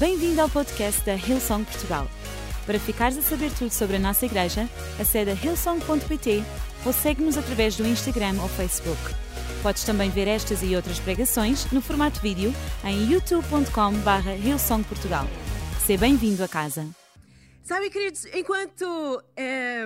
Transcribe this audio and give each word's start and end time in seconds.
Bem-vindo 0.00 0.40
ao 0.40 0.48
podcast 0.48 1.04
da 1.04 1.14
Hillsong 1.14 1.62
Portugal. 1.62 2.08
Para 2.64 2.80
ficares 2.80 3.18
a 3.18 3.20
saber 3.20 3.52
tudo 3.52 3.70
sobre 3.70 3.96
a 3.96 3.98
nossa 3.98 4.24
igreja, 4.24 4.62
acede 4.98 5.30
a 5.30 5.34
hillsong.pt 5.34 6.42
ou 6.86 6.92
segue-nos 6.94 7.36
através 7.36 7.76
do 7.76 7.86
Instagram 7.86 8.40
ou 8.40 8.48
Facebook. 8.48 8.98
Podes 9.62 9.84
também 9.84 10.08
ver 10.08 10.26
estas 10.26 10.62
e 10.62 10.74
outras 10.74 10.98
pregações 10.98 11.70
no 11.70 11.82
formato 11.82 12.18
vídeo 12.22 12.50
em 12.82 13.12
youtube.com.br 13.12 14.42
hillsongportugal. 14.42 15.26
Seja 15.84 16.00
bem-vindo 16.00 16.42
a 16.42 16.48
casa. 16.48 16.88
Sabe, 17.62 17.90
queridos, 17.90 18.24
enquanto 18.32 19.22
é, 19.36 19.84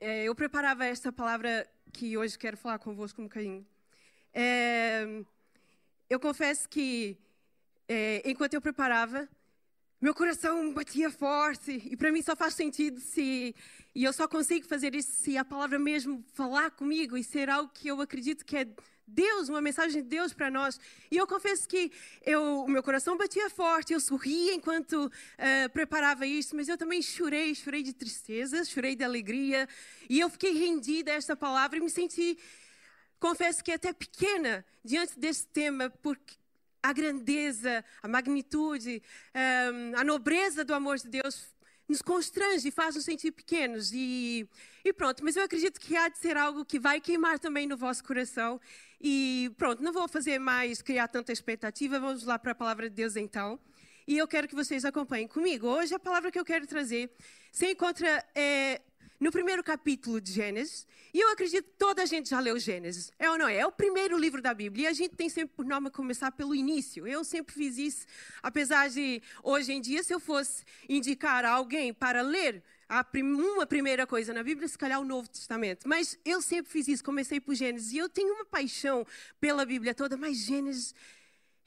é, 0.00 0.24
eu 0.24 0.34
preparava 0.34 0.84
esta 0.84 1.12
palavra 1.12 1.64
que 1.92 2.18
hoje 2.18 2.36
quero 2.36 2.56
falar 2.56 2.80
convosco 2.80 3.22
um 3.22 3.26
bocadinho, 3.26 3.64
é, 4.34 5.06
eu 6.10 6.18
confesso 6.18 6.68
que 6.68 7.16
é, 7.88 8.22
enquanto 8.30 8.54
eu 8.54 8.60
preparava, 8.60 9.28
meu 10.00 10.14
coração 10.14 10.72
batia 10.72 11.10
forte 11.10 11.82
e 11.90 11.96
para 11.96 12.12
mim 12.12 12.22
só 12.22 12.36
faz 12.36 12.54
sentido 12.54 13.00
se 13.00 13.54
e 13.94 14.04
eu 14.04 14.12
só 14.12 14.28
consigo 14.28 14.66
fazer 14.66 14.94
isso 14.94 15.10
se 15.10 15.36
a 15.36 15.44
palavra 15.44 15.78
mesmo 15.78 16.22
falar 16.34 16.70
comigo 16.70 17.16
e 17.16 17.24
ser 17.24 17.50
algo 17.50 17.72
que 17.74 17.88
eu 17.88 18.00
acredito 18.00 18.44
que 18.44 18.56
é 18.58 18.68
Deus, 19.08 19.48
uma 19.48 19.60
mensagem 19.60 20.02
de 20.02 20.08
Deus 20.08 20.34
para 20.34 20.50
nós. 20.50 20.78
E 21.10 21.16
eu 21.16 21.26
confesso 21.26 21.66
que 21.66 21.90
eu, 22.24 22.64
o 22.64 22.68
meu 22.68 22.82
coração 22.82 23.16
batia 23.16 23.48
forte, 23.48 23.92
eu 23.92 24.00
sorria 24.00 24.54
enquanto 24.54 25.06
uh, 25.06 25.70
preparava 25.72 26.26
isso, 26.26 26.54
mas 26.54 26.68
eu 26.68 26.76
também 26.76 27.00
chorei, 27.00 27.54
chorei 27.54 27.82
de 27.82 27.94
tristeza, 27.94 28.64
chorei 28.64 28.94
de 28.94 29.02
alegria, 29.02 29.66
e 30.10 30.20
eu 30.20 30.28
fiquei 30.28 30.52
rendida 30.52 31.10
a 31.10 31.14
esta 31.14 31.34
palavra 31.34 31.78
e 31.78 31.80
me 31.80 31.88
senti, 31.88 32.38
confesso 33.18 33.64
que 33.64 33.72
até 33.72 33.94
pequena 33.94 34.64
diante 34.84 35.18
desse 35.18 35.46
tema, 35.46 35.88
porque 35.88 36.37
a 36.82 36.92
grandeza, 36.92 37.84
a 38.02 38.08
magnitude, 38.08 39.02
um, 39.34 39.98
a 39.98 40.04
nobreza 40.04 40.64
do 40.64 40.74
amor 40.74 40.98
de 40.98 41.08
Deus 41.08 41.48
nos 41.88 42.02
constrange 42.02 42.70
faz 42.70 42.94
nos 42.94 43.04
sentir 43.04 43.32
pequenos. 43.32 43.92
E, 43.92 44.48
e, 44.84 44.92
pronto, 44.92 45.24
mas 45.24 45.36
eu 45.36 45.42
acredito 45.42 45.80
que 45.80 45.96
há 45.96 46.08
de 46.08 46.18
ser 46.18 46.36
algo 46.36 46.64
que 46.64 46.78
vai 46.78 47.00
queimar 47.00 47.38
também 47.38 47.66
no 47.66 47.76
vosso 47.76 48.04
coração. 48.04 48.60
E 49.00 49.50
pronto, 49.56 49.82
não 49.82 49.92
vou 49.92 50.06
fazer 50.06 50.38
mais, 50.38 50.82
criar 50.82 51.08
tanta 51.08 51.32
expectativa, 51.32 51.98
vamos 51.98 52.24
lá 52.24 52.38
para 52.38 52.52
a 52.52 52.54
palavra 52.54 52.90
de 52.90 52.96
Deus 52.96 53.16
então. 53.16 53.58
E 54.06 54.16
eu 54.16 54.26
quero 54.26 54.48
que 54.48 54.54
vocês 54.54 54.84
acompanhem 54.84 55.28
comigo. 55.28 55.66
Hoje 55.66 55.94
a 55.94 55.98
palavra 55.98 56.30
que 56.30 56.38
eu 56.38 56.44
quero 56.44 56.66
trazer 56.66 57.10
se 57.52 57.70
encontra 57.70 58.24
é, 58.34 58.80
no 59.20 59.32
primeiro 59.32 59.62
capítulo 59.62 60.20
de 60.20 60.32
Gênesis. 60.32 60.86
E 61.12 61.20
eu 61.20 61.30
acredito 61.30 61.64
que 61.64 61.78
toda 61.78 62.02
a 62.02 62.06
gente 62.06 62.28
já 62.28 62.38
leu 62.38 62.58
Gênesis. 62.58 63.10
É 63.18 63.30
ou 63.30 63.38
não 63.38 63.48
é? 63.48 63.56
É 63.56 63.66
o 63.66 63.72
primeiro 63.72 64.16
livro 64.16 64.40
da 64.40 64.54
Bíblia. 64.54 64.84
E 64.84 64.86
a 64.86 64.92
gente 64.92 65.16
tem 65.16 65.28
sempre 65.28 65.54
por 65.56 65.64
norma 65.64 65.90
começar 65.90 66.30
pelo 66.32 66.54
início. 66.54 67.06
Eu 67.06 67.24
sempre 67.24 67.54
fiz 67.54 67.78
isso, 67.78 68.06
apesar 68.42 68.88
de 68.88 69.22
hoje 69.42 69.72
em 69.72 69.80
dia, 69.80 70.02
se 70.02 70.14
eu 70.14 70.20
fosse 70.20 70.64
indicar 70.88 71.44
a 71.44 71.50
alguém 71.50 71.92
para 71.92 72.22
ler 72.22 72.62
uma 73.20 73.66
primeira 73.66 74.06
coisa 74.06 74.32
na 74.32 74.42
Bíblia, 74.42 74.66
se 74.66 74.78
calhar 74.78 75.00
o 75.00 75.04
Novo 75.04 75.28
Testamento. 75.28 75.86
Mas 75.86 76.18
eu 76.24 76.40
sempre 76.40 76.72
fiz 76.72 76.88
isso, 76.88 77.04
comecei 77.04 77.40
por 77.40 77.54
Gênesis. 77.54 77.92
E 77.92 77.98
eu 77.98 78.08
tenho 78.08 78.34
uma 78.34 78.44
paixão 78.44 79.06
pela 79.40 79.64
Bíblia 79.64 79.94
toda, 79.94 80.16
mas 80.16 80.38
Gênesis 80.38 80.94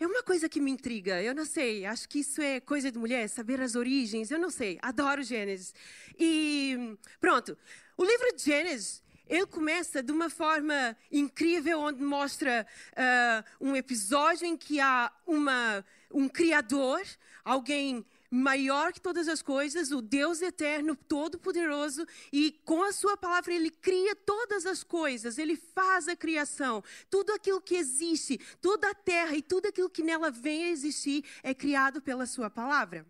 é 0.04 0.08
uma 0.08 0.24
coisa 0.24 0.50
que 0.50 0.60
me 0.60 0.72
intriga. 0.72 1.22
Eu 1.22 1.36
não 1.36 1.46
sei, 1.46 1.86
acho 1.86 2.10
que 2.10 2.20
isso 2.20 2.42
é 2.42 2.60
coisa 2.60 2.92
de 2.92 2.98
mulher, 2.98 3.30
saber 3.30 3.62
as 3.62 3.76
origens. 3.76 4.32
Eu 4.32 4.40
não 4.40 4.50
sei, 4.50 4.80
adoro 4.82 5.22
Gênesis. 5.22 5.76
E 6.18 6.98
pronto, 7.20 7.56
o 7.96 8.04
livro 8.04 8.36
de 8.36 8.44
Gênesis 8.44 9.04
ele 9.28 9.46
começa 9.46 10.02
de 10.02 10.12
uma 10.12 10.30
forma 10.30 10.98
incrível, 11.12 11.82
onde 11.82 12.02
mostra 12.04 12.66
uh, 12.94 13.66
um 13.66 13.76
episódio 13.76 14.46
em 14.46 14.58
que 14.58 14.80
há 14.80 15.12
uma, 15.26 15.86
um 16.12 16.28
criador, 16.28 17.02
alguém 17.46 18.04
maior 18.32 18.94
que 18.94 19.02
todas 19.02 19.28
as 19.28 19.42
coisas, 19.42 19.92
o 19.92 20.02
Deus 20.02 20.42
eterno, 20.42 20.96
todo-poderoso, 20.96 22.08
e 22.32 22.54
com 22.64 22.82
a 22.82 22.94
sua 22.94 23.18
palavra 23.18 23.54
ele 23.54 23.70
cria 23.70 24.16
todas 24.16 24.66
as 24.66 24.84
coisas, 24.84 25.38
ele 25.38 25.58
faz 25.58 26.08
a 26.08 26.16
criação. 26.16 26.82
Tudo 27.10 27.34
aquilo 27.34 27.62
que 27.62 27.76
existe, 27.76 28.40
toda 28.62 28.90
a 28.90 28.96
terra 28.96 29.36
e 29.36 29.42
tudo 29.42 29.68
aquilo 29.68 29.90
que 29.90 30.02
nela 30.02 30.32
vem 30.32 30.64
a 30.64 30.70
existir 30.70 31.26
é 31.44 31.54
criado 31.54 32.02
pela 32.02 32.26
sua 32.26 32.50
palavra. 32.50 33.06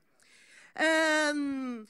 Um, 1.35 1.85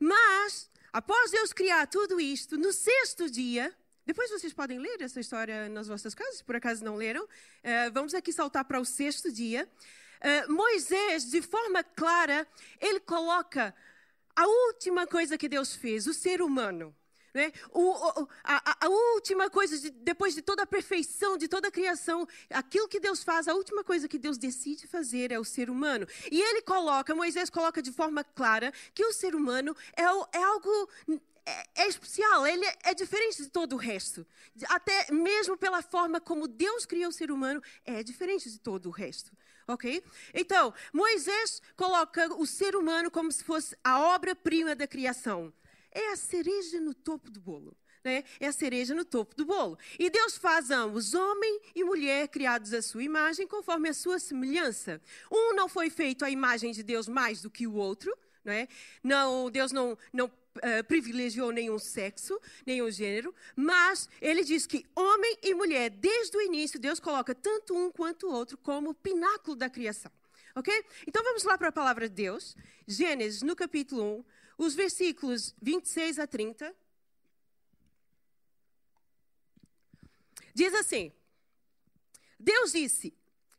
mas, 0.00 0.68
após 0.92 1.30
Deus 1.30 1.52
criar 1.52 1.86
tudo 1.86 2.20
isto, 2.20 2.58
no 2.58 2.72
sexto 2.72 3.30
dia, 3.30 3.72
depois 4.04 4.28
vocês 4.28 4.52
podem 4.52 4.80
ler 4.80 5.00
essa 5.00 5.20
história 5.20 5.68
nas 5.68 5.86
vossas 5.86 6.12
casas, 6.12 6.38
se 6.38 6.44
por 6.44 6.56
acaso 6.56 6.84
não 6.84 6.96
leram. 6.96 7.22
Uh, 7.24 7.92
vamos 7.92 8.12
aqui 8.12 8.32
saltar 8.32 8.64
para 8.64 8.80
o 8.80 8.84
sexto 8.84 9.30
dia. 9.30 9.68
Uh, 10.22 10.52
Moisés, 10.52 11.30
de 11.30 11.42
forma 11.42 11.82
clara, 11.82 12.46
ele 12.80 13.00
coloca 13.00 13.74
a 14.36 14.46
última 14.46 15.06
coisa 15.06 15.36
que 15.36 15.48
Deus 15.48 15.74
fez, 15.74 16.06
o 16.06 16.14
ser 16.14 16.40
humano. 16.40 16.94
Né? 17.34 17.50
O, 17.70 17.80
o, 17.80 18.28
a, 18.44 18.86
a, 18.86 18.88
última 18.88 19.48
coisa, 19.48 19.78
de, 19.78 19.90
depois 19.90 20.34
de 20.34 20.42
toda 20.42 20.64
a 20.64 20.66
perfeição, 20.66 21.38
de 21.38 21.48
toda 21.48 21.68
a 21.68 21.70
criação, 21.70 22.28
aquilo 22.50 22.86
que 22.86 23.00
Deus 23.00 23.24
faz, 23.24 23.48
a 23.48 23.54
última 23.54 23.82
coisa 23.82 24.06
que 24.06 24.18
Deus 24.18 24.36
decide 24.36 24.86
fazer 24.86 25.32
é 25.32 25.38
o 25.38 25.44
ser 25.44 25.70
humano. 25.70 26.06
E 26.30 26.40
ele 26.40 26.60
coloca, 26.60 27.14
Moisés 27.14 27.48
coloca 27.48 27.80
de 27.80 27.90
forma 27.90 28.22
clara, 28.22 28.70
que 28.94 29.04
o 29.04 29.12
ser 29.12 29.34
humano 29.34 29.74
é, 29.96 30.02
é 30.02 30.42
algo 30.42 30.88
é, 31.44 31.82
é, 31.82 31.88
especial, 31.88 32.46
ele 32.46 32.64
é, 32.64 32.78
é, 32.84 32.94
diferente 32.94 33.42
de 33.42 33.48
todo 33.48 33.74
o 33.74 33.76
resto. 33.76 34.26
Até 34.68 35.12
mesmo 35.12 35.56
pela 35.56 35.82
forma 35.82 36.20
como 36.20 36.46
Deus 36.46 36.86
criou 36.86 37.10
o 37.10 37.12
ser 37.12 37.30
humano, 37.30 37.62
é 37.84 38.02
diferente 38.02 38.50
de 38.50 38.58
todo 38.58 38.86
o 38.86 38.90
resto 38.90 39.32
ok? 39.66 40.02
Então, 40.34 40.72
Moisés 40.92 41.62
coloca 41.76 42.34
o 42.34 42.46
ser 42.46 42.76
humano 42.76 43.10
como 43.10 43.30
se 43.30 43.44
fosse 43.44 43.76
a 43.82 44.00
obra-prima 44.14 44.74
da 44.74 44.86
criação. 44.86 45.52
É 45.90 46.12
a 46.12 46.16
cereja 46.16 46.80
no 46.80 46.94
topo 46.94 47.30
do 47.30 47.40
bolo. 47.40 47.76
Né? 48.04 48.24
É 48.40 48.48
a 48.48 48.52
cereja 48.52 48.94
no 48.94 49.04
topo 49.04 49.34
do 49.36 49.44
bolo. 49.44 49.78
E 49.98 50.10
Deus 50.10 50.36
faz 50.36 50.70
ambos, 50.70 51.14
homem 51.14 51.60
e 51.74 51.84
mulher, 51.84 52.28
criados 52.28 52.72
à 52.72 52.82
sua 52.82 53.02
imagem, 53.02 53.46
conforme 53.46 53.88
a 53.88 53.94
sua 53.94 54.18
semelhança. 54.18 55.00
Um 55.30 55.54
não 55.54 55.68
foi 55.68 55.88
feito 55.88 56.24
à 56.24 56.30
imagem 56.30 56.72
de 56.72 56.82
Deus 56.82 57.06
mais 57.06 57.42
do 57.42 57.50
que 57.50 57.66
o 57.66 57.74
outro. 57.74 58.16
Né? 58.44 58.66
Não, 59.04 59.48
Deus 59.50 59.70
não, 59.70 59.96
não 60.12 60.28
uh, 60.56 60.84
privilegiou 60.84 61.50
nenhum 61.50 61.78
sexo, 61.78 62.38
nenhum 62.66 62.90
gênero, 62.90 63.34
mas 63.56 64.08
ele 64.20 64.44
diz 64.44 64.66
que 64.66 64.84
homem 64.94 65.38
e 65.42 65.54
mulher, 65.54 65.90
desde 65.90 66.36
o 66.36 66.40
início, 66.40 66.78
Deus 66.78 67.00
coloca 67.00 67.34
tanto 67.34 67.74
um 67.74 67.90
quanto 67.90 68.26
o 68.26 68.32
outro 68.32 68.58
como 68.58 68.90
o 68.90 68.94
pináculo 68.94 69.56
da 69.56 69.70
criação. 69.70 70.12
Ok? 70.54 70.72
Então 71.06 71.22
vamos 71.22 71.44
lá 71.44 71.56
para 71.56 71.68
a 71.68 71.72
palavra 71.72 72.08
de 72.08 72.14
Deus. 72.14 72.54
Gênesis, 72.86 73.42
no 73.42 73.56
capítulo 73.56 74.18
1, 74.18 74.24
os 74.58 74.74
versículos 74.74 75.54
26 75.62 76.18
a 76.18 76.26
30. 76.26 76.74
Diz 80.54 80.74
assim: 80.74 81.10
Deus 82.38 82.72
disse: 82.72 83.14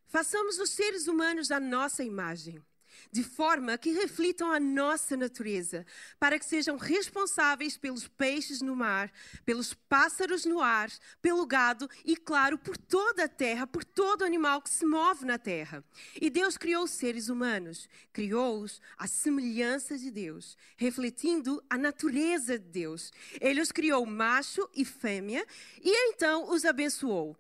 façamos 0.06 0.60
os 0.60 0.70
seres 0.70 1.08
humanos 1.08 1.50
à 1.50 1.60
nossa 1.60 2.04
imagem 2.04 2.64
de 3.14 3.24
forma 3.24 3.78
que 3.78 3.92
reflitam 3.92 4.52
a 4.52 4.60
nossa 4.60 5.16
natureza, 5.16 5.86
para 6.20 6.40
que 6.40 6.46
sejam 6.46 6.78
responsáveis 6.78 7.78
pelos 7.78 8.08
peixes 8.08 8.60
no 8.60 8.76
mar, 8.76 9.14
pelos 9.46 9.76
pássaros 9.76 10.46
no 10.46 10.60
ar, 10.60 10.92
pelo 11.22 11.46
gado 11.46 11.88
e, 12.04 12.18
claro, 12.18 12.58
por 12.58 12.76
toda 12.76 13.26
a 13.26 13.28
terra, 13.28 13.68
por 13.68 13.84
todo 13.84 14.26
animal 14.26 14.64
que 14.64 14.70
se 14.72 14.84
move 14.84 15.26
na 15.26 15.38
terra. 15.38 15.84
E 16.20 16.28
Deus 16.28 16.58
criou 16.58 16.86
os 16.86 16.92
seres 16.92 17.30
humanos, 17.30 17.88
criou-os 18.12 18.82
à 18.98 19.06
semelhança 19.06 19.96
de 19.96 20.10
Deus, 20.10 20.58
refletindo 20.76 21.64
a 21.70 21.78
natureza 21.78 22.58
de 22.58 22.68
Deus. 22.68 23.14
Ele 23.40 23.62
os 23.62 23.72
criou 23.72 24.04
macho 24.08 24.68
e 24.74 24.84
fêmea 24.84 25.46
e 25.84 26.10
então 26.10 26.50
os 26.50 26.66
abençoou 26.66 27.38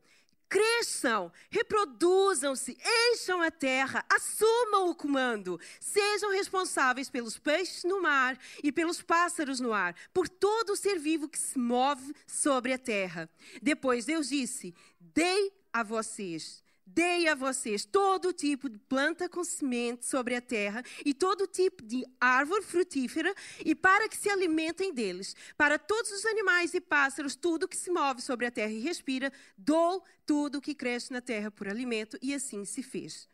cresçam, 0.54 1.32
reproduzam-se, 1.50 2.78
encham 3.10 3.42
a 3.42 3.50
terra, 3.50 4.06
assumam 4.08 4.88
o 4.88 4.94
comando, 4.94 5.60
sejam 5.80 6.30
responsáveis 6.30 7.10
pelos 7.10 7.40
peixes 7.40 7.84
no 7.84 8.04
mar 8.04 8.38
e 8.64 8.72
pelos 8.72 9.02
pássaros 9.02 9.60
no 9.60 9.74
ar, 9.74 9.96
por 10.14 10.30
todo 10.30 10.74
o 10.74 10.76
ser 10.76 11.00
vivo 11.00 11.28
que 11.28 11.40
se 11.40 11.58
move 11.58 12.14
sobre 12.28 12.72
a 12.72 12.78
terra. 12.78 13.28
Depois 13.64 14.06
Deus 14.06 14.30
disse: 14.30 14.76
Dei 15.00 15.52
a 15.74 15.82
vocês 15.82 16.63
Dei 16.86 17.28
a 17.28 17.36
vocês 17.36 17.86
todo 17.86 18.34
tipo 18.34 18.70
de 18.70 18.78
planta 18.78 19.30
com 19.30 19.44
semente 19.44 20.06
sobre 20.06 20.36
a 20.36 20.42
terra 20.42 20.84
e 21.06 21.14
todo 21.14 21.48
tipo 21.48 21.82
de 21.82 22.06
árvore 22.20 22.62
frutífera, 22.64 23.34
e 23.64 23.74
para 23.74 24.10
que 24.10 24.18
se 24.18 24.30
alimentem 24.30 24.94
deles. 24.94 25.36
Para 25.58 25.80
todos 25.80 26.12
os 26.12 26.26
animais 26.26 26.74
e 26.74 26.82
pássaros, 26.82 27.36
tudo 27.36 27.68
que 27.68 27.78
se 27.78 27.90
move 27.90 28.22
sobre 28.22 28.46
a 28.46 28.52
terra 28.52 28.72
e 28.72 28.80
respira, 28.80 29.32
dou 29.58 30.04
tudo 30.26 30.62
que 30.62 30.76
cresce 30.76 31.12
na 31.12 31.22
terra 31.22 31.50
por 31.50 31.68
alimento, 31.68 32.18
e 32.22 32.34
assim 32.34 32.66
se 32.66 32.84
fez. 32.84 33.30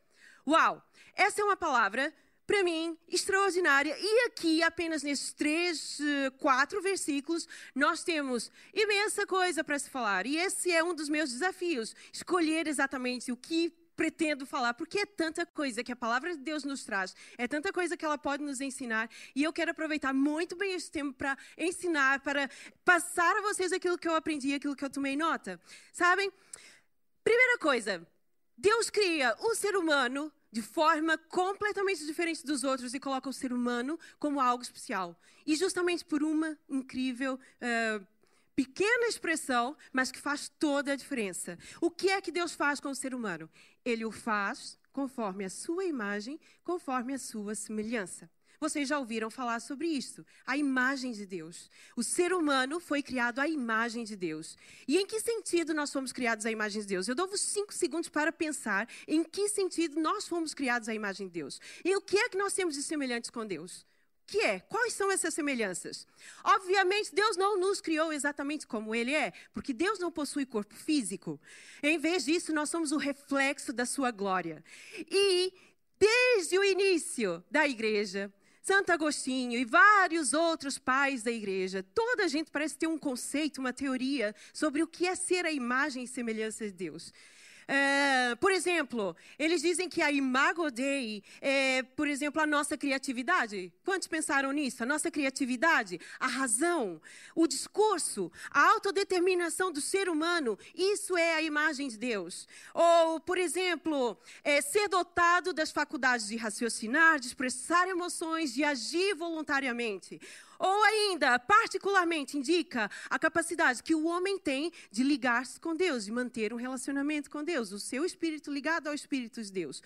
Uau! 0.47 0.83
Essa 1.15 1.41
é 1.41 1.43
uma 1.43 1.57
palavra 1.57 2.13
para 2.49 2.63
mim, 2.63 2.97
extraordinária. 3.07 3.95
E 3.95 4.25
aqui, 4.25 4.63
apenas 4.63 5.03
nesses 5.03 5.31
três, 5.31 5.99
eh, 5.99 6.31
quatro 6.31 6.81
versículos, 6.81 7.47
nós 7.75 8.03
temos 8.03 8.51
imensa 8.73 9.27
coisa 9.27 9.63
para 9.63 9.77
se 9.77 9.87
falar. 9.87 10.25
E 10.25 10.35
esse 10.35 10.71
é 10.71 10.83
um 10.83 10.95
dos 10.95 11.09
meus 11.09 11.31
desafios: 11.31 11.95
escolher 12.11 12.65
exatamente 12.65 13.31
o 13.31 13.37
que 13.37 13.71
pretendo 13.95 14.47
falar, 14.47 14.73
porque 14.73 14.97
é 15.01 15.05
tanta 15.05 15.45
coisa 15.45 15.83
que 15.83 15.91
a 15.91 15.95
palavra 15.95 16.35
de 16.35 16.41
Deus 16.41 16.63
nos 16.63 16.83
traz, 16.83 17.15
é 17.37 17.47
tanta 17.47 17.71
coisa 17.71 17.95
que 17.95 18.03
ela 18.03 18.17
pode 18.17 18.41
nos 18.41 18.61
ensinar, 18.61 19.07
e 19.35 19.43
eu 19.43 19.53
quero 19.53 19.69
aproveitar 19.69 20.11
muito 20.11 20.55
bem 20.55 20.73
esse 20.73 20.89
tempo 20.89 21.13
para 21.13 21.37
ensinar, 21.55 22.21
para 22.21 22.49
passar 22.83 23.35
a 23.37 23.41
vocês 23.41 23.71
aquilo 23.71 23.95
que 23.95 24.07
eu 24.07 24.15
aprendi, 24.15 24.55
aquilo 24.55 24.75
que 24.75 24.83
eu 24.83 24.89
tomei 24.89 25.15
nota. 25.15 25.61
Sabem? 25.93 26.31
Primeira 27.23 27.59
coisa, 27.59 28.07
Deus 28.57 28.89
cria 28.89 29.35
o 29.39 29.53
ser 29.53 29.75
humano 29.75 30.33
de 30.51 30.61
forma 30.61 31.17
completamente 31.17 32.05
diferente 32.05 32.45
dos 32.45 32.63
outros 32.63 32.93
e 32.93 32.99
coloca 32.99 33.29
o 33.29 33.33
ser 33.33 33.53
humano 33.53 33.99
como 34.17 34.39
algo 34.39 34.63
especial. 34.63 35.19
E 35.45 35.55
justamente 35.55 36.03
por 36.05 36.23
uma 36.23 36.57
incrível. 36.69 37.39
Uh, 37.61 38.05
pequena 38.55 39.07
expressão, 39.07 39.73
mas 39.93 40.11
que 40.11 40.19
faz 40.19 40.51
toda 40.59 40.91
a 40.91 40.95
diferença. 40.97 41.57
O 41.79 41.89
que 41.89 42.09
é 42.09 42.19
que 42.19 42.29
Deus 42.29 42.51
faz 42.51 42.81
com 42.81 42.89
o 42.89 42.95
ser 42.95 43.15
humano? 43.15 43.49
Ele 43.85 44.03
o 44.03 44.11
faz 44.11 44.77
conforme 44.91 45.45
a 45.45 45.49
sua 45.49 45.85
imagem, 45.85 46.37
conforme 46.61 47.13
a 47.13 47.17
sua 47.17 47.55
semelhança. 47.55 48.29
Vocês 48.59 48.89
já 48.89 48.99
ouviram 48.99 49.29
falar 49.31 49.61
sobre 49.61 49.87
isso? 49.87 50.25
A 50.45 50.57
imagem 50.57 51.13
de 51.13 51.25
Deus. 51.25 51.69
O 51.95 52.03
ser 52.03 52.33
humano 52.33 52.79
foi 52.79 53.01
criado 53.01 53.39
à 53.39 53.47
imagem 53.47 54.03
de 54.03 54.17
Deus. 54.17 54.57
E 54.85 54.97
em 54.97 55.05
que 55.05 55.21
sentido 55.21 55.73
nós 55.73 55.93
fomos 55.93 56.11
criados 56.11 56.45
à 56.45 56.51
imagem 56.51 56.81
de 56.81 56.87
Deus? 56.87 57.07
Eu 57.07 57.15
dou-vos 57.15 57.39
cinco 57.39 57.73
segundos 57.73 58.09
para 58.09 58.33
pensar 58.33 58.87
em 59.07 59.23
que 59.23 59.47
sentido 59.47 59.99
nós 60.01 60.27
fomos 60.27 60.53
criados 60.53 60.89
à 60.89 60.93
imagem 60.93 61.27
de 61.27 61.33
Deus. 61.33 61.61
E 61.85 61.95
o 61.95 62.01
que 62.01 62.17
é 62.17 62.27
que 62.27 62.37
nós 62.37 62.53
temos 62.53 62.75
de 62.75 62.83
semelhantes 62.83 63.29
com 63.29 63.45
Deus? 63.45 63.85
que 64.29 64.41
é? 64.41 64.59
Quais 64.59 64.93
são 64.93 65.11
essas 65.11 65.33
semelhanças? 65.33 66.07
Obviamente, 66.43 67.13
Deus 67.13 67.35
não 67.35 67.57
nos 67.57 67.81
criou 67.81 68.13
exatamente 68.13 68.67
como 68.67 68.93
Ele 68.93 69.13
é, 69.13 69.33
porque 69.51 69.73
Deus 69.73 69.97
não 69.97 70.11
possui 70.11 70.45
corpo 70.45 70.75
físico. 70.75 71.39
Em 71.81 71.97
vez 71.97 72.25
disso, 72.25 72.53
nós 72.53 72.69
somos 72.69 72.91
o 72.91 72.97
reflexo 72.97 73.73
da 73.73 73.85
Sua 73.85 74.11
glória. 74.11 74.63
E 75.09 75.51
desde 75.97 76.57
o 76.57 76.63
início 76.63 77.43
da 77.49 77.67
igreja, 77.67 78.31
Santo 78.69 78.91
Agostinho 78.91 79.57
e 79.57 79.65
vários 79.65 80.31
outros 80.31 80.77
pais 80.77 81.23
da 81.23 81.31
igreja, 81.31 81.81
toda 81.81 82.25
a 82.25 82.27
gente 82.27 82.51
parece 82.51 82.77
ter 82.77 82.85
um 82.85 82.99
conceito, 82.99 83.57
uma 83.57 83.73
teoria 83.73 84.35
sobre 84.53 84.83
o 84.83 84.87
que 84.87 85.07
é 85.07 85.15
ser 85.15 85.43
a 85.43 85.51
imagem 85.51 86.03
e 86.03 86.07
semelhança 86.07 86.67
de 86.67 86.73
Deus. 86.73 87.11
É, 87.71 88.33
por 88.37 88.51
exemplo, 88.51 89.15
eles 89.37 89.61
dizem 89.61 89.87
que 89.87 90.01
a 90.01 90.11
imago 90.11 90.71
Dei 90.71 91.23
é, 91.39 91.83
por 91.83 92.07
exemplo, 92.07 92.41
a 92.41 92.47
nossa 92.47 92.75
criatividade. 92.75 93.71
Quantos 93.85 94.07
pensaram 94.07 94.51
nisso? 94.51 94.81
A 94.81 94.87
nossa 94.87 95.11
criatividade, 95.11 96.01
a 96.19 96.25
razão, 96.25 96.99
o 97.35 97.45
discurso, 97.45 98.31
a 98.49 98.71
autodeterminação 98.71 99.71
do 99.71 99.79
ser 99.79 100.09
humano, 100.09 100.57
isso 100.73 101.15
é 101.15 101.35
a 101.35 101.43
imagem 101.43 101.87
de 101.89 101.97
Deus. 101.99 102.47
Ou, 102.73 103.19
por 103.19 103.37
exemplo, 103.37 104.17
é, 104.43 104.61
ser 104.61 104.87
dotado 104.89 105.53
das 105.53 105.69
faculdades 105.69 106.27
de 106.27 106.37
raciocinar, 106.37 107.19
de 107.19 107.27
expressar 107.27 107.87
emoções, 107.87 108.51
de 108.51 108.63
agir 108.63 109.13
voluntariamente. 109.13 110.19
Ou 110.59 110.83
ainda, 110.83 111.39
particularmente, 111.39 112.37
indica 112.37 112.91
a 113.09 113.17
capacidade 113.17 113.81
que 113.81 113.95
o 113.95 114.05
homem 114.05 114.37
tem 114.37 114.71
de 114.91 115.03
ligar-se 115.03 115.57
com 115.57 115.73
Deus, 115.73 116.03
de 116.03 116.11
manter 116.11 116.53
um 116.53 116.57
relacionamento 116.57 117.29
com 117.29 117.41
Deus, 117.41 117.71
o 117.71 117.79
seu 117.79 118.03
espírito 118.03 118.51
ligado 118.51 118.87
ao 118.87 118.93
espírito 118.93 119.41
de 119.41 119.51
Deus. 119.51 119.81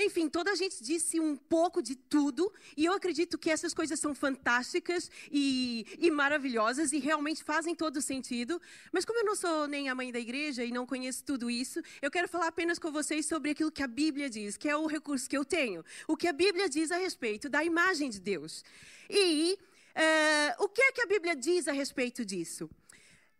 Enfim, 0.00 0.28
toda 0.28 0.52
a 0.52 0.54
gente 0.54 0.82
disse 0.82 1.18
um 1.18 1.34
pouco 1.34 1.82
de 1.82 1.96
tudo, 1.96 2.52
e 2.76 2.84
eu 2.84 2.92
acredito 2.92 3.36
que 3.36 3.50
essas 3.50 3.74
coisas 3.74 3.98
são 3.98 4.14
fantásticas 4.14 5.10
e, 5.30 5.84
e, 5.98 6.08
maravilhosas 6.08 6.92
e 6.92 6.98
realmente 6.98 7.42
fazem 7.42 7.74
todo 7.74 8.00
sentido. 8.00 8.62
Mas, 8.92 9.04
como 9.04 9.18
eu 9.18 9.24
não 9.24 9.34
sou 9.34 9.66
nem 9.66 9.88
a 9.88 9.94
mãe 9.96 10.12
da 10.12 10.20
igreja 10.20 10.64
e 10.64 10.70
não 10.70 10.86
conheço 10.86 11.24
tudo 11.24 11.50
isso, 11.50 11.82
eu 12.00 12.12
quero 12.12 12.28
falar 12.28 12.46
apenas 12.46 12.78
com 12.78 12.92
vocês 12.92 13.26
sobre 13.26 13.50
aquilo 13.50 13.72
que 13.72 13.82
a 13.82 13.88
Bíblia 13.88 14.30
diz, 14.30 14.56
que 14.56 14.68
é 14.68 14.76
o 14.76 14.86
recurso 14.86 15.28
que 15.28 15.36
eu 15.36 15.44
tenho. 15.44 15.84
O 16.06 16.16
que 16.16 16.28
a 16.28 16.32
Bíblia 16.32 16.68
diz 16.68 16.92
a 16.92 16.96
respeito 16.96 17.48
da 17.48 17.64
imagem 17.64 18.08
de 18.08 18.20
Deus. 18.20 18.64
E 19.10 19.58
Uh, 19.98 20.62
o 20.64 20.68
que 20.68 20.80
é 20.80 20.92
que 20.92 21.00
a 21.00 21.06
Bíblia 21.06 21.34
diz 21.34 21.66
a 21.66 21.72
respeito 21.72 22.24
disso? 22.24 22.70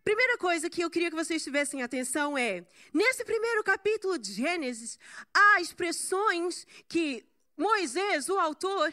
Primeira 0.03 0.37
coisa 0.39 0.69
que 0.69 0.83
eu 0.83 0.91
queria 0.91 1.09
que 1.09 1.15
vocês 1.15 1.45
tivessem 1.45 1.85
atenção 1.85 2.37
é: 2.37 2.65
nesse 2.93 3.25
primeiro 3.25 3.63
capítulo 3.63 4.19
de 4.19 4.33
Gênesis, 4.33 4.99
há 5.33 5.61
expressões 5.61 6.67
que 6.89 7.25
Moisés, 7.57 8.29
o 8.29 8.37
autor, 8.39 8.93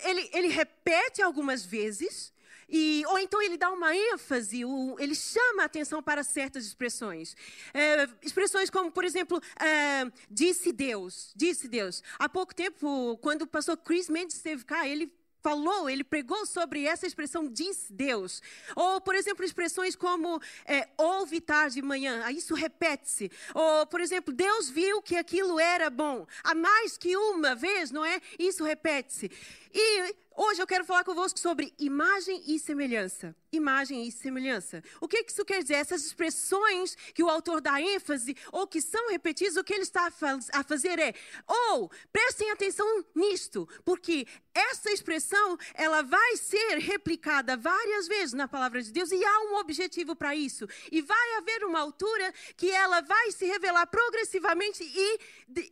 ele, 0.00 0.28
ele 0.32 0.48
repete 0.48 1.22
algumas 1.22 1.64
vezes. 1.64 2.32
E, 2.68 3.04
ou 3.06 3.18
então 3.18 3.42
ele 3.42 3.58
dá 3.58 3.70
uma 3.70 3.94
ênfase, 3.94 4.62
ele 4.98 5.14
chama 5.14 5.62
a 5.62 5.66
atenção 5.66 6.02
para 6.02 6.24
certas 6.24 6.64
expressões. 6.64 7.36
É, 7.74 8.08
expressões 8.22 8.70
como, 8.70 8.90
por 8.90 9.04
exemplo, 9.04 9.40
é, 9.60 10.10
disse 10.30 10.72
Deus, 10.72 11.32
disse 11.36 11.68
Deus. 11.68 12.02
Há 12.18 12.30
pouco 12.30 12.54
tempo, 12.54 13.18
quando 13.18 13.42
o 13.42 13.46
pastor 13.46 13.76
Chris 13.76 14.08
Mendes 14.08 14.36
esteve 14.36 14.64
cá, 14.64 14.88
ele 14.88 15.12
falou, 15.42 15.90
ele 15.90 16.04
pregou 16.04 16.46
sobre 16.46 16.84
essa 16.86 17.06
expressão 17.06 17.48
diz 17.48 17.86
Deus. 17.90 18.40
Ou, 18.76 19.00
por 19.00 19.14
exemplo, 19.14 19.44
expressões 19.44 19.96
como 19.96 20.40
é, 20.64 20.88
ouve 20.96 21.40
tarde 21.40 21.80
e 21.80 21.82
manhã, 21.82 22.30
isso 22.30 22.54
repete-se. 22.54 23.30
Ou, 23.54 23.86
por 23.86 24.00
exemplo, 24.00 24.32
Deus 24.32 24.70
viu 24.70 25.02
que 25.02 25.16
aquilo 25.16 25.58
era 25.58 25.90
bom. 25.90 26.26
A 26.44 26.54
mais 26.54 26.96
que 26.96 27.16
uma 27.16 27.54
vez, 27.54 27.90
não 27.90 28.04
é? 28.04 28.20
Isso 28.38 28.64
repete-se. 28.64 29.30
E 29.72 30.14
Hoje 30.34 30.62
eu 30.62 30.66
quero 30.66 30.84
falar 30.84 31.04
convosco 31.04 31.38
sobre 31.38 31.74
imagem 31.78 32.42
e 32.46 32.58
semelhança. 32.58 33.36
Imagem 33.52 34.06
e 34.08 34.10
semelhança. 34.10 34.82
O 34.98 35.06
que 35.06 35.24
isso 35.28 35.44
quer 35.44 35.62
dizer? 35.62 35.74
Essas 35.74 36.06
expressões 36.06 36.94
que 37.14 37.22
o 37.22 37.28
autor 37.28 37.60
dá 37.60 37.80
ênfase 37.80 38.34
ou 38.50 38.66
que 38.66 38.80
são 38.80 39.10
repetidas, 39.10 39.56
o 39.56 39.64
que 39.64 39.74
ele 39.74 39.82
está 39.82 40.10
a 40.52 40.64
fazer 40.64 40.98
é, 40.98 41.14
ou 41.46 41.90
prestem 42.10 42.50
atenção 42.50 42.86
nisto, 43.14 43.68
porque 43.84 44.26
essa 44.54 44.90
expressão 44.90 45.58
ela 45.74 46.02
vai 46.02 46.36
ser 46.38 46.78
replicada 46.78 47.56
várias 47.56 48.08
vezes 48.08 48.32
na 48.32 48.48
palavra 48.48 48.82
de 48.82 48.90
Deus 48.90 49.12
e 49.12 49.22
há 49.22 49.40
um 49.50 49.56
objetivo 49.56 50.16
para 50.16 50.34
isso. 50.34 50.66
E 50.90 51.02
vai 51.02 51.34
haver 51.36 51.64
uma 51.64 51.80
altura 51.80 52.32
que 52.56 52.70
ela 52.70 53.02
vai 53.02 53.32
se 53.32 53.44
revelar 53.44 53.86
progressivamente 53.86 54.82
e, 54.82 55.20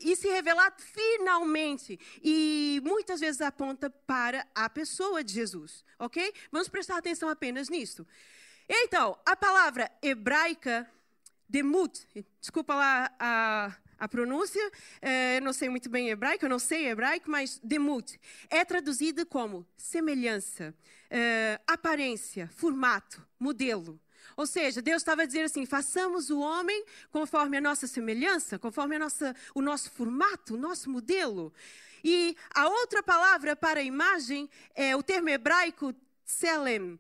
e 0.00 0.16
se 0.16 0.28
revelar 0.28 0.74
finalmente. 0.78 1.98
E 2.22 2.80
muitas 2.84 3.20
vezes 3.20 3.40
aponta 3.40 3.89
para 3.90 4.46
a 4.54 4.68
pessoa 4.68 5.22
de 5.22 5.32
Jesus, 5.32 5.84
ok? 5.98 6.32
Vamos 6.50 6.68
prestar 6.68 6.96
atenção 6.98 7.28
apenas 7.28 7.68
nisso. 7.68 8.06
Então, 8.68 9.18
a 9.26 9.34
palavra 9.34 9.90
hebraica, 10.00 10.88
demut, 11.48 12.06
desculpa 12.40 12.74
lá 12.74 13.10
a, 13.18 13.76
a 13.98 14.08
pronúncia, 14.08 14.62
é, 15.02 15.38
eu 15.38 15.42
não 15.42 15.52
sei 15.52 15.68
muito 15.68 15.90
bem 15.90 16.08
hebraico, 16.08 16.44
eu 16.44 16.48
não 16.48 16.58
sei 16.58 16.86
hebraico, 16.86 17.30
mas 17.30 17.60
demut, 17.64 18.18
é 18.48 18.64
traduzida 18.64 19.26
como 19.26 19.66
semelhança, 19.76 20.72
é, 21.10 21.60
aparência, 21.66 22.48
formato, 22.54 23.26
modelo. 23.38 24.00
Ou 24.40 24.46
seja, 24.46 24.80
Deus 24.80 25.02
estava 25.02 25.26
dizer 25.26 25.42
assim: 25.42 25.66
façamos 25.66 26.30
o 26.30 26.40
homem 26.40 26.82
conforme 27.12 27.58
a 27.58 27.60
nossa 27.60 27.86
semelhança, 27.86 28.58
conforme 28.58 28.98
nossa, 28.98 29.36
o 29.54 29.60
nosso 29.60 29.90
formato, 29.90 30.54
o 30.54 30.56
nosso 30.56 30.88
modelo. 30.88 31.52
E 32.02 32.34
a 32.54 32.66
outra 32.66 33.02
palavra 33.02 33.54
para 33.54 33.82
imagem 33.82 34.48
é 34.74 34.96
o 34.96 35.02
termo 35.02 35.28
hebraico 35.28 35.94
tselem. 36.24 36.98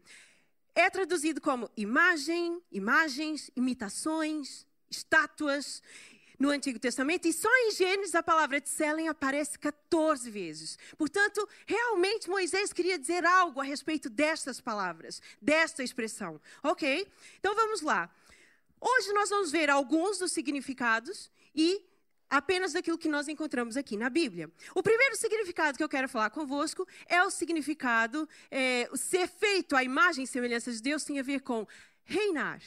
É 0.74 0.90
traduzido 0.90 1.40
como 1.40 1.70
imagem, 1.78 2.60
imagens, 2.70 3.50
imitações, 3.56 4.66
estátuas 4.90 5.82
no 6.40 6.48
Antigo 6.48 6.78
Testamento 6.78 7.28
e 7.28 7.32
só 7.34 7.50
em 7.66 7.72
Gênesis 7.72 8.14
a 8.14 8.22
palavra 8.22 8.60
tselem 8.62 9.08
aparece 9.08 9.58
14 9.58 10.30
vezes. 10.30 10.78
Portanto, 10.96 11.46
realmente 11.66 12.30
Moisés 12.30 12.72
queria 12.72 12.98
dizer 12.98 13.26
algo 13.26 13.60
a 13.60 13.64
respeito 13.64 14.08
destas 14.08 14.58
palavras, 14.58 15.20
desta 15.40 15.84
expressão. 15.84 16.40
Ok? 16.62 17.06
Então 17.38 17.54
vamos 17.54 17.82
lá. 17.82 18.10
Hoje 18.80 19.12
nós 19.12 19.28
vamos 19.28 19.52
ver 19.52 19.68
alguns 19.68 20.18
dos 20.18 20.32
significados 20.32 21.30
e 21.54 21.84
apenas 22.30 22.72
daquilo 22.72 22.96
que 22.96 23.08
nós 23.08 23.28
encontramos 23.28 23.76
aqui 23.76 23.94
na 23.94 24.08
Bíblia. 24.08 24.50
O 24.74 24.82
primeiro 24.82 25.16
significado 25.16 25.76
que 25.76 25.84
eu 25.84 25.88
quero 25.88 26.08
falar 26.08 26.30
convosco 26.30 26.88
é 27.06 27.22
o 27.22 27.30
significado, 27.30 28.26
é, 28.50 28.88
ser 28.94 29.28
feito 29.28 29.76
à 29.76 29.84
imagem 29.84 30.24
e 30.24 30.26
semelhança 30.26 30.72
de 30.72 30.80
Deus 30.80 31.04
tem 31.04 31.18
a 31.18 31.22
ver 31.22 31.40
com 31.40 31.66
reinar 32.04 32.60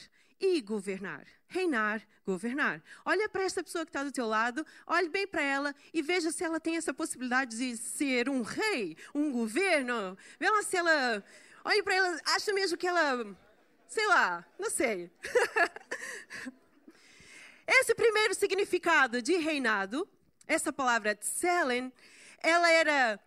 e 0.44 0.60
governar. 0.60 1.26
Reinar, 1.48 2.06
governar. 2.26 2.84
Olha 3.06 3.30
para 3.30 3.44
essa 3.44 3.64
pessoa 3.64 3.86
que 3.86 3.90
está 3.90 4.04
do 4.04 4.12
teu 4.12 4.28
lado, 4.28 4.66
olhe 4.86 5.08
bem 5.08 5.26
para 5.26 5.42
ela 5.42 5.74
e 5.94 6.02
veja 6.02 6.32
se 6.32 6.44
ela 6.44 6.60
tem 6.60 6.76
essa 6.76 6.94
possibilidade 6.94 7.58
de 7.58 7.78
ser 7.78 8.28
um 8.28 8.42
rei, 8.42 8.98
um 9.16 9.32
governo. 9.32 10.18
Veja 10.38 10.64
se 10.64 10.76
ela. 10.76 11.24
Olhe 11.64 11.82
para 11.82 11.96
ela, 11.96 12.20
acha 12.26 12.52
mesmo 12.52 12.78
que 12.78 12.86
ela. 12.86 13.26
Sei 13.88 14.06
lá, 14.08 14.46
não 14.60 14.70
sei. 14.70 15.10
Esse 17.66 17.96
primeiro 17.96 18.34
significado 18.34 19.22
de 19.22 19.38
reinado, 19.38 20.06
essa 20.46 20.74
palavra 20.74 21.16
tselen, 21.16 21.94
ela 22.40 22.70
era 22.70 23.18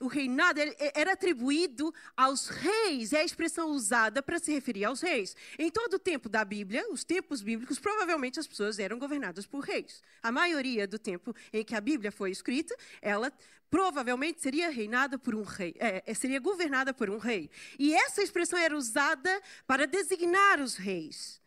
o 0.00 0.06
reinado 0.06 0.60
era 0.94 1.12
atribuído 1.12 1.92
aos 2.16 2.48
reis, 2.48 3.12
é 3.12 3.20
a 3.20 3.24
expressão 3.24 3.70
usada 3.70 4.22
para 4.22 4.38
se 4.38 4.52
referir 4.52 4.84
aos 4.84 5.00
reis. 5.00 5.34
Em 5.58 5.70
todo 5.70 5.94
o 5.94 5.98
tempo 5.98 6.28
da 6.28 6.44
Bíblia, 6.44 6.84
os 6.90 7.04
tempos 7.04 7.42
bíblicos, 7.42 7.78
provavelmente 7.78 8.38
as 8.38 8.46
pessoas 8.46 8.78
eram 8.78 8.98
governadas 8.98 9.46
por 9.46 9.60
reis. 9.60 10.02
A 10.22 10.30
maioria 10.30 10.86
do 10.86 10.98
tempo 10.98 11.34
em 11.52 11.64
que 11.64 11.74
a 11.74 11.80
Bíblia 11.80 12.12
foi 12.12 12.30
escrita, 12.30 12.76
ela 13.00 13.32
provavelmente 13.70 14.40
seria 14.40 14.70
reinada 14.70 15.18
por 15.18 15.34
um 15.34 15.42
rei, 15.42 15.74
é, 15.78 16.02
é 16.06 16.14
seria 16.14 16.38
governada 16.38 16.94
por 16.94 17.10
um 17.10 17.18
rei. 17.18 17.50
E 17.78 17.94
essa 17.94 18.22
expressão 18.22 18.58
era 18.58 18.76
usada 18.76 19.42
para 19.66 19.86
designar 19.86 20.60
os 20.60 20.76
reis 20.76 21.40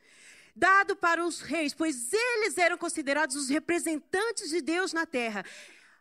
dado 0.56 0.94
para 0.94 1.26
os 1.26 1.40
reis, 1.40 1.74
pois 1.74 2.12
eles 2.12 2.58
eram 2.58 2.78
considerados 2.78 3.38
os 3.38 3.48
representantes 3.48 4.50
de 4.50 4.62
Deus 4.62 4.92
na 4.92 5.06
terra. 5.06 5.46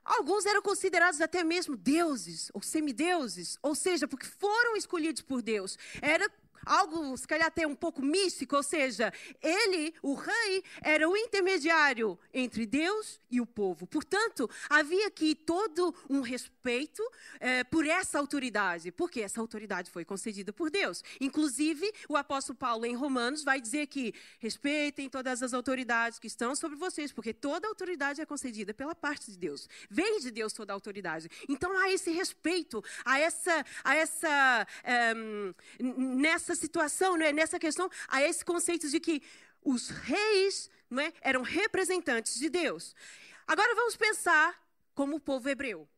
Alguns 0.09 0.47
eram 0.47 0.63
considerados 0.63 1.21
até 1.21 1.45
mesmo 1.45 1.77
deuses 1.77 2.51
ou 2.55 2.63
semideuses, 2.63 3.59
ou 3.63 3.75
seja, 3.75 4.09
porque 4.09 4.25
foram 4.25 4.75
escolhidos 4.75 5.21
por 5.21 5.43
Deus. 5.43 5.77
Era 6.01 6.31
algo, 6.69 7.17
se 7.17 7.27
calhar 7.27 7.49
até 7.49 7.67
um 7.67 7.75
pouco 7.75 8.03
místico, 8.03 8.57
ou 8.57 8.63
seja, 8.63 9.13
ele, 9.43 9.95
o 10.03 10.15
rei, 10.15 10.63
era 10.83 11.09
o 11.09 11.17
intermediário 11.17 12.19
entre 12.33 12.67
Deus 12.67 13.21
e 13.31 13.41
o 13.41 13.47
povo. 13.47 13.87
Portanto, 13.87 14.49
havia 14.69 15.07
aqui 15.07 15.35
todo 15.35 15.95
um 16.09 16.21
respeito 16.21 17.03
eh, 17.41 17.65
por 17.65 17.87
essa 17.87 18.19
autoridade, 18.19 18.93
porque 18.93 19.21
essa 19.21 19.41
autoridade 19.41 19.91
foi 19.91 20.05
concedida 20.05 20.53
por 20.53 20.71
Deus. 20.71 21.03
Inclusive, 21.21 21.91
o 22.09 22.17
apóstolo 22.17 22.59
Paulo, 22.59 22.85
em 22.85 22.95
Romanos, 22.95 23.43
vai 23.43 23.61
dizer 23.61 23.87
que 23.87 24.15
respeitem 24.39 25.09
todas 25.09 25.43
as 25.43 25.55
autoridades 25.55 26.19
que 26.19 26.27
estão 26.27 26.55
sobre 26.55 26.77
vocês, 26.77 27.13
porque 27.13 27.33
toda 27.33 27.67
autoridade 27.67 28.21
é 28.21 28.27
concedida 28.27 28.75
pela 28.75 28.95
parte 28.95 29.31
de 29.31 29.39
Deus. 29.39 29.69
Vem 29.89 30.21
de 30.21 30.31
Deus 30.31 30.53
toda 30.53 30.73
a 30.73 30.75
autoridade. 30.75 31.31
Então, 31.49 31.77
há 31.79 31.91
esse 31.91 32.11
respeito, 32.11 32.85
a 33.05 33.19
essa, 33.19 33.65
a 33.83 33.95
essa 33.95 34.67
um, 35.17 35.55
nessa 36.17 36.58
situação, 36.59 37.17
não 37.17 37.25
é? 37.25 37.33
nessa 37.33 37.59
questão, 37.59 37.91
há 38.07 38.23
esse 38.23 38.45
conceito 38.45 38.89
de 38.91 39.01
que 39.01 39.23
os 39.65 39.89
reis 39.89 40.69
não 40.91 41.01
é? 41.01 41.13
eram 41.23 41.43
representantes 41.43 42.39
de 42.39 42.51
Deus. 42.51 42.95
Agora 43.47 43.75
vamos 43.75 43.97
pensar 43.97 44.61
como 44.95 45.17
o 45.17 45.21
povo 45.21 45.49
hebreu. 45.49 45.89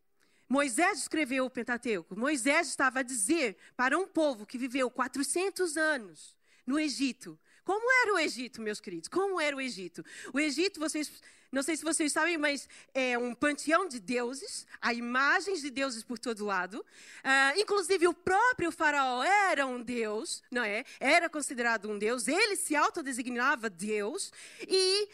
Moisés 0.48 0.98
escreveu 0.98 1.44
o 1.46 1.50
Pentateuco. 1.50 2.18
Moisés 2.18 2.68
estava 2.68 3.00
a 3.00 3.02
dizer 3.02 3.56
para 3.76 3.96
um 3.96 4.06
povo 4.06 4.44
que 4.44 4.58
viveu 4.58 4.90
400 4.90 5.76
anos 5.76 6.36
no 6.66 6.78
Egito. 6.78 7.38
Como 7.64 7.90
era 8.02 8.14
o 8.14 8.18
Egito, 8.18 8.60
meus 8.60 8.80
queridos? 8.80 9.08
Como 9.08 9.40
era 9.40 9.56
o 9.56 9.60
Egito? 9.60 10.04
O 10.32 10.40
Egito, 10.40 10.80
vocês 10.80 11.10
não 11.52 11.62
sei 11.62 11.76
se 11.76 11.84
vocês 11.84 12.12
sabem, 12.12 12.38
mas 12.38 12.68
é 12.94 13.18
um 13.18 13.34
panteão 13.34 13.88
de 13.88 13.98
deuses, 13.98 14.66
há 14.80 14.94
imagens 14.94 15.60
de 15.60 15.70
deuses 15.70 16.02
por 16.02 16.18
todo 16.18 16.44
lado. 16.44 16.78
Uh, 16.78 17.60
inclusive, 17.60 18.06
o 18.06 18.14
próprio 18.14 18.70
faraó 18.70 19.22
era 19.22 19.66
um 19.66 19.82
deus, 19.82 20.42
não 20.50 20.62
é? 20.62 20.84
Era 21.00 21.28
considerado 21.28 21.90
um 21.90 21.98
deus, 21.98 22.28
ele 22.28 22.56
se 22.56 22.76
autodesignava 22.76 23.68
Deus. 23.68 24.32
E. 24.66 25.08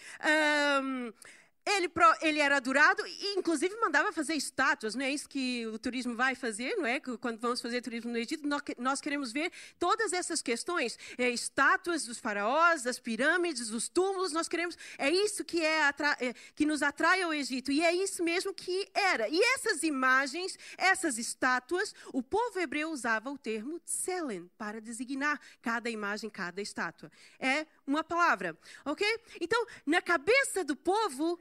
Um, 0.83 1.12
ele, 1.66 1.90
ele, 2.23 2.38
era 2.38 2.56
adorado 2.56 3.04
e, 3.06 3.35
inclusive, 3.37 3.75
mandava 3.80 4.12
fazer 4.12 4.35
estátuas, 4.35 4.94
não 4.94 5.04
é 5.04 5.11
isso 5.11 5.28
que 5.28 5.66
o 5.66 5.78
turismo 5.78 6.14
vai 6.14 6.37
fazer, 6.37 6.76
não 6.76 6.87
é? 6.87 7.00
Quando 7.00 7.40
vamos 7.40 7.61
fazer 7.61 7.82
turismo 7.82 8.12
no 8.12 8.16
Egito, 8.16 8.49
nós 8.78 9.00
queremos 9.00 9.32
ver 9.32 9.50
todas 9.76 10.12
essas 10.12 10.40
questões, 10.40 10.96
é, 11.18 11.28
estátuas 11.28 12.04
dos 12.04 12.18
faraós, 12.18 12.87
as 12.87 13.00
pirâmides, 13.00 13.70
os 13.70 13.88
túmulos, 13.88 14.32
nós 14.32 14.49
queremos, 14.49 14.78
é 14.96 15.11
isso 15.11 15.44
que, 15.44 15.61
é, 15.61 15.88
é, 15.88 16.35
que 16.54 16.64
nos 16.64 16.82
atrai 16.82 17.23
ao 17.23 17.35
Egito, 17.35 17.73
e 17.73 17.82
é 17.82 17.92
isso 17.92 18.23
mesmo 18.23 18.54
que 18.54 18.88
era. 18.94 19.28
E 19.28 19.40
essas 19.54 19.82
imagens, 19.82 20.56
essas 20.78 21.18
estátuas, 21.18 21.92
o 22.12 22.23
povo 22.23 22.61
hebreu 22.61 22.90
usava 22.90 23.28
o 23.28 23.37
termo 23.37 23.80
tselen 23.80 24.49
para 24.56 24.80
designar 24.80 25.40
cada 25.61 25.90
imagem, 25.90 26.30
cada 26.30 26.62
estátua. 26.62 27.11
É 27.40 27.66
uma 27.85 28.04
palavra, 28.04 28.56
ok? 28.85 29.04
Então, 29.40 29.66
na 29.85 30.00
cabeça 30.00 30.62
do 30.62 30.76
povo, 30.76 31.38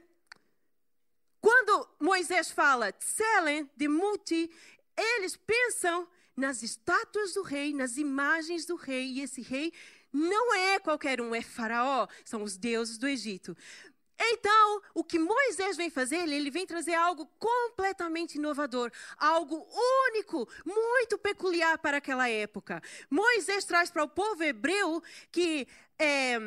quando 1.40 1.88
Moisés 2.00 2.50
fala 2.50 2.92
Tselen 2.92 3.70
de 3.76 3.88
Muti, 3.88 4.50
eles 4.96 5.36
pensam 5.36 6.08
nas 6.36 6.62
estátuas 6.62 7.34
do 7.34 7.42
rei, 7.42 7.72
nas 7.72 7.96
imagens 7.96 8.66
do 8.66 8.76
rei, 8.76 9.06
e 9.12 9.20
esse 9.22 9.40
rei 9.40 9.72
não 10.12 10.54
é 10.54 10.78
qualquer 10.78 11.20
um, 11.20 11.34
é 11.34 11.42
Faraó, 11.42 12.06
são 12.24 12.42
os 12.42 12.56
deuses 12.56 12.98
do 12.98 13.08
Egito. 13.08 13.56
Então, 14.18 14.82
o 14.94 15.04
que 15.04 15.18
Moisés 15.18 15.76
vem 15.76 15.90
fazer, 15.90 16.26
ele 16.28 16.50
vem 16.50 16.66
trazer 16.66 16.94
algo 16.94 17.26
completamente 17.38 18.36
inovador, 18.36 18.90
algo 19.18 19.66
único, 20.08 20.48
muito 20.64 21.18
peculiar 21.18 21.76
para 21.78 21.98
aquela 21.98 22.28
época. 22.28 22.82
Moisés 23.10 23.64
traz 23.64 23.90
para 23.90 24.04
o 24.04 24.08
povo 24.08 24.42
hebreu 24.42 25.02
que 25.30 25.68
é, 25.98 26.38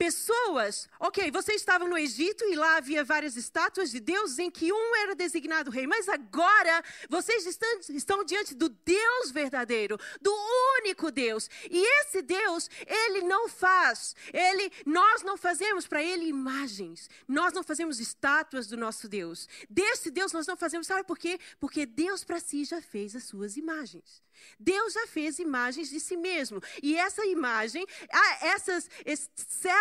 pessoas, 0.00 0.88
ok, 0.98 1.30
vocês 1.30 1.60
estavam 1.60 1.86
no 1.86 1.98
Egito 1.98 2.42
e 2.46 2.56
lá 2.56 2.78
havia 2.78 3.04
várias 3.04 3.36
estátuas 3.36 3.90
de 3.90 4.00
deuses 4.00 4.38
em 4.38 4.50
que 4.50 4.72
um 4.72 4.96
era 4.96 5.14
designado 5.14 5.70
rei, 5.70 5.86
mas 5.86 6.08
agora 6.08 6.82
vocês 7.06 7.44
estão, 7.44 7.68
estão 7.90 8.24
diante 8.24 8.54
do 8.54 8.70
Deus 8.70 9.30
verdadeiro, 9.30 9.98
do 10.18 10.34
único 10.78 11.10
Deus. 11.10 11.50
E 11.70 11.84
esse 12.00 12.22
Deus, 12.22 12.70
ele 12.86 13.20
não 13.24 13.46
faz, 13.46 14.16
ele, 14.32 14.72
nós 14.86 15.22
não 15.22 15.36
fazemos 15.36 15.86
para 15.86 16.02
ele 16.02 16.24
imagens, 16.24 17.10
nós 17.28 17.52
não 17.52 17.62
fazemos 17.62 18.00
estátuas 18.00 18.68
do 18.68 18.78
nosso 18.78 19.06
Deus. 19.06 19.46
Desse 19.68 20.10
Deus 20.10 20.32
nós 20.32 20.46
não 20.46 20.56
fazemos, 20.56 20.86
sabe 20.86 21.04
por 21.04 21.18
quê? 21.18 21.38
Porque 21.58 21.84
Deus 21.84 22.24
para 22.24 22.40
si 22.40 22.64
já 22.64 22.80
fez 22.80 23.14
as 23.14 23.24
suas 23.24 23.58
imagens. 23.58 24.22
Deus 24.58 24.92
já 24.92 25.06
fez 25.06 25.38
imagens 25.38 25.88
de 25.90 26.00
si 26.00 26.16
mesmo. 26.16 26.62
E 26.82 26.96
essa 26.96 27.24
imagem, 27.26 27.86
essas 28.40 28.88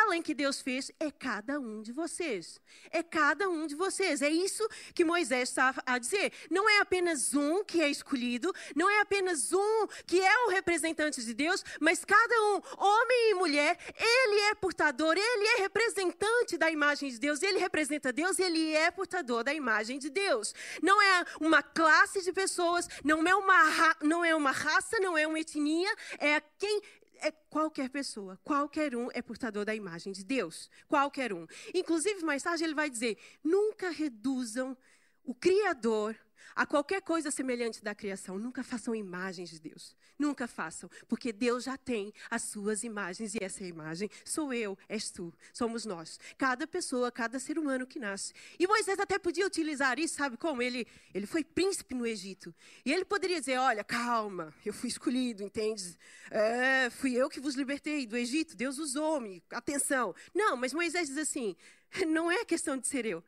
selem 0.10 0.22
que 0.22 0.34
Deus 0.34 0.62
fez, 0.62 0.92
é 1.00 1.12
cada 1.12 1.60
um 1.60 1.82
de 1.82 1.92
vocês. 1.92 2.60
É 2.92 3.02
cada 3.04 3.48
um 3.48 3.68
de 3.68 3.76
vocês. 3.76 4.22
É 4.22 4.30
isso 4.30 4.68
que 4.94 5.06
Moisés 5.06 5.50
está 5.50 5.74
a 5.86 5.98
dizer. 5.98 6.32
Não 6.50 6.70
é 6.70 6.80
apenas 6.80 7.34
um 7.34 7.64
que 7.64 7.82
é 7.82 7.90
escolhido, 7.90 8.54
não 8.76 8.90
é 8.90 9.02
apenas 9.02 9.54
um 9.54 9.88
que 10.06 10.20
é 10.20 10.46
o 10.46 10.50
representante 10.50 11.24
de 11.24 11.34
Deus, 11.34 11.64
mas 11.80 12.04
cada 12.04 12.36
um, 12.42 12.62
homem 12.78 13.32
e 13.32 13.34
mulher, 13.36 13.78
ele 13.98 14.40
é 14.50 14.56
portador, 14.56 15.16
ele 15.16 15.48
é 15.48 15.62
representante 15.62 16.58
da 16.58 16.70
imagem 16.70 17.10
de 17.10 17.20
Deus, 17.20 17.42
ele 17.42 17.60
representa 17.60 18.12
Deus, 18.12 18.40
ele 18.40 18.74
é 18.74 18.92
portador 18.92 19.44
da 19.44 19.54
imagem 19.54 20.00
de 20.00 20.10
Deus. 20.10 20.54
Não 20.82 21.02
é 21.02 21.26
uma 21.40 21.62
classe 21.62 22.22
de 22.24 22.34
pessoas, 22.34 22.88
não 23.04 23.26
é 23.28 23.36
uma, 23.36 23.96
não 24.02 24.26
é 24.26 24.36
uma 24.36 24.52
raça, 24.52 25.00
não 25.00 25.18
é 25.18 25.28
uma 25.28 25.40
etnia, 25.40 25.94
é 26.18 26.42
quem 26.58 26.82
é 27.22 27.32
qualquer 27.32 27.90
pessoa, 27.90 28.40
qualquer 28.44 28.96
um 28.96 29.10
é 29.14 29.22
portador 29.22 29.66
da 29.66 29.76
imagem 29.76 30.12
de 30.14 30.24
Deus, 30.24 30.70
qualquer 30.88 31.34
um. 31.34 31.46
Inclusive, 31.74 32.24
mais 32.24 32.44
tarde 32.44 32.64
ele 32.64 32.74
vai 32.74 32.90
dizer: 32.90 33.18
nunca 33.44 33.90
reduzam 33.90 34.78
o 35.24 35.34
Criador 35.34 36.16
a 36.56 36.66
qualquer 36.66 37.02
coisa 37.02 37.32
semelhante 37.32 37.84
da 37.84 37.94
criação. 37.94 38.38
Nunca 38.38 38.64
façam 38.64 38.96
imagens 38.96 39.50
de 39.50 39.60
Deus. 39.60 39.96
Nunca 40.20 40.50
façam, 40.50 40.90
porque 41.08 41.32
Deus 41.32 41.64
já 41.64 41.78
tem 41.78 42.14
as 42.30 42.42
suas 42.42 42.84
imagens 42.84 43.34
e 43.34 43.38
essa 43.42 43.64
imagem 43.64 44.10
sou 44.26 44.54
eu, 44.54 44.78
és 44.90 45.10
tu, 45.10 45.34
somos 45.54 45.86
nós. 45.86 46.20
Cada 46.38 46.68
pessoa, 46.68 47.10
cada 47.10 47.40
ser 47.40 47.58
humano 47.58 47.88
que 47.88 47.98
nasce. 47.98 48.34
E 48.60 48.68
Moisés 48.68 49.00
até 49.00 49.18
podia 49.18 49.48
utilizar 49.48 49.98
isso, 49.98 50.16
sabe 50.16 50.36
como? 50.36 50.62
Ele, 50.62 50.86
ele 51.14 51.26
foi 51.26 51.42
príncipe 51.42 51.96
no 51.96 52.06
Egito. 52.06 52.54
E 52.84 52.92
ele 52.92 53.06
poderia 53.06 53.40
dizer: 53.40 53.58
Olha, 53.58 53.82
calma, 53.82 54.54
eu 54.66 54.74
fui 54.74 54.90
escolhido, 54.90 55.42
entende? 55.42 55.98
É, 56.30 56.90
fui 56.90 57.14
eu 57.14 57.30
que 57.30 57.40
vos 57.40 57.56
libertei 57.56 58.06
do 58.06 58.18
Egito, 58.18 58.58
Deus 58.58 58.78
usou-me, 58.78 59.42
atenção. 59.50 60.14
Não, 60.36 60.58
mas 60.58 60.74
Moisés 60.74 61.08
diz 61.08 61.18
assim: 61.18 61.56
Não 62.08 62.30
é 62.30 62.44
questão 62.44 62.78
de 62.78 62.88
ser 62.88 63.06
eu. 63.06 63.24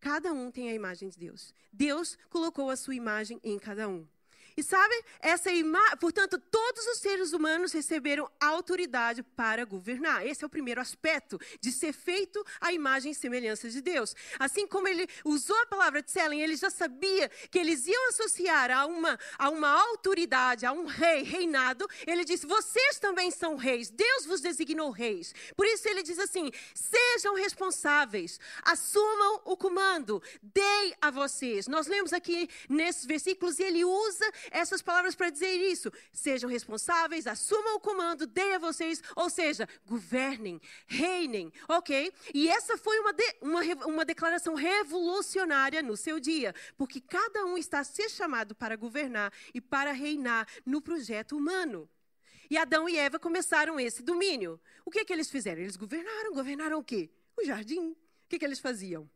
Cada 0.00 0.32
um 0.32 0.50
tem 0.50 0.70
a 0.70 0.74
imagem 0.74 1.10
de 1.10 1.18
Deus. 1.18 1.54
Deus 1.72 2.16
colocou 2.30 2.70
a 2.70 2.76
sua 2.76 2.94
imagem 2.94 3.38
em 3.44 3.58
cada 3.58 3.88
um. 3.88 4.06
E 4.56 4.62
sabe, 4.62 4.94
essa 5.18 5.50
imagem, 5.50 5.96
portanto, 5.98 6.38
todos 6.38 6.86
os 6.86 6.98
seres 6.98 7.32
humanos 7.32 7.72
receberam 7.72 8.30
autoridade 8.40 9.22
para 9.22 9.64
governar. 9.64 10.24
Esse 10.24 10.44
é 10.44 10.46
o 10.46 10.50
primeiro 10.50 10.80
aspecto 10.80 11.40
de 11.60 11.72
ser 11.72 11.92
feito 11.92 12.44
a 12.60 12.72
imagem 12.72 13.10
e 13.10 13.14
semelhança 13.14 13.68
de 13.68 13.80
Deus. 13.80 14.14
Assim 14.38 14.64
como 14.66 14.86
ele 14.86 15.08
usou 15.24 15.56
a 15.62 15.66
palavra 15.66 16.02
Tselen, 16.02 16.40
ele 16.40 16.54
já 16.54 16.70
sabia 16.70 17.28
que 17.50 17.58
eles 17.58 17.86
iam 17.86 18.08
associar 18.10 18.70
a 18.70 18.86
uma, 18.86 19.18
a 19.36 19.50
uma 19.50 19.68
autoridade, 19.68 20.64
a 20.64 20.72
um 20.72 20.84
rei, 20.84 21.24
reinado. 21.24 21.88
Ele 22.06 22.24
disse: 22.24 22.46
Vocês 22.46 23.00
também 23.00 23.32
são 23.32 23.56
reis. 23.56 23.90
Deus 23.90 24.24
vos 24.24 24.40
designou 24.40 24.90
reis. 24.90 25.34
Por 25.56 25.66
isso 25.66 25.88
ele 25.88 26.04
diz 26.04 26.18
assim: 26.20 26.52
Sejam 26.74 27.34
responsáveis, 27.34 28.38
assumam 28.62 29.42
o 29.44 29.56
comando, 29.56 30.22
dei 30.40 30.94
a 31.00 31.10
vocês. 31.10 31.66
Nós 31.66 31.88
lemos 31.88 32.12
aqui 32.12 32.48
nesses 32.68 33.04
versículos 33.04 33.58
e 33.58 33.64
ele 33.64 33.84
usa 33.84 34.32
essas 34.50 34.82
palavras 34.82 35.14
para 35.14 35.30
dizer 35.30 35.52
isso. 35.52 35.90
Sejam 36.12 36.48
responsáveis, 36.48 37.26
assumam 37.26 37.76
o 37.76 37.80
comando, 37.80 38.26
deem 38.26 38.54
a 38.54 38.58
vocês, 38.58 39.02
ou 39.16 39.28
seja, 39.30 39.68
governem, 39.86 40.60
reinem, 40.86 41.52
ok? 41.68 42.12
E 42.32 42.48
essa 42.48 42.76
foi 42.76 42.98
uma, 43.00 43.12
de, 43.12 43.36
uma, 43.40 43.60
uma 43.86 44.04
declaração 44.04 44.54
revolucionária 44.54 45.82
no 45.82 45.96
seu 45.96 46.18
dia, 46.18 46.54
porque 46.76 47.00
cada 47.00 47.44
um 47.44 47.58
está 47.58 47.80
a 47.80 47.84
ser 47.84 48.08
chamado 48.08 48.54
para 48.54 48.76
governar 48.76 49.32
e 49.52 49.60
para 49.60 49.92
reinar 49.92 50.46
no 50.64 50.80
projeto 50.80 51.36
humano. 51.36 51.88
E 52.50 52.56
Adão 52.56 52.88
e 52.88 52.96
Eva 52.96 53.18
começaram 53.18 53.80
esse 53.80 54.02
domínio. 54.02 54.60
O 54.84 54.90
que, 54.90 55.04
que 55.04 55.12
eles 55.12 55.30
fizeram? 55.30 55.62
Eles 55.62 55.76
governaram. 55.76 56.32
Governaram 56.32 56.78
o 56.78 56.84
quê? 56.84 57.10
O 57.36 57.44
jardim. 57.44 57.90
O 57.90 57.96
que, 58.28 58.38
que 58.38 58.44
eles 58.44 58.60
faziam? 58.60 59.10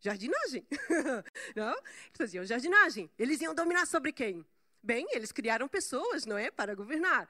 Jardinagem. 0.00 0.66
não? 1.54 1.72
Eles 1.72 2.16
faziam 2.16 2.44
jardinagem. 2.44 3.10
Eles 3.18 3.40
iam 3.40 3.54
dominar 3.54 3.86
sobre 3.86 4.12
quem? 4.12 4.44
Bem, 4.82 5.06
eles 5.12 5.30
criaram 5.30 5.68
pessoas, 5.68 6.26
não 6.26 6.36
é? 6.36 6.50
Para 6.50 6.74
governar. 6.74 7.28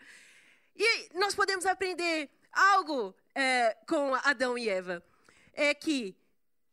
E 0.74 1.08
nós 1.14 1.34
podemos 1.34 1.66
aprender 1.66 2.30
algo 2.50 3.14
é, 3.34 3.76
com 3.86 4.14
Adão 4.14 4.56
e 4.56 4.68
Eva. 4.68 5.02
É 5.52 5.74
que 5.74 6.16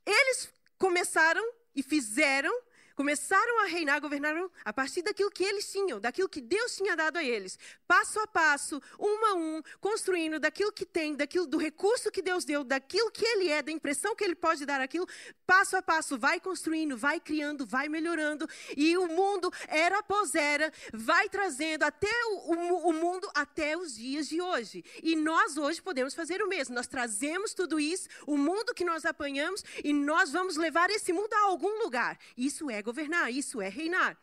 eles 0.06 0.52
começaram 0.78 1.44
e 1.76 1.84
fizeram 1.84 2.54
começaram 3.00 3.62
a 3.62 3.66
reinar, 3.66 4.02
governaram 4.02 4.52
a 4.66 4.74
partir 4.74 5.02
daquilo 5.02 5.32
que 5.32 5.42
eles 5.42 5.72
tinham, 5.72 6.02
daquilo 6.02 6.28
que 6.28 6.42
Deus 6.42 6.76
tinha 6.76 6.98
dado 6.98 7.16
a 7.16 7.24
eles, 7.24 7.58
passo 7.88 8.20
a 8.20 8.28
passo, 8.28 8.82
um 9.00 9.26
a 9.26 9.36
um, 9.36 9.62
construindo 9.80 10.38
daquilo 10.38 10.70
que 10.70 10.86
tem, 10.86 11.16
daquilo 11.16 11.48
do 11.48 11.58
recurso 11.58 12.12
que 12.12 12.22
Deus 12.22 12.44
deu, 12.44 12.62
daquilo 12.62 13.10
que 13.10 13.24
ele 13.24 13.48
é, 13.48 13.62
da 13.62 13.72
impressão 13.72 14.14
que 14.18 14.24
ele 14.26 14.36
pode 14.36 14.66
dar 14.66 14.82
aquilo, 14.82 15.08
passo 15.48 15.78
a 15.78 15.82
passo, 15.82 16.20
vai 16.20 16.42
construindo, 16.42 16.98
vai 16.98 17.22
criando, 17.22 17.66
vai 17.66 17.88
melhorando, 17.88 18.46
e 18.76 18.98
o 18.98 19.08
mundo 19.08 19.50
era 19.70 20.00
após 20.00 20.36
era, 20.36 20.70
vai 20.92 21.30
trazendo 21.30 21.84
até 21.84 22.12
o, 22.26 22.54
o, 22.54 22.90
o 22.90 22.94
mundo 22.94 23.32
até 23.34 23.78
os 23.78 23.96
dias 23.96 24.28
de 24.28 24.42
hoje. 24.42 24.84
E 25.02 25.16
nós 25.16 25.56
hoje 25.56 25.82
podemos 25.82 26.14
fazer 26.14 26.42
o 26.42 26.50
mesmo. 26.50 26.76
Nós 26.76 26.86
trazemos 26.86 27.54
tudo 27.54 27.80
isso, 27.80 28.10
o 28.28 28.38
mundo 28.38 28.74
que 28.74 28.84
nós 28.84 29.06
apanhamos, 29.06 29.64
e 29.86 29.94
nós 29.94 30.34
vamos 30.34 30.58
levar 30.58 30.90
esse 30.90 31.14
mundo 31.14 31.34
a 31.34 31.46
algum 31.46 31.82
lugar. 31.82 32.20
Isso 32.36 32.70
é 32.70 32.89
governar, 32.90 33.32
isso 33.32 33.62
é 33.62 33.70
reinar. 33.70 34.18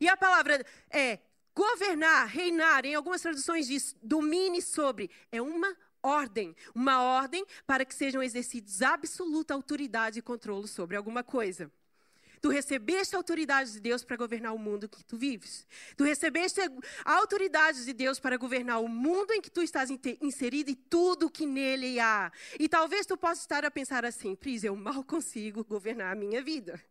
E 0.00 0.08
a 0.08 0.16
palavra 0.16 0.64
é 0.90 1.18
governar, 1.54 2.26
reinar, 2.28 2.84
em 2.84 2.94
algumas 2.94 3.22
traduções 3.22 3.66
diz 3.66 3.96
domine 4.02 4.60
sobre, 4.60 5.10
é 5.30 5.40
uma 5.40 5.74
ordem, 6.02 6.54
uma 6.74 7.02
ordem 7.02 7.44
para 7.66 7.84
que 7.84 7.94
sejam 7.94 8.22
exercidos 8.22 8.82
absoluta 8.82 9.54
autoridade 9.54 10.18
e 10.18 10.22
controle 10.22 10.68
sobre 10.68 10.96
alguma 10.96 11.22
coisa. 11.22 11.70
Tu 12.42 12.48
recebeste 12.48 13.14
a 13.14 13.18
autoridade 13.18 13.72
de 13.72 13.78
Deus 13.78 14.02
para 14.02 14.16
governar 14.16 14.52
o 14.52 14.58
mundo 14.58 14.88
que 14.88 15.04
tu 15.04 15.16
vives. 15.16 15.64
Tu 15.96 16.02
recebeste 16.02 16.60
a 17.04 17.14
autoridade 17.14 17.84
de 17.84 17.92
Deus 17.92 18.18
para 18.18 18.36
governar 18.36 18.82
o 18.82 18.88
mundo 18.88 19.32
em 19.32 19.40
que 19.40 19.48
tu 19.48 19.62
estás 19.62 19.90
inserido 20.20 20.68
e 20.68 20.74
tudo 20.74 21.30
que 21.30 21.46
nele 21.46 22.00
há. 22.00 22.32
E 22.58 22.68
talvez 22.68 23.06
tu 23.06 23.16
possa 23.16 23.40
estar 23.40 23.64
a 23.64 23.70
pensar 23.70 24.04
assim, 24.04 24.34
Pris, 24.34 24.64
eu 24.64 24.74
mal 24.74 25.04
consigo 25.04 25.64
governar 25.64 26.12
a 26.12 26.16
minha 26.16 26.42
vida. 26.42 26.82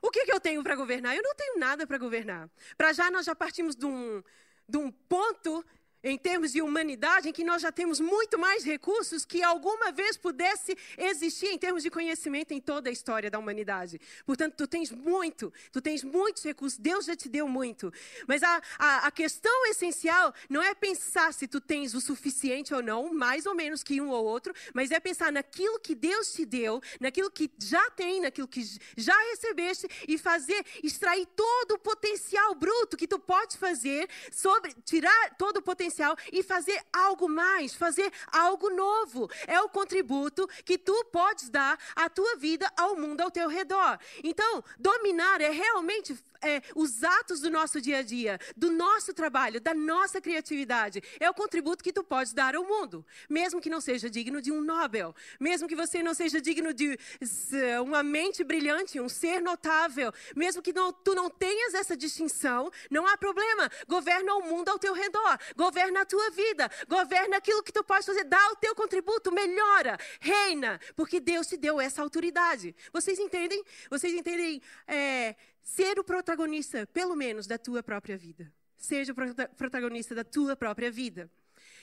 O 0.00 0.10
que, 0.10 0.24
que 0.24 0.32
eu 0.32 0.40
tenho 0.40 0.62
para 0.62 0.74
governar? 0.74 1.14
Eu 1.14 1.22
não 1.22 1.34
tenho 1.34 1.58
nada 1.58 1.86
para 1.86 1.98
governar. 1.98 2.50
Para 2.74 2.94
já, 2.94 3.10
nós 3.10 3.26
já 3.26 3.34
partimos 3.34 3.76
de 3.76 3.84
um, 3.84 4.22
de 4.66 4.78
um 4.78 4.90
ponto 4.90 5.62
em 6.02 6.18
termos 6.18 6.52
de 6.52 6.60
humanidade, 6.60 7.28
em 7.28 7.32
que 7.32 7.44
nós 7.44 7.62
já 7.62 7.70
temos 7.70 8.00
muito 8.00 8.38
mais 8.38 8.64
recursos 8.64 9.24
que 9.24 9.42
alguma 9.42 9.92
vez 9.92 10.16
pudesse 10.16 10.76
existir 10.98 11.46
em 11.46 11.58
termos 11.58 11.82
de 11.82 11.90
conhecimento 11.90 12.52
em 12.52 12.60
toda 12.60 12.90
a 12.90 12.92
história 12.92 13.30
da 13.30 13.38
humanidade. 13.38 14.00
Portanto, 14.26 14.54
tu 14.56 14.66
tens 14.66 14.90
muito, 14.90 15.52
tu 15.70 15.80
tens 15.80 16.02
muitos 16.02 16.42
recursos, 16.42 16.78
Deus 16.78 17.04
já 17.04 17.14
te 17.14 17.28
deu 17.28 17.46
muito. 17.46 17.92
Mas 18.26 18.42
a, 18.42 18.60
a, 18.78 19.06
a 19.06 19.10
questão 19.10 19.66
essencial 19.66 20.34
não 20.48 20.62
é 20.62 20.74
pensar 20.74 21.32
se 21.32 21.46
tu 21.46 21.60
tens 21.60 21.94
o 21.94 22.00
suficiente 22.00 22.74
ou 22.74 22.82
não, 22.82 23.14
mais 23.14 23.46
ou 23.46 23.54
menos 23.54 23.82
que 23.82 24.00
um 24.00 24.10
ou 24.10 24.24
outro, 24.24 24.52
mas 24.74 24.90
é 24.90 24.98
pensar 24.98 25.30
naquilo 25.30 25.78
que 25.78 25.94
Deus 25.94 26.32
te 26.32 26.44
deu, 26.44 26.80
naquilo 27.00 27.30
que 27.30 27.50
já 27.58 27.90
tem, 27.90 28.20
naquilo 28.20 28.48
que 28.48 28.62
já 28.96 29.16
recebeste 29.30 29.86
e 30.08 30.18
fazer, 30.18 30.64
extrair 30.82 31.26
todo 31.36 31.72
o 31.72 31.78
potencial 31.78 32.54
bruto 32.54 32.96
que 32.96 33.06
tu 33.06 33.18
pode 33.18 33.56
fazer 33.56 34.08
sobre, 34.32 34.74
tirar 34.84 35.36
todo 35.36 35.58
o 35.58 35.62
potencial 35.62 35.91
e 36.32 36.42
fazer 36.42 36.80
algo 36.92 37.28
mais, 37.28 37.74
fazer 37.74 38.10
algo 38.32 38.70
novo. 38.70 39.28
É 39.46 39.60
o 39.60 39.68
contributo 39.68 40.48
que 40.64 40.78
tu 40.78 41.04
podes 41.06 41.48
dar 41.48 41.78
à 41.94 42.08
tua 42.08 42.36
vida, 42.36 42.70
ao 42.76 42.96
mundo 42.96 43.20
ao 43.20 43.30
teu 43.30 43.48
redor. 43.48 43.98
Então, 44.22 44.64
dominar 44.78 45.40
é 45.40 45.50
realmente 45.50 46.16
é, 46.42 46.60
os 46.74 47.02
atos 47.02 47.40
do 47.40 47.50
nosso 47.50 47.80
dia 47.80 47.98
a 47.98 48.02
dia, 48.02 48.38
do 48.56 48.70
nosso 48.70 49.14
trabalho, 49.14 49.60
da 49.60 49.72
nossa 49.72 50.20
criatividade. 50.20 51.02
É 51.20 51.30
o 51.30 51.34
contributo 51.34 51.82
que 51.82 51.92
tu 51.92 52.02
podes 52.02 52.32
dar 52.32 52.54
ao 52.54 52.64
mundo, 52.64 53.04
mesmo 53.28 53.60
que 53.60 53.70
não 53.70 53.80
seja 53.80 54.10
digno 54.10 54.42
de 54.42 54.50
um 54.50 54.60
Nobel, 54.60 55.14
mesmo 55.38 55.68
que 55.68 55.76
você 55.76 56.02
não 56.02 56.14
seja 56.14 56.40
digno 56.40 56.74
de 56.74 56.98
uma 57.82 58.02
mente 58.02 58.42
brilhante, 58.42 59.00
um 59.00 59.08
ser 59.08 59.40
notável, 59.40 60.12
mesmo 60.34 60.60
que 60.60 60.72
não, 60.72 60.92
tu 60.92 61.14
não 61.14 61.30
tenhas 61.30 61.74
essa 61.74 61.96
distinção, 61.96 62.70
não 62.90 63.06
há 63.06 63.16
problema. 63.16 63.70
Governa 63.86 64.34
o 64.34 64.42
mundo 64.42 64.68
ao 64.68 64.78
teu 64.78 64.92
redor, 64.92 65.38
governa 65.56 66.02
a 66.02 66.04
tua 66.04 66.30
vida, 66.30 66.70
governa 66.88 67.36
aquilo 67.36 67.62
que 67.62 67.72
tu 67.72 67.84
podes 67.84 68.06
fazer, 68.06 68.24
dá 68.24 68.50
o 68.50 68.56
teu 68.56 68.74
contributo, 68.74 69.30
melhora, 69.30 69.98
reina, 70.20 70.80
porque 70.96 71.20
Deus 71.20 71.46
te 71.46 71.56
deu 71.56 71.80
essa 71.80 72.02
autoridade. 72.02 72.74
Vocês 72.92 73.18
entendem? 73.18 73.62
Vocês 73.90 74.12
entendem? 74.12 74.60
É, 74.86 75.36
ser 75.62 75.98
o 75.98 76.04
protagonista, 76.04 76.86
pelo 76.86 77.14
menos, 77.14 77.46
da 77.46 77.58
tua 77.58 77.82
própria 77.82 78.16
vida. 78.16 78.52
Seja 78.76 79.12
o 79.12 79.16
protagonista 79.56 80.14
da 80.14 80.24
tua 80.24 80.56
própria 80.56 80.90
vida. 80.90 81.30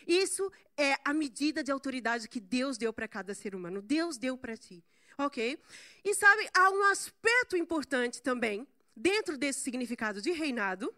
Isso 0.06 0.52
é 0.76 0.96
a 1.06 1.14
medida 1.14 1.64
de 1.64 1.72
autoridade 1.72 2.28
que 2.28 2.40
Deus 2.40 2.78
deu 2.78 2.92
para 2.92 3.08
cada 3.08 3.34
ser 3.34 3.56
humano. 3.56 3.82
Deus 3.82 4.18
deu 4.18 4.38
para 4.38 4.58
ti. 4.58 4.84
Ok? 5.18 5.62
E 6.04 6.16
sabe, 6.16 6.50
há 6.54 6.70
um 6.72 6.84
aspecto 6.86 7.56
importante 7.58 8.22
também, 8.22 8.68
dentro 8.96 9.38
desse 9.38 9.60
significado 9.62 10.22
de 10.22 10.32
reinado, 10.32 10.94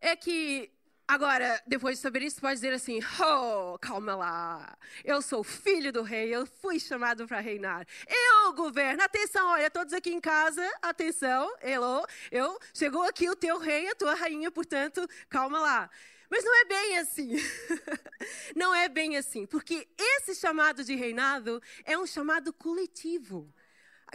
é 0.00 0.16
que 0.16 0.70
Agora, 1.10 1.60
depois 1.66 1.96
de 1.96 2.02
saber 2.02 2.22
isso, 2.22 2.40
pode 2.40 2.54
dizer 2.54 2.72
assim: 2.72 3.00
Oh, 3.20 3.76
calma 3.80 4.14
lá. 4.14 4.78
Eu 5.04 5.20
sou 5.20 5.42
filho 5.42 5.92
do 5.92 6.02
rei, 6.02 6.32
eu 6.32 6.46
fui 6.46 6.78
chamado 6.78 7.26
para 7.26 7.40
reinar. 7.40 7.84
Eu 8.06 8.52
governo. 8.52 9.02
Atenção, 9.02 9.48
olha, 9.48 9.68
todos 9.68 9.92
aqui 9.92 10.10
em 10.12 10.20
casa, 10.20 10.64
atenção. 10.80 11.52
Hello, 11.60 12.06
eu 12.30 12.56
chegou 12.72 13.02
aqui 13.02 13.28
o 13.28 13.34
teu 13.34 13.58
rei, 13.58 13.88
a 13.88 13.94
tua 13.96 14.14
rainha, 14.14 14.52
portanto, 14.52 15.04
calma 15.28 15.58
lá. 15.58 15.90
Mas 16.30 16.44
não 16.44 16.54
é 16.60 16.64
bem 16.66 16.98
assim. 16.98 17.34
não 18.54 18.72
é 18.72 18.88
bem 18.88 19.16
assim, 19.16 19.46
porque 19.46 19.88
esse 19.98 20.36
chamado 20.36 20.84
de 20.84 20.94
reinado 20.94 21.60
é 21.84 21.98
um 21.98 22.06
chamado 22.06 22.52
coletivo 22.52 23.52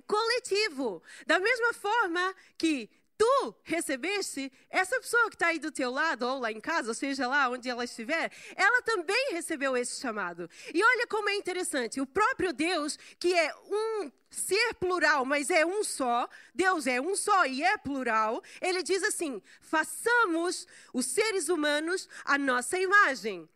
coletivo. 0.07 1.01
Da 1.25 1.39
mesma 1.39 1.73
forma 1.73 2.35
que 2.57 2.89
tu 3.17 3.55
recebeste, 3.63 4.51
essa 4.69 4.99
pessoa 4.99 5.29
que 5.29 5.35
está 5.35 5.47
aí 5.47 5.59
do 5.59 5.71
teu 5.71 5.91
lado, 5.91 6.25
ou 6.27 6.39
lá 6.39 6.51
em 6.51 6.59
casa, 6.59 6.89
ou 6.89 6.93
seja 6.93 7.27
lá 7.27 7.49
onde 7.49 7.69
ela 7.69 7.83
estiver, 7.83 8.31
ela 8.55 8.81
também 8.81 9.31
recebeu 9.31 9.75
esse 9.75 9.99
chamado. 9.99 10.49
E 10.73 10.83
olha 10.83 11.07
como 11.07 11.29
é 11.29 11.35
interessante: 11.35 12.01
o 12.01 12.05
próprio 12.05 12.53
Deus, 12.53 12.97
que 13.19 13.33
é 13.33 13.53
um 13.69 14.11
ser 14.29 14.73
plural, 14.75 15.25
mas 15.25 15.49
é 15.49 15.65
um 15.65 15.83
só, 15.83 16.27
Deus 16.53 16.87
é 16.87 16.99
um 16.99 17.15
só 17.15 17.45
e 17.45 17.63
é 17.63 17.77
plural, 17.77 18.43
ele 18.61 18.83
diz 18.83 19.03
assim: 19.03 19.41
façamos 19.61 20.67
os 20.93 21.05
seres 21.05 21.49
humanos 21.49 22.09
a 22.23 22.37
nossa 22.37 22.77
imagem, 22.77 23.47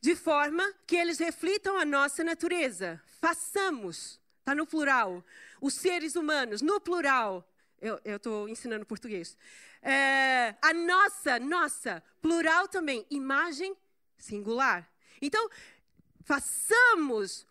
de 0.00 0.16
forma 0.16 0.64
que 0.86 0.96
eles 0.96 1.18
reflitam 1.18 1.78
a 1.78 1.84
nossa 1.84 2.24
natureza. 2.24 3.00
Façamos, 3.20 4.20
está 4.38 4.54
no 4.54 4.66
plural. 4.66 5.24
Os 5.60 5.74
seres 5.74 6.16
humanos, 6.16 6.60
no 6.60 6.80
plural, 6.80 7.48
eu 7.80 8.16
estou 8.16 8.48
ensinando 8.48 8.86
português. 8.86 9.36
É, 9.82 10.54
a 10.62 10.72
nossa, 10.72 11.38
nossa, 11.38 12.02
plural 12.20 12.68
também, 12.68 13.06
imagem 13.10 13.76
singular. 14.18 14.90
Então, 15.20 15.48
façamos 16.24 17.46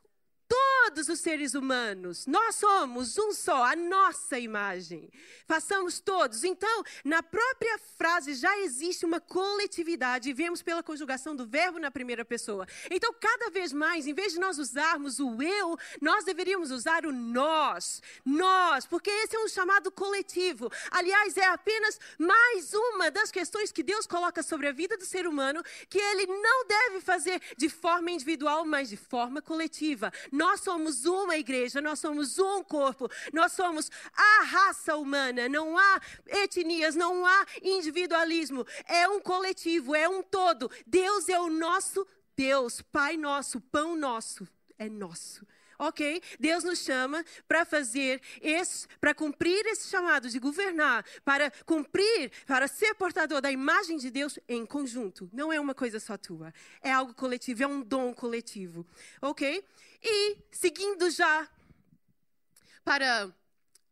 todos 0.48 1.10
os 1.10 1.20
seres 1.20 1.54
humanos. 1.56 2.26
Nós 2.28 2.56
somos 2.56 3.18
um 3.18 3.32
só, 3.34 3.64
a 3.64 3.76
nossa 3.76 4.38
imagem. 4.40 5.10
Façamos 5.48 6.00
todos. 6.00 6.44
Então, 6.44 6.84
na 7.04 7.22
própria 7.24 7.80
frase 7.98 8.34
já 8.36 8.58
existe 8.60 9.06
uma 9.06 9.20
coletividade, 9.20 10.34
vemos 10.34 10.62
pela 10.62 10.84
conjugação 10.84 11.36
do 11.36 11.46
verbo 11.46 11.80
na 11.80 11.92
primeira 11.92 12.24
pessoa. 12.24 12.68
Então, 12.90 13.14
cada 13.20 13.50
vez 13.50 13.74
mais, 13.74 14.08
em 14.08 14.14
vez 14.14 14.34
de 14.34 14.40
nós 14.40 14.58
usarmos 14.58 15.20
o 15.20 15.42
eu, 15.42 15.78
nós 16.02 16.24
deveríamos 16.24 16.72
usar 16.72 17.06
o 17.06 17.12
nós. 17.12 18.02
Nós, 18.24 18.86
porque 18.86 19.10
esse 19.10 19.36
é 19.36 19.40
um 19.40 19.48
chamado 19.48 19.92
coletivo. 19.92 20.72
Aliás, 20.92 21.38
é 21.38 21.46
apenas 21.46 22.00
mais 22.18 22.74
uma 22.74 23.10
das 23.10 23.32
questões 23.32 23.72
que 23.72 23.84
Deus 23.84 24.06
coloca 24.06 24.44
sobre 24.44 24.68
a 24.68 24.72
vida 24.72 24.98
do 24.98 25.06
ser 25.06 25.28
humano, 25.28 25.64
que 25.90 25.98
ele 25.98 26.28
não 26.28 26.68
deve 26.68 27.02
fazer 27.02 27.42
de 27.58 27.70
forma 27.70 28.12
individual, 28.12 28.66
mas 28.66 28.90
de 28.90 28.98
forma 28.98 29.42
coletiva 29.42 30.12
Nós 30.36 30.62
somos 30.62 31.06
uma 31.06 31.38
igreja, 31.38 31.82
nós 31.82 32.00
somos 32.00 32.38
um 32.38 32.64
corpo, 32.64 33.10
nós 33.34 33.54
somos 33.54 33.90
a 34.14 34.44
raça 34.44 34.96
humana. 34.98 35.48
Não 35.48 35.78
há 35.78 36.02
etnias, 36.28 36.96
não 36.96 37.26
há 37.26 37.46
individualismo. 37.64 38.66
É 38.88 39.08
um 39.08 39.20
coletivo, 39.20 39.96
é 39.96 40.08
um 40.08 40.22
todo. 40.22 40.70
Deus 40.86 41.30
é 41.30 41.40
o 41.40 41.50
nosso 41.50 42.06
Deus, 42.36 42.82
Pai 42.82 43.16
nosso, 43.16 43.62
pão 43.62 43.96
nosso, 43.96 44.46
é 44.78 44.90
nosso 44.90 45.48
ok? 45.78 46.22
Deus 46.40 46.64
nos 46.64 46.80
chama 46.80 47.24
para 47.48 47.66
fazer 47.66 48.22
esse, 48.42 48.88
para 49.00 49.14
cumprir 49.14 49.66
esse 49.66 49.90
chamado 49.90 50.30
de 50.30 50.40
governar, 50.40 51.06
para 51.24 51.52
cumprir, 51.66 52.32
para 52.46 52.68
ser 52.68 52.96
portador 52.96 53.42
da 53.42 53.52
imagem 53.52 53.98
de 53.98 54.10
Deus 54.10 54.40
em 54.48 54.66
conjunto. 54.66 55.30
Não 55.34 55.52
é 55.52 55.60
uma 55.60 55.76
coisa 55.76 56.00
só 56.00 56.18
tua, 56.18 56.54
é 56.82 56.92
algo 56.92 57.14
coletivo, 57.14 57.64
é 57.64 57.68
um 57.68 57.82
dom 57.82 58.14
coletivo, 58.14 58.86
ok? 59.22 59.64
E 60.02 60.38
seguindo 60.52 61.10
já 61.10 61.50
para 62.84 63.34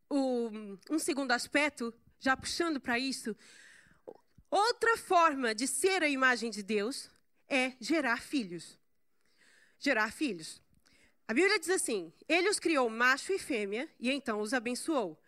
o, 0.10 0.50
um 0.90 1.00
segundo 1.00 1.32
aspecto, 1.32 1.94
já 2.20 2.38
puxando 2.38 2.80
para 2.80 3.00
isso, 3.00 3.36
outra 4.50 4.96
forma 4.98 5.54
de 5.56 5.68
ser 5.68 6.04
a 6.04 6.08
imagem 6.08 6.52
de 6.52 6.62
Deus 6.62 7.10
é 7.50 7.74
gerar 7.82 8.22
filhos. 8.22 8.80
Gerar 9.80 10.14
filhos. 10.14 10.63
A 11.34 11.36
Bíblia 11.36 11.58
diz 11.58 11.72
assim: 11.72 12.14
Ele 12.30 12.48
os 12.48 12.60
criou 12.60 12.88
macho 12.92 13.34
e 13.34 13.40
fêmea 13.40 13.90
e 14.00 14.12
então 14.12 14.40
os 14.40 14.54
abençoou. 14.54 15.20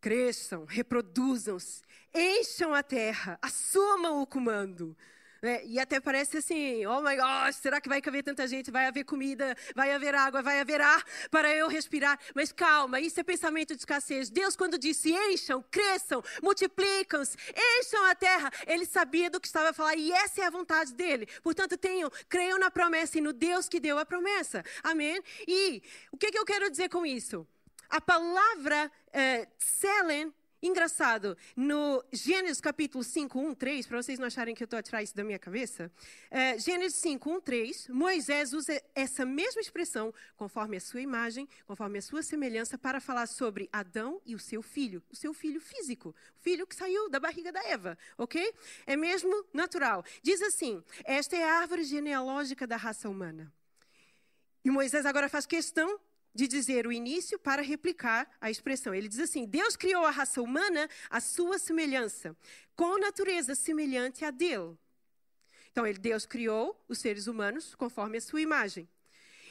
Cresçam, 0.00 0.64
reproduzam-se, 0.64 1.80
encham 2.12 2.74
a 2.74 2.82
terra, 2.82 3.38
assumam 3.40 4.20
o 4.20 4.26
comando. 4.26 4.96
É, 5.40 5.64
e 5.64 5.78
até 5.78 6.00
parece 6.00 6.38
assim, 6.38 6.84
oh 6.86 7.00
my 7.00 7.16
gosh, 7.16 7.56
será 7.56 7.80
que 7.80 7.88
vai 7.88 8.00
caber 8.02 8.24
tanta 8.24 8.46
gente? 8.48 8.70
Vai 8.70 8.86
haver 8.86 9.04
comida, 9.04 9.56
vai 9.74 9.92
haver 9.92 10.14
água, 10.14 10.42
vai 10.42 10.60
haver 10.60 10.80
ar 10.80 11.04
para 11.30 11.54
eu 11.54 11.68
respirar. 11.68 12.18
Mas 12.34 12.50
calma, 12.50 13.00
isso 13.00 13.20
é 13.20 13.22
pensamento 13.22 13.74
de 13.74 13.80
escassez. 13.80 14.30
Deus, 14.30 14.56
quando 14.56 14.76
disse 14.76 15.12
encham, 15.12 15.64
cresçam, 15.70 16.22
multiplicam-se, 16.42 17.36
encham 17.56 18.04
a 18.06 18.14
terra, 18.14 18.50
ele 18.66 18.84
sabia 18.84 19.30
do 19.30 19.40
que 19.40 19.46
estava 19.46 19.70
a 19.70 19.72
falar 19.72 19.94
e 19.94 20.10
essa 20.12 20.42
é 20.42 20.46
a 20.46 20.50
vontade 20.50 20.92
dele. 20.92 21.26
Portanto, 21.42 21.76
tenham, 21.76 22.10
creiam 22.28 22.58
na 22.58 22.70
promessa 22.70 23.18
e 23.18 23.20
no 23.20 23.32
Deus 23.32 23.68
que 23.68 23.78
deu 23.78 23.98
a 23.98 24.04
promessa. 24.04 24.64
Amém? 24.82 25.22
E 25.46 25.82
o 26.10 26.16
que, 26.16 26.32
que 26.32 26.38
eu 26.38 26.44
quero 26.44 26.68
dizer 26.68 26.88
com 26.88 27.06
isso? 27.06 27.46
A 27.88 28.00
palavra 28.00 28.90
uh, 29.08 29.48
Engraçado, 30.60 31.36
no 31.54 32.04
Gênesis 32.12 32.60
capítulo 32.60 33.04
5, 33.04 33.38
1, 33.38 33.54
3, 33.54 33.86
para 33.86 34.02
vocês 34.02 34.18
não 34.18 34.26
acharem 34.26 34.56
que 34.56 34.62
eu 34.62 34.64
estou 34.64 34.76
a 34.76 34.82
tirar 34.82 35.04
isso 35.04 35.14
da 35.14 35.22
minha 35.22 35.38
cabeça, 35.38 35.88
é, 36.28 36.58
Gênesis 36.58 36.98
5, 36.98 37.30
1, 37.30 37.40
3, 37.40 37.88
Moisés 37.90 38.52
usa 38.52 38.82
essa 38.92 39.24
mesma 39.24 39.60
expressão, 39.60 40.12
conforme 40.36 40.76
a 40.76 40.80
sua 40.80 41.00
imagem, 41.00 41.48
conforme 41.64 41.98
a 41.98 42.02
sua 42.02 42.24
semelhança, 42.24 42.76
para 42.76 43.00
falar 43.00 43.28
sobre 43.28 43.68
Adão 43.72 44.20
e 44.26 44.34
o 44.34 44.38
seu 44.40 44.60
filho, 44.60 45.00
o 45.08 45.14
seu 45.14 45.32
filho 45.32 45.60
físico, 45.60 46.08
o 46.36 46.42
filho 46.42 46.66
que 46.66 46.74
saiu 46.74 47.08
da 47.08 47.20
barriga 47.20 47.52
da 47.52 47.62
Eva, 47.62 47.96
ok? 48.16 48.52
É 48.84 48.96
mesmo 48.96 49.46
natural. 49.52 50.04
Diz 50.24 50.42
assim: 50.42 50.82
esta 51.04 51.36
é 51.36 51.44
a 51.44 51.60
árvore 51.60 51.84
genealógica 51.84 52.66
da 52.66 52.76
raça 52.76 53.08
humana. 53.08 53.52
E 54.64 54.70
Moisés 54.70 55.06
agora 55.06 55.28
faz 55.28 55.46
questão 55.46 56.00
de 56.34 56.46
dizer 56.46 56.86
o 56.86 56.92
início 56.92 57.38
para 57.38 57.62
replicar 57.62 58.30
a 58.40 58.50
expressão. 58.50 58.94
Ele 58.94 59.08
diz 59.08 59.18
assim: 59.18 59.46
Deus 59.46 59.76
criou 59.76 60.04
a 60.04 60.10
raça 60.10 60.40
humana 60.40 60.88
à 61.10 61.20
sua 61.20 61.58
semelhança, 61.58 62.36
com 62.76 62.98
natureza 62.98 63.54
semelhante 63.54 64.24
à 64.24 64.30
dele. 64.30 64.76
Então, 65.70 65.86
ele, 65.86 65.98
Deus 65.98 66.26
criou 66.26 66.80
os 66.88 66.98
seres 66.98 67.26
humanos 67.26 67.74
conforme 67.74 68.18
a 68.18 68.20
sua 68.20 68.40
imagem. 68.40 68.88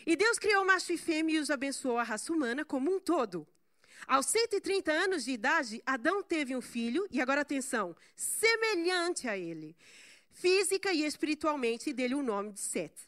E 0.05 0.15
Deus 0.15 0.37
criou 0.39 0.65
macho 0.65 0.93
e 0.93 0.97
fêmea 0.97 1.37
e 1.37 1.39
os 1.39 1.49
abençoou 1.49 1.97
a 1.97 2.03
raça 2.03 2.31
humana 2.31 2.63
como 2.63 2.93
um 2.93 2.99
todo. 2.99 3.47
Aos 4.05 4.27
130 4.27 4.91
anos 4.91 5.25
de 5.25 5.31
idade, 5.31 5.81
Adão 5.85 6.21
teve 6.21 6.55
um 6.55 6.61
filho, 6.61 7.07
e 7.11 7.19
agora 7.19 7.41
atenção, 7.41 7.95
semelhante 8.15 9.27
a 9.27 9.37
ele, 9.37 9.75
física 10.31 10.93
e 10.93 11.03
espiritualmente, 11.03 11.89
e 11.89 11.93
dele 11.93 12.15
o 12.15 12.21
nome 12.21 12.51
de 12.51 12.59
Sete. 12.59 13.06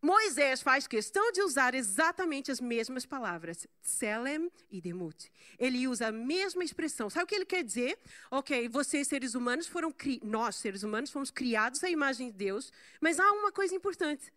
Moisés 0.00 0.62
faz 0.62 0.86
questão 0.86 1.32
de 1.32 1.42
usar 1.42 1.74
exatamente 1.74 2.52
as 2.52 2.60
mesmas 2.60 3.04
palavras, 3.04 3.66
Selem 3.82 4.48
e 4.70 4.80
Demut. 4.80 5.30
Ele 5.58 5.88
usa 5.88 6.06
a 6.06 6.12
mesma 6.12 6.62
expressão. 6.62 7.10
Sabe 7.10 7.24
o 7.24 7.26
que 7.26 7.34
ele 7.34 7.44
quer 7.44 7.64
dizer? 7.64 7.98
Ok, 8.30 8.68
vocês 8.68 9.08
seres 9.08 9.34
humanos 9.34 9.66
foram 9.66 9.92
nós 10.22 10.54
seres 10.56 10.84
humanos 10.84 11.10
fomos 11.10 11.32
criados 11.32 11.82
à 11.82 11.90
imagem 11.90 12.30
de 12.30 12.36
Deus, 12.36 12.72
mas 13.00 13.18
há 13.18 13.32
uma 13.32 13.50
coisa 13.50 13.74
importante. 13.74 14.32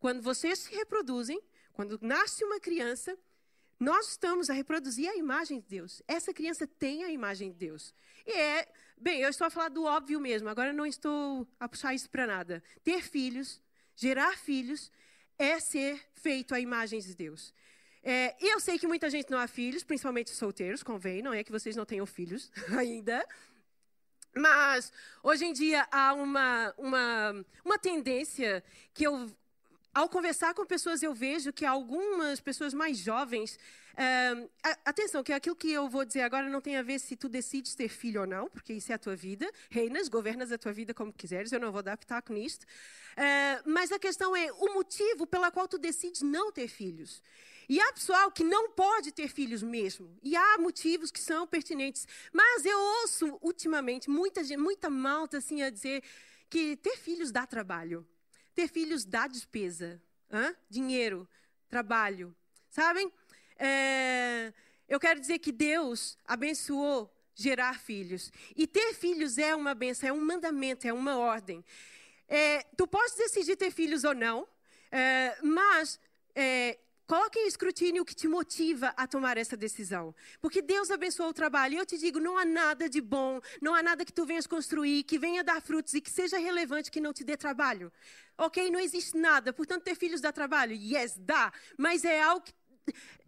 Quando 0.00 0.22
vocês 0.22 0.60
se 0.60 0.74
reproduzem, 0.74 1.40
quando 1.74 1.98
nasce 2.00 2.42
uma 2.42 2.58
criança, 2.58 3.16
nós 3.78 4.08
estamos 4.12 4.48
a 4.48 4.54
reproduzir 4.54 5.10
a 5.10 5.16
imagem 5.16 5.60
de 5.60 5.66
Deus. 5.66 6.02
Essa 6.08 6.32
criança 6.32 6.66
tem 6.66 7.04
a 7.04 7.10
imagem 7.10 7.52
de 7.52 7.58
Deus. 7.58 7.94
E 8.26 8.32
é, 8.32 8.66
bem, 8.96 9.20
eu 9.20 9.28
estou 9.28 9.46
a 9.46 9.50
falar 9.50 9.68
do 9.68 9.84
óbvio 9.84 10.18
mesmo. 10.18 10.48
Agora 10.48 10.72
não 10.72 10.86
estou 10.86 11.46
a 11.60 11.68
puxar 11.68 11.92
isso 11.92 12.08
para 12.08 12.26
nada. 12.26 12.62
Ter 12.82 13.02
filhos 13.02 13.60
Gerar 13.94 14.36
filhos 14.36 14.90
é 15.42 15.58
ser 15.58 16.00
feito 16.14 16.54
à 16.54 16.60
imagem 16.60 17.00
de 17.00 17.14
Deus. 17.14 17.52
É, 18.02 18.36
eu 18.40 18.60
sei 18.60 18.78
que 18.78 18.86
muita 18.86 19.10
gente 19.10 19.30
não 19.30 19.38
há 19.38 19.46
filhos, 19.46 19.84
principalmente 19.84 20.30
solteiros, 20.30 20.82
convém, 20.82 21.22
não 21.22 21.32
é 21.32 21.42
que 21.42 21.52
vocês 21.52 21.76
não 21.76 21.84
tenham 21.84 22.06
filhos 22.06 22.50
ainda. 22.78 23.26
Mas, 24.34 24.92
hoje 25.22 25.44
em 25.44 25.52
dia, 25.52 25.86
há 25.90 26.14
uma, 26.14 26.74
uma, 26.78 27.44
uma 27.64 27.78
tendência 27.78 28.64
que 28.94 29.04
eu, 29.04 29.30
ao 29.92 30.08
conversar 30.08 30.54
com 30.54 30.64
pessoas, 30.64 31.02
eu 31.02 31.12
vejo 31.12 31.52
que 31.52 31.66
algumas 31.66 32.40
pessoas 32.40 32.72
mais 32.72 32.96
jovens 32.96 33.58
Uh, 33.92 34.48
atenção, 34.84 35.22
que 35.22 35.32
aquilo 35.32 35.54
que 35.54 35.70
eu 35.70 35.88
vou 35.88 36.04
dizer 36.04 36.22
agora 36.22 36.48
não 36.48 36.60
tem 36.60 36.76
a 36.76 36.82
ver 36.82 36.98
se 36.98 37.14
tu 37.16 37.28
decides 37.28 37.74
ter 37.74 37.88
filho 37.88 38.22
ou 38.22 38.26
não, 38.26 38.48
porque 38.48 38.72
isso 38.72 38.90
é 38.90 38.94
a 38.94 38.98
tua 38.98 39.14
vida. 39.14 39.50
Reinas, 39.70 40.08
governas 40.08 40.50
a 40.50 40.58
tua 40.58 40.72
vida 40.72 40.94
como 40.94 41.12
quiseres, 41.12 41.52
eu 41.52 41.60
não 41.60 41.70
vou 41.70 41.82
dar 41.82 41.96
pitaco 41.96 42.32
nisto. 42.32 42.64
Uh, 42.64 43.62
mas 43.66 43.92
a 43.92 43.98
questão 43.98 44.34
é 44.34 44.50
o 44.52 44.74
motivo 44.74 45.26
pela 45.26 45.50
qual 45.50 45.68
tu 45.68 45.78
decides 45.78 46.22
não 46.22 46.50
ter 46.50 46.68
filhos. 46.68 47.22
E 47.68 47.80
há 47.80 47.92
pessoal 47.92 48.30
que 48.30 48.44
não 48.44 48.70
pode 48.70 49.12
ter 49.12 49.28
filhos 49.28 49.62
mesmo. 49.62 50.14
E 50.22 50.36
há 50.36 50.58
motivos 50.58 51.10
que 51.10 51.20
são 51.20 51.46
pertinentes. 51.46 52.06
Mas 52.32 52.64
eu 52.64 52.78
ouço 52.78 53.38
ultimamente 53.40 54.10
muita, 54.10 54.42
muita 54.58 54.90
malta 54.90 55.38
assim 55.38 55.62
a 55.62 55.70
dizer 55.70 56.02
que 56.50 56.76
ter 56.76 56.96
filhos 56.96 57.30
dá 57.30 57.46
trabalho. 57.46 58.06
Ter 58.54 58.68
filhos 58.68 59.04
dá 59.04 59.26
despesa. 59.26 60.02
Hã? 60.30 60.54
Dinheiro, 60.68 61.28
trabalho. 61.68 62.34
Sabem? 62.68 63.12
É, 63.64 64.52
eu 64.88 64.98
quero 64.98 65.20
dizer 65.20 65.38
que 65.38 65.52
Deus 65.52 66.18
abençoou 66.26 67.08
gerar 67.32 67.78
filhos. 67.78 68.32
E 68.56 68.66
ter 68.66 68.92
filhos 68.92 69.38
é 69.38 69.54
uma 69.54 69.72
benção, 69.72 70.08
é 70.08 70.12
um 70.12 70.20
mandamento, 70.20 70.84
é 70.84 70.92
uma 70.92 71.16
ordem. 71.16 71.64
É, 72.28 72.64
tu 72.76 72.88
podes 72.88 73.14
decidir 73.14 73.54
ter 73.54 73.70
filhos 73.70 74.02
ou 74.02 74.16
não, 74.16 74.48
é, 74.90 75.38
mas 75.44 76.00
é, 76.34 76.76
coloque 77.06 77.38
em 77.38 77.46
escrutínio 77.46 78.02
o 78.02 78.04
que 78.04 78.16
te 78.16 78.26
motiva 78.26 78.92
a 78.96 79.06
tomar 79.06 79.36
essa 79.36 79.56
decisão. 79.56 80.12
Porque 80.40 80.60
Deus 80.60 80.90
abençoou 80.90 81.28
o 81.28 81.32
trabalho. 81.32 81.74
E 81.74 81.76
eu 81.76 81.86
te 81.86 81.96
digo, 81.96 82.18
não 82.18 82.36
há 82.36 82.44
nada 82.44 82.88
de 82.88 83.00
bom, 83.00 83.40
não 83.60 83.76
há 83.76 83.82
nada 83.82 84.04
que 84.04 84.12
tu 84.12 84.26
venhas 84.26 84.48
construir, 84.48 85.04
que 85.04 85.20
venha 85.20 85.44
dar 85.44 85.62
frutos 85.62 85.94
e 85.94 86.00
que 86.00 86.10
seja 86.10 86.36
relevante 86.36 86.90
que 86.90 87.00
não 87.00 87.12
te 87.12 87.22
dê 87.22 87.36
trabalho. 87.36 87.92
Ok? 88.36 88.68
Não 88.72 88.80
existe 88.80 89.16
nada. 89.16 89.52
Portanto, 89.52 89.84
ter 89.84 89.94
filhos 89.94 90.20
dá 90.20 90.32
trabalho? 90.32 90.72
Yes, 90.74 91.14
dá. 91.16 91.52
Mas 91.78 92.04
é 92.04 92.20
algo 92.20 92.44
que 92.44 92.52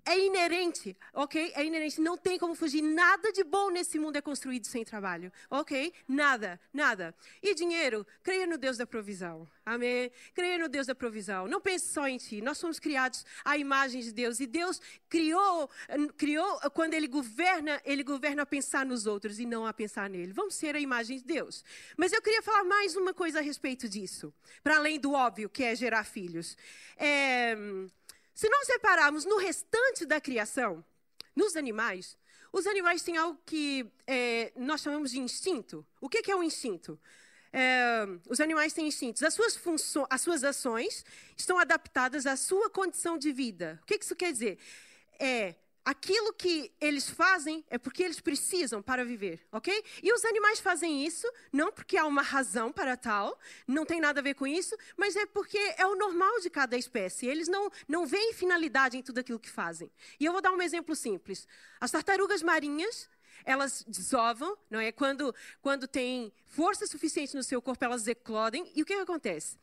é 0.07 0.19
inerente, 0.19 0.97
ok? 1.14 1.53
É 1.55 1.64
inerente, 1.64 2.01
não 2.01 2.17
tem 2.17 2.38
como 2.38 2.55
fugir. 2.55 2.83
Nada 2.83 3.33
de 3.33 3.43
bom 3.43 3.71
nesse 3.71 3.99
mundo 3.99 4.17
é 4.17 4.21
construído 4.21 4.67
sem 4.67 4.85
trabalho, 4.85 5.33
ok? 5.49 5.93
Nada, 6.07 6.61
nada. 6.73 7.14
E 7.43 7.55
dinheiro? 7.55 8.07
Creia 8.23 8.47
no 8.47 8.59
Deus 8.59 8.77
da 8.77 8.87
provisão, 8.87 9.49
amém? 9.64 10.11
Creia 10.35 10.59
no 10.59 10.69
Deus 10.69 10.87
da 10.87 10.95
provisão. 10.95 11.49
Não 11.49 11.61
pense 11.61 11.88
só 11.88 12.07
em 12.07 12.19
ti. 12.19 12.43
Nós 12.43 12.59
somos 12.59 12.79
criados 12.79 13.25
à 13.45 13.57
imagem 13.57 14.03
de 14.03 14.12
Deus 14.12 14.40
e 14.40 14.47
Deus 14.47 14.81
criou, 15.09 15.71
criou 16.19 16.59
quando 16.73 16.93
Ele 16.93 17.09
governa, 17.09 17.81
Ele 17.85 18.03
governa 18.03 18.43
a 18.43 18.47
pensar 18.47 18.85
nos 18.85 19.07
outros 19.07 19.38
e 19.38 19.47
não 19.47 19.67
a 19.67 19.73
pensar 19.73 20.11
nele. 20.11 20.35
Vamos 20.35 20.55
ser 20.55 20.77
a 20.77 20.81
imagem 20.81 21.17
de 21.17 21.25
Deus. 21.25 21.64
Mas 21.97 22.12
eu 22.12 22.21
queria 22.21 22.43
falar 22.43 22.64
mais 22.64 22.95
uma 22.95 23.14
coisa 23.14 23.38
a 23.38 23.43
respeito 23.43 23.88
disso, 23.88 24.35
para 24.62 24.77
além 24.77 25.01
do 25.01 25.12
óbvio 25.12 25.49
que 25.49 25.64
é 25.64 25.75
gerar 25.75 26.05
filhos. 26.05 26.57
É 26.99 27.57
se 28.35 28.49
nós 28.49 28.68
repararmos 28.68 29.25
no 29.25 29.38
restante 29.38 30.05
da 30.05 30.20
criação, 30.20 30.85
nos 31.37 31.57
animais, 31.57 32.18
os 32.53 32.66
animais 32.66 33.03
têm 33.03 33.16
algo 33.16 33.40
que 33.47 33.87
é, 34.07 34.53
nós 34.57 34.81
chamamos 34.81 35.11
de 35.11 35.18
instinto. 35.18 35.87
O 36.01 36.09
que, 36.09 36.31
é 36.31 36.37
um 36.37 36.42
instinto? 36.42 36.99
É, 37.53 38.07
os 38.29 38.40
animais 38.40 38.73
têm 38.73 38.87
instintos. 38.87 39.23
As 39.23 39.35
suas, 39.35 39.61
as 40.11 40.20
suas 40.20 40.44
ações 40.44 41.05
estão 41.37 41.59
adaptadas 41.59 42.27
à 42.27 42.37
sua 42.37 42.68
condição 42.70 43.16
de 43.18 43.33
vida. 43.33 43.79
O 43.83 43.87
que, 43.87 43.99
que 43.99 44.05
isso 44.05 44.16
quer 44.16 44.33
dizer? 44.33 44.59
É 45.18 45.55
aquilo 45.85 46.33
que 46.33 46.73
eles 46.81 47.11
fazem 47.11 47.64
é 47.68 47.77
porque 47.77 48.03
eles 48.03 48.20
precisam 48.20 48.83
para 48.83 49.05
viver, 49.05 49.47
ok? 49.53 49.85
E 50.03 50.12
os 50.12 50.25
animais 50.25 50.59
fazem 50.61 51.05
isso 51.05 51.31
não 51.53 51.70
porque 51.70 51.97
há 51.97 52.07
uma 52.07 52.23
razão 52.23 52.73
para 52.73 52.97
tal, 52.97 53.38
não 53.66 53.85
tem 53.85 54.01
nada 54.01 54.20
a 54.20 54.23
ver 54.23 54.35
com 54.35 54.47
isso, 54.47 54.75
mas 54.97 55.14
é 55.14 55.27
porque 55.27 55.59
é 55.77 55.87
o 55.87 55.94
normal 55.94 56.40
de 56.40 56.49
cada 56.49 56.77
espécie. 56.77 57.27
Eles 57.27 57.49
não, 57.49 57.70
não 57.87 58.07
veem 58.07 58.33
finalidade 58.33 58.97
em 58.97 59.03
tudo 59.03 59.18
aquilo 59.18 59.38
que 59.38 59.51
fazem. 59.51 59.90
E 60.18 60.25
eu 60.25 60.33
vou 60.33 60.40
dar 60.40 60.53
um 60.53 60.62
exemplo 60.62 60.97
simples. 60.97 61.47
As 61.81 61.90
tartarugas 61.90 62.42
marinhas 62.42 63.09
elas 63.44 63.85
desovam, 63.87 64.57
não 64.70 64.81
é? 64.81 64.90
Quando, 64.90 65.35
quando 65.61 65.87
tem 65.87 66.33
força 66.47 66.87
suficiente 66.87 67.35
no 67.35 67.42
seu 67.42 67.61
corpo, 67.61 67.85
elas 67.85 68.07
eclodem. 68.07 68.70
E 68.75 68.81
o 68.81 68.87
que, 68.87 68.94
que 68.94 69.03
acontece? 69.03 69.59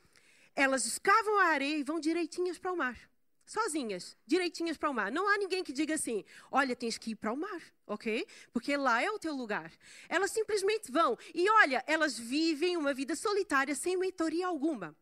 Elas 0.55 0.85
escavam 0.85 1.39
a 1.39 1.45
areia 1.45 1.77
e 1.77 1.83
vão 1.83 1.99
direitinhas 1.99 2.59
para 2.59 2.71
o 2.71 2.77
mar 2.77 3.10
sozinhas, 3.51 4.15
direitinhas 4.25 4.77
para 4.77 4.89
o 4.89 4.93
mar. 4.93 5.11
Não 5.11 5.27
há 5.27 5.37
ninguém 5.37 5.63
que 5.63 5.73
diga 5.73 5.95
assim: 5.95 6.23
olha, 6.49 6.73
tens 6.75 6.97
que 6.97 7.11
ir 7.11 7.15
para 7.15 7.33
o 7.33 7.37
mar, 7.37 7.61
ok? 7.85 8.25
Porque 8.53 8.77
lá 8.77 9.03
é 9.03 9.11
o 9.11 9.19
teu 9.19 9.33
lugar. 9.35 9.71
Elas 10.07 10.31
simplesmente 10.31 10.89
vão. 10.89 11.17
E 11.33 11.49
olha, 11.49 11.83
elas 11.85 12.17
vivem 12.17 12.77
uma 12.77 12.93
vida 12.93 13.13
solitária 13.15 13.75
sem 13.75 13.97
mentoria 13.97 14.47
alguma. 14.47 14.95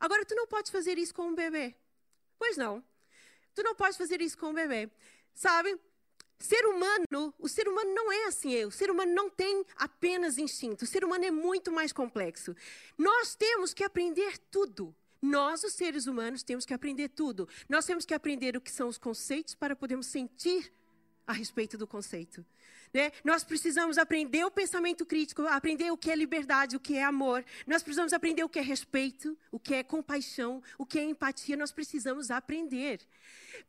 Agora, 0.00 0.24
tu 0.24 0.34
não 0.34 0.46
podes 0.46 0.70
fazer 0.70 0.96
isso 0.96 1.14
com 1.14 1.28
um 1.28 1.34
bebê. 1.34 1.76
Pois 2.38 2.56
não. 2.56 2.82
Tu 3.54 3.62
não 3.62 3.74
podes 3.74 3.98
fazer 3.98 4.22
isso 4.22 4.38
com 4.38 4.46
um 4.46 4.54
bebê. 4.54 4.90
Sabe? 5.34 5.78
Ser 6.38 6.64
humano, 6.66 7.32
o 7.38 7.48
ser 7.48 7.68
humano 7.68 7.94
não 7.94 8.10
é 8.10 8.24
assim. 8.24 8.64
O 8.64 8.70
ser 8.72 8.90
humano 8.90 9.12
não 9.12 9.28
tem 9.28 9.64
apenas 9.76 10.38
instinto. 10.38 10.84
O 10.84 10.88
ser 10.88 11.04
humano 11.04 11.24
é 11.26 11.30
muito 11.30 11.70
mais 11.70 11.92
complexo. 11.92 12.56
Nós 12.96 13.36
temos 13.36 13.74
que 13.74 13.84
aprender 13.84 14.38
tudo. 14.50 14.94
Nós, 15.22 15.62
os 15.62 15.74
seres 15.74 16.06
humanos, 16.06 16.42
temos 16.42 16.66
que 16.66 16.74
aprender 16.74 17.08
tudo. 17.08 17.48
Nós 17.68 17.86
temos 17.86 18.04
que 18.04 18.12
aprender 18.12 18.56
o 18.56 18.60
que 18.60 18.72
são 18.72 18.88
os 18.88 18.98
conceitos 18.98 19.54
para 19.54 19.76
podermos 19.76 20.06
sentir 20.06 20.72
a 21.24 21.32
respeito 21.32 21.78
do 21.78 21.86
conceito. 21.86 22.44
Né? 22.92 23.12
Nós 23.24 23.42
precisamos 23.42 23.96
aprender 23.96 24.44
o 24.44 24.50
pensamento 24.50 25.06
crítico, 25.06 25.42
aprender 25.46 25.90
o 25.90 25.96
que 25.96 26.10
é 26.10 26.16
liberdade, 26.16 26.76
o 26.76 26.80
que 26.80 26.96
é 26.96 27.04
amor. 27.04 27.44
Nós 27.66 27.82
precisamos 27.82 28.12
aprender 28.12 28.42
o 28.44 28.48
que 28.48 28.58
é 28.58 28.62
respeito, 28.62 29.38
o 29.50 29.58
que 29.58 29.74
é 29.74 29.82
compaixão, 29.82 30.62
o 30.76 30.84
que 30.84 30.98
é 30.98 31.04
empatia. 31.04 31.56
Nós 31.56 31.72
precisamos 31.72 32.30
aprender. 32.30 33.00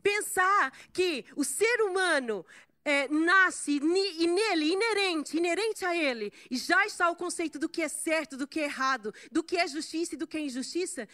Pensar 0.01 0.73
que 0.91 1.23
o 1.35 1.43
ser 1.43 1.81
humano 1.83 2.45
é, 2.83 3.07
nasce 3.07 3.77
e 3.77 4.27
nele, 4.27 4.73
inerente, 4.73 5.37
inerente 5.37 5.85
a 5.85 5.95
ele, 5.95 6.33
e 6.51 6.57
já 6.57 6.85
está 6.85 7.09
o 7.09 7.15
conceito 7.15 7.57
do 7.57 7.69
que 7.69 7.81
é 7.81 7.87
certo, 7.87 8.35
do 8.35 8.47
que 8.47 8.59
é 8.59 8.63
errado, 8.63 9.13
do 9.31 9.41
que 9.41 9.55
é 9.57 9.67
justiça 9.67 10.15
e 10.15 10.17
do 10.17 10.27
que 10.27 10.37
é 10.37 10.41
injustiça, 10.41 11.07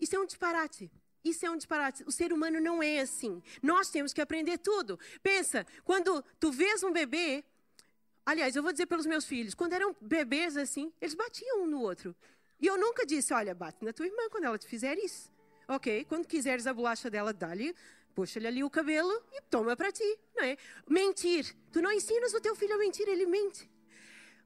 isso 0.00 0.16
é 0.16 0.18
um 0.18 0.26
disparate. 0.26 0.90
Isso 1.24 1.44
é 1.44 1.50
um 1.50 1.56
disparate. 1.56 2.04
O 2.06 2.12
ser 2.12 2.32
humano 2.32 2.60
não 2.60 2.82
é 2.82 3.00
assim. 3.00 3.42
Nós 3.62 3.90
temos 3.90 4.12
que 4.12 4.20
aprender 4.20 4.58
tudo. 4.58 4.98
Pensa, 5.22 5.66
quando 5.84 6.24
tu 6.38 6.50
vês 6.50 6.82
um 6.82 6.92
bebê, 6.92 7.44
aliás, 8.24 8.54
eu 8.56 8.62
vou 8.62 8.72
dizer 8.72 8.86
pelos 8.86 9.06
meus 9.06 9.24
filhos, 9.24 9.54
quando 9.54 9.72
eram 9.72 9.94
bebês 10.00 10.56
assim, 10.56 10.92
eles 11.00 11.14
batiam 11.14 11.62
um 11.62 11.66
no 11.66 11.80
outro. 11.80 12.14
E 12.60 12.66
eu 12.66 12.78
nunca 12.78 13.04
disse, 13.04 13.32
olha, 13.32 13.54
bate 13.54 13.84
na 13.84 13.92
tua 13.92 14.06
irmã 14.06 14.28
quando 14.30 14.44
ela 14.44 14.58
te 14.58 14.66
fizer 14.66 14.96
isso. 14.98 15.30
Ok, 15.66 16.04
quando 16.06 16.26
quiseres 16.26 16.66
a 16.66 16.72
bolacha 16.72 17.10
dela, 17.10 17.32
dá-lhe, 17.32 17.74
puxa-lhe 18.14 18.46
ali 18.46 18.64
o 18.64 18.70
cabelo 18.70 19.12
e 19.32 19.42
toma 19.42 19.76
para 19.76 19.92
ti, 19.92 20.18
não 20.34 20.44
é? 20.44 20.56
Mentir. 20.88 21.54
Tu 21.70 21.82
não 21.82 21.92
ensinas 21.92 22.32
o 22.32 22.40
teu 22.40 22.56
filho 22.56 22.74
a 22.74 22.78
mentir, 22.78 23.06
ele 23.06 23.26
mente. 23.26 23.70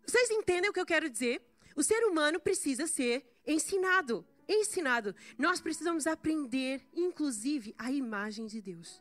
Vocês 0.04 0.30
entendem 0.30 0.68
o 0.68 0.72
que 0.72 0.80
eu 0.80 0.86
quero 0.86 1.08
dizer? 1.08 1.40
O 1.76 1.82
ser 1.82 2.04
humano 2.04 2.40
precisa 2.40 2.86
ser 2.86 3.24
ensinado 3.46 4.26
ensinado. 4.48 5.14
Nós 5.38 5.60
precisamos 5.60 6.06
aprender, 6.06 6.86
inclusive, 6.94 7.74
a 7.78 7.90
imagem 7.90 8.46
de 8.46 8.60
Deus. 8.60 9.00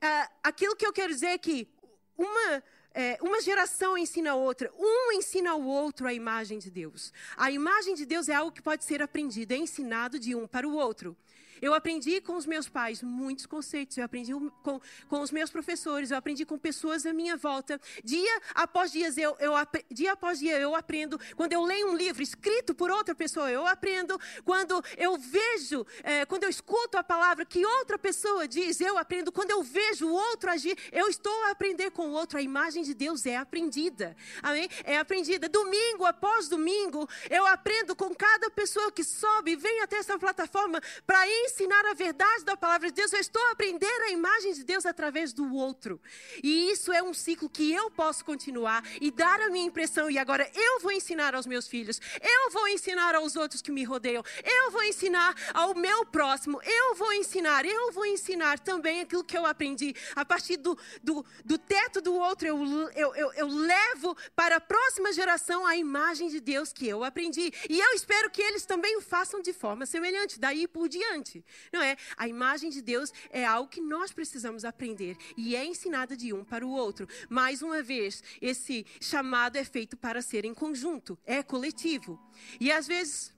Ah, 0.00 0.30
aquilo 0.42 0.76
que 0.76 0.86
eu 0.86 0.92
quero 0.92 1.12
dizer 1.12 1.28
é 1.28 1.38
que 1.38 1.68
uma, 2.16 2.62
é, 2.94 3.18
uma 3.20 3.40
geração 3.40 3.96
ensina 3.96 4.30
a 4.30 4.34
outra, 4.34 4.72
um 4.78 5.12
ensina 5.12 5.50
ao 5.50 5.62
outro 5.62 6.06
a 6.06 6.14
imagem 6.14 6.58
de 6.58 6.70
Deus. 6.70 7.12
A 7.36 7.50
imagem 7.50 7.94
de 7.94 8.06
Deus 8.06 8.28
é 8.28 8.34
algo 8.34 8.52
que 8.52 8.62
pode 8.62 8.84
ser 8.84 9.02
aprendido, 9.02 9.52
é 9.52 9.56
ensinado 9.56 10.18
de 10.18 10.34
um 10.34 10.46
para 10.46 10.66
o 10.66 10.74
outro. 10.74 11.16
Eu 11.60 11.74
aprendi 11.74 12.20
com 12.20 12.36
os 12.36 12.46
meus 12.46 12.68
pais 12.68 13.02
muitos 13.02 13.46
conceitos, 13.46 13.96
eu 13.96 14.04
aprendi 14.04 14.32
com, 14.62 14.80
com 15.08 15.20
os 15.20 15.30
meus 15.30 15.50
professores, 15.50 16.10
eu 16.10 16.16
aprendi 16.16 16.44
com 16.44 16.58
pessoas 16.58 17.06
à 17.06 17.12
minha 17.12 17.36
volta. 17.36 17.80
Dia 18.04 18.40
após 18.54 18.92
dia 18.92 19.08
eu, 19.16 19.36
eu, 19.38 19.52
dia 19.90 20.12
após 20.12 20.38
dia 20.38 20.58
eu 20.58 20.74
aprendo. 20.74 21.18
Quando 21.34 21.52
eu 21.52 21.62
leio 21.64 21.90
um 21.90 21.96
livro 21.96 22.22
escrito 22.22 22.74
por 22.74 22.90
outra 22.90 23.14
pessoa, 23.14 23.50
eu 23.50 23.66
aprendo. 23.66 24.18
Quando 24.44 24.82
eu 24.96 25.16
vejo, 25.16 25.86
é, 26.02 26.24
quando 26.26 26.44
eu 26.44 26.50
escuto 26.50 26.98
a 26.98 27.02
palavra 27.02 27.44
que 27.44 27.64
outra 27.64 27.98
pessoa 27.98 28.46
diz, 28.46 28.80
eu 28.80 28.98
aprendo. 28.98 29.32
Quando 29.32 29.50
eu 29.50 29.62
vejo 29.62 30.06
o 30.08 30.12
outro 30.12 30.50
agir, 30.50 30.76
eu 30.92 31.08
estou 31.08 31.44
a 31.44 31.50
aprender 31.50 31.90
com 31.90 32.08
o 32.08 32.12
outro. 32.12 32.38
A 32.38 32.42
imagem 32.42 32.82
de 32.82 32.94
Deus 32.94 33.24
é 33.26 33.36
aprendida. 33.36 34.16
Amém? 34.42 34.68
É 34.84 34.98
aprendida. 34.98 35.48
Domingo 35.48 36.04
após 36.04 36.48
domingo, 36.48 37.08
eu 37.30 37.46
aprendo 37.46 37.94
com 37.94 38.14
cada 38.14 38.50
pessoa 38.50 38.92
que 38.92 39.04
sobe 39.04 39.52
e 39.52 39.56
vem 39.56 39.80
até 39.82 39.96
essa 39.96 40.18
plataforma 40.18 40.80
para 41.06 41.26
ir 41.26 41.45
ensinar 41.46 41.86
a 41.86 41.94
verdade 41.94 42.44
da 42.44 42.56
palavra 42.56 42.88
de 42.88 42.94
Deus, 42.94 43.12
eu 43.12 43.20
estou 43.20 43.42
a 43.46 43.52
aprender 43.52 43.86
a 44.02 44.10
imagem 44.10 44.52
de 44.52 44.64
Deus 44.64 44.84
através 44.84 45.32
do 45.32 45.54
outro. 45.54 46.00
E 46.42 46.70
isso 46.70 46.92
é 46.92 47.02
um 47.02 47.14
ciclo 47.14 47.48
que 47.48 47.72
eu 47.72 47.90
posso 47.90 48.24
continuar 48.24 48.84
e 49.00 49.10
dar 49.10 49.40
a 49.40 49.48
minha 49.48 49.66
impressão. 49.66 50.10
E 50.10 50.18
agora 50.18 50.50
eu 50.54 50.80
vou 50.80 50.92
ensinar 50.92 51.34
aos 51.34 51.46
meus 51.46 51.68
filhos, 51.68 52.00
eu 52.20 52.50
vou 52.50 52.68
ensinar 52.68 53.14
aos 53.14 53.36
outros 53.36 53.62
que 53.62 53.70
me 53.70 53.84
rodeiam, 53.84 54.22
eu 54.44 54.70
vou 54.70 54.82
ensinar 54.82 55.34
ao 55.54 55.74
meu 55.74 56.04
próximo, 56.06 56.60
eu 56.62 56.94
vou 56.94 57.12
ensinar, 57.12 57.64
eu 57.64 57.92
vou 57.92 58.06
ensinar 58.06 58.58
também 58.58 59.00
aquilo 59.00 59.24
que 59.24 59.36
eu 59.36 59.46
aprendi. 59.46 59.94
A 60.14 60.24
partir 60.24 60.56
do, 60.56 60.76
do, 61.02 61.24
do 61.44 61.58
teto 61.58 62.00
do 62.00 62.14
outro, 62.14 62.46
eu, 62.48 62.58
eu, 62.94 63.14
eu, 63.14 63.32
eu 63.34 63.48
levo 63.48 64.16
para 64.34 64.56
a 64.56 64.60
próxima 64.60 65.12
geração 65.12 65.66
a 65.66 65.76
imagem 65.76 66.28
de 66.28 66.40
Deus 66.40 66.72
que 66.72 66.88
eu 66.88 67.04
aprendi. 67.04 67.52
E 67.68 67.78
eu 67.78 67.92
espero 67.92 68.30
que 68.30 68.42
eles 68.42 68.66
também 68.66 68.96
o 68.96 69.00
façam 69.00 69.40
de 69.40 69.52
forma 69.52 69.86
semelhante, 69.86 70.38
daí 70.38 70.66
por 70.66 70.88
diante. 70.88 71.35
Não 71.72 71.82
é? 71.82 71.96
A 72.16 72.28
imagem 72.28 72.70
de 72.70 72.82
Deus 72.82 73.12
é 73.30 73.44
algo 73.44 73.68
que 73.68 73.80
nós 73.80 74.12
precisamos 74.12 74.64
aprender 74.64 75.16
e 75.36 75.56
é 75.56 75.64
ensinada 75.64 76.16
de 76.16 76.32
um 76.32 76.44
para 76.44 76.66
o 76.66 76.70
outro. 76.70 77.08
Mais 77.28 77.62
uma 77.62 77.82
vez, 77.82 78.22
esse 78.40 78.86
chamado 79.00 79.56
é 79.56 79.64
feito 79.64 79.96
para 79.96 80.22
ser 80.22 80.44
em 80.44 80.54
conjunto, 80.54 81.18
é 81.24 81.42
coletivo. 81.42 82.20
E 82.60 82.70
às 82.70 82.86
vezes 82.86 83.34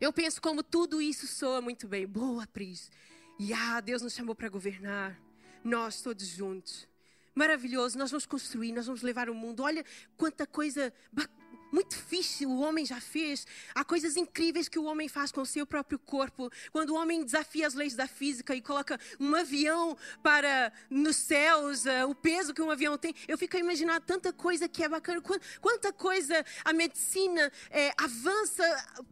eu 0.00 0.12
penso 0.12 0.40
como 0.42 0.62
tudo 0.62 1.00
isso 1.00 1.26
soa 1.26 1.60
muito 1.60 1.86
bem. 1.86 2.06
Boa, 2.06 2.46
Pris. 2.46 2.90
E 3.38 3.52
ah, 3.52 3.80
Deus 3.80 4.02
nos 4.02 4.14
chamou 4.14 4.34
para 4.34 4.48
governar. 4.48 5.16
Nós 5.62 6.00
todos 6.00 6.26
juntos. 6.26 6.88
Maravilhoso, 7.34 7.96
nós 7.96 8.10
vamos 8.10 8.26
construir, 8.26 8.72
nós 8.72 8.86
vamos 8.86 9.00
levar 9.02 9.30
o 9.30 9.34
mundo. 9.34 9.62
Olha 9.62 9.84
quanta 10.16 10.46
coisa 10.46 10.92
muito 11.72 11.96
fixe 11.96 12.44
o 12.44 12.58
homem 12.58 12.84
já 12.84 13.00
fez. 13.00 13.46
Há 13.74 13.82
coisas 13.82 14.16
incríveis 14.16 14.68
que 14.68 14.78
o 14.78 14.84
homem 14.84 15.08
faz 15.08 15.32
com 15.32 15.40
o 15.40 15.46
seu 15.46 15.66
próprio 15.66 15.98
corpo. 15.98 16.50
Quando 16.70 16.90
o 16.90 16.94
homem 16.94 17.24
desafia 17.24 17.66
as 17.66 17.74
leis 17.74 17.94
da 17.94 18.06
física 18.06 18.54
e 18.54 18.60
coloca 18.60 19.00
um 19.18 19.34
avião 19.34 19.96
para 20.22 20.70
nos 20.90 21.16
céus, 21.16 21.86
uh, 21.86 22.08
o 22.08 22.14
peso 22.14 22.52
que 22.52 22.60
um 22.60 22.70
avião 22.70 22.98
tem, 22.98 23.14
eu 23.26 23.38
fico 23.38 23.56
a 23.56 23.60
imaginar 23.60 24.00
tanta 24.02 24.32
coisa 24.32 24.68
que 24.68 24.84
é 24.84 24.88
bacana, 24.88 25.22
quanta 25.60 25.92
coisa 25.92 26.44
a 26.64 26.72
medicina 26.72 27.50
é, 27.70 27.92
avança. 27.96 28.62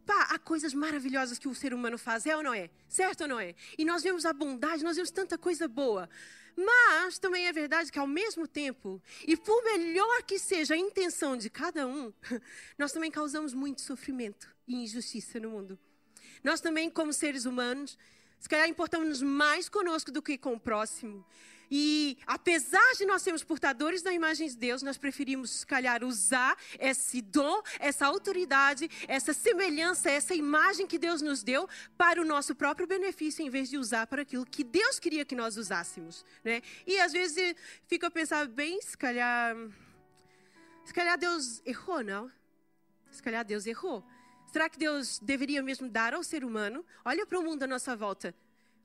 Pá, 0.05 0.27
há 0.29 0.37
coisas 0.37 0.73
maravilhosas 0.73 1.39
que 1.39 1.47
o 1.47 1.55
ser 1.55 1.73
humano 1.73 1.97
faz, 1.97 2.25
é 2.27 2.37
ou 2.37 2.43
não 2.43 2.53
é? 2.53 2.69
Certo 2.87 3.21
ou 3.21 3.27
não 3.27 3.39
é? 3.39 3.55
E 3.77 3.83
nós 3.83 4.03
vemos 4.03 4.25
a 4.25 4.33
bondade, 4.33 4.83
nós 4.83 4.95
vemos 4.95 5.09
tanta 5.09 5.37
coisa 5.37 5.67
boa. 5.67 6.07
Mas 6.63 7.17
também 7.17 7.47
é 7.47 7.53
verdade 7.53 7.91
que, 7.91 7.99
ao 7.99 8.07
mesmo 8.07 8.47
tempo, 8.47 9.01
e 9.25 9.35
por 9.35 9.63
melhor 9.63 10.23
que 10.23 10.37
seja 10.37 10.73
a 10.73 10.77
intenção 10.77 11.35
de 11.35 11.49
cada 11.49 11.87
um, 11.87 12.13
nós 12.77 12.91
também 12.91 13.09
causamos 13.09 13.53
muito 13.53 13.81
sofrimento 13.81 14.53
e 14.67 14.83
injustiça 14.83 15.39
no 15.39 15.49
mundo. 15.49 15.79
Nós 16.43 16.61
também, 16.61 16.89
como 16.89 17.13
seres 17.13 17.45
humanos, 17.45 17.97
se 18.39 18.49
calhar 18.49 18.67
importamos 18.67 19.21
mais 19.21 19.69
conosco 19.69 20.11
do 20.11 20.21
que 20.21 20.37
com 20.37 20.53
o 20.53 20.59
próximo. 20.59 21.25
E 21.73 22.17
apesar 22.27 22.93
de 22.97 23.05
nós 23.05 23.21
sermos 23.21 23.45
portadores 23.45 24.01
da 24.01 24.11
imagem 24.11 24.49
de 24.49 24.57
Deus, 24.57 24.83
nós 24.83 24.97
preferimos, 24.97 25.61
se 25.61 25.65
calhar, 25.65 26.03
usar 26.03 26.57
esse 26.77 27.21
dom, 27.21 27.63
essa 27.79 28.05
autoridade, 28.05 28.89
essa 29.07 29.31
semelhança, 29.31 30.11
essa 30.11 30.35
imagem 30.35 30.85
que 30.85 30.99
Deus 30.99 31.21
nos 31.21 31.41
deu 31.41 31.69
para 31.97 32.21
o 32.21 32.25
nosso 32.25 32.53
próprio 32.53 32.85
benefício, 32.85 33.41
em 33.41 33.49
vez 33.49 33.69
de 33.69 33.77
usar 33.77 34.05
para 34.05 34.23
aquilo 34.23 34.45
que 34.45 34.65
Deus 34.65 34.99
queria 34.99 35.23
que 35.23 35.33
nós 35.33 35.55
usássemos. 35.55 36.25
Né? 36.43 36.61
E 36.85 36.99
às 36.99 37.13
vezes 37.13 37.55
fico 37.87 38.05
a 38.05 38.11
pensar, 38.11 38.45
bem, 38.49 38.81
se 38.81 38.97
calhar. 38.97 39.55
Se 40.83 40.93
calhar 40.93 41.17
Deus 41.17 41.61
errou, 41.65 42.03
não? 42.03 42.29
Se 43.11 43.23
calhar 43.23 43.45
Deus 43.45 43.65
errou. 43.65 44.03
Será 44.51 44.67
que 44.67 44.77
Deus 44.77 45.19
deveria 45.19 45.63
mesmo 45.63 45.87
dar 45.89 46.13
ao 46.13 46.21
ser 46.21 46.43
humano? 46.43 46.85
Olha 47.05 47.25
para 47.25 47.39
o 47.39 47.43
mundo 47.43 47.63
à 47.63 47.67
nossa 47.67 47.95
volta. 47.95 48.35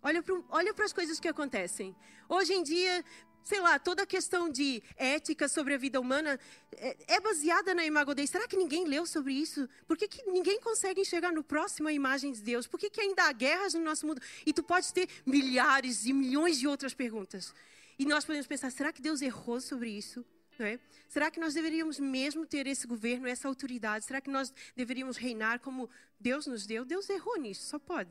Olha 0.07 0.23
para, 0.23 0.41
olha 0.51 0.73
as 0.85 0.93
coisas 0.93 1.19
que 1.19 1.27
acontecem. 1.27 1.93
Hoje 2.29 2.53
em 2.53 2.63
dia, 2.63 3.05
sei 3.43 3.61
lá, 3.61 3.77
toda 3.77 4.05
a 4.05 4.07
questão 4.07 4.49
de 4.49 4.81
ética 4.97 5.49
sobre 5.49 5.75
a 5.75 5.77
vida 5.77 6.01
humana 6.01 6.39
é, 6.77 7.17
é 7.17 7.21
baseada 7.21 7.75
na 7.75 7.85
imagem 7.85 8.15
Dei. 8.15 8.27
Será 8.29 8.47
que 8.47 8.57
ninguém 8.57 8.85
leu 8.85 9.05
sobre 9.05 9.33
isso? 9.33 9.69
Por 9.85 9.97
que, 9.97 10.07
que 10.07 10.23
ninguém 10.31 10.61
consegue 10.61 11.01
enxergar 11.01 11.33
no 11.33 11.43
próximo 11.43 11.89
a 11.89 11.93
imagem 11.93 12.31
de 12.31 12.41
Deus? 12.41 12.69
Por 12.69 12.79
que, 12.79 12.89
que 12.89 13.01
ainda 13.01 13.25
há 13.25 13.33
guerras 13.33 13.75
no 13.75 13.81
nosso 13.81 14.07
mundo? 14.07 14.23
E 14.47 14.53
tu 14.53 14.63
podes 14.63 14.93
ter 14.93 15.09
milhares 15.27 16.07
e 16.07 16.13
milhões 16.13 16.57
de 16.57 16.69
outras 16.69 16.95
perguntas. 16.95 17.53
E 17.99 18.07
nós 18.07 18.25
podemos 18.25 18.47
pensar: 18.47 18.71
será 18.71 18.93
que 18.93 19.03
Deus 19.03 19.21
errou 19.21 19.61
sobre 19.61 19.91
isso? 19.91 20.25
É? 20.61 20.79
Será 21.09 21.33
que 21.33 21.41
nós 21.41 21.53
deveríamos 21.53 21.99
mesmo 21.99 22.47
ter 22.47 22.69
esse 22.69 22.87
governo, 22.87 23.27
essa 23.27 23.49
autoridade? 23.49 24.05
Será 24.05 24.21
que 24.21 24.31
nós 24.31 24.55
deveríamos 24.77 25.17
reinar 25.17 25.59
como 25.59 25.91
Deus 26.21 26.47
nos 26.47 26.65
deu? 26.65 26.85
Deus 26.85 27.11
errou 27.11 27.37
nisso, 27.41 27.67
só 27.67 27.77
pode. 27.77 28.11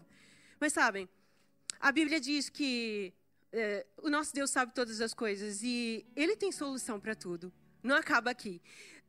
Mas 0.59 0.73
sabem, 0.73 1.07
a 1.79 1.91
Bíblia 1.91 2.19
diz 2.19 2.49
que 2.49 3.13
é, 3.51 3.85
o 4.01 4.09
nosso 4.09 4.33
Deus 4.33 4.49
sabe 4.51 4.73
todas 4.73 5.01
as 5.01 5.13
coisas 5.13 5.61
e 5.63 6.05
Ele 6.15 6.35
tem 6.35 6.51
solução 6.51 6.99
para 6.99 7.15
tudo. 7.15 7.51
Não 7.81 7.95
acaba 7.95 8.31
aqui. 8.31 8.61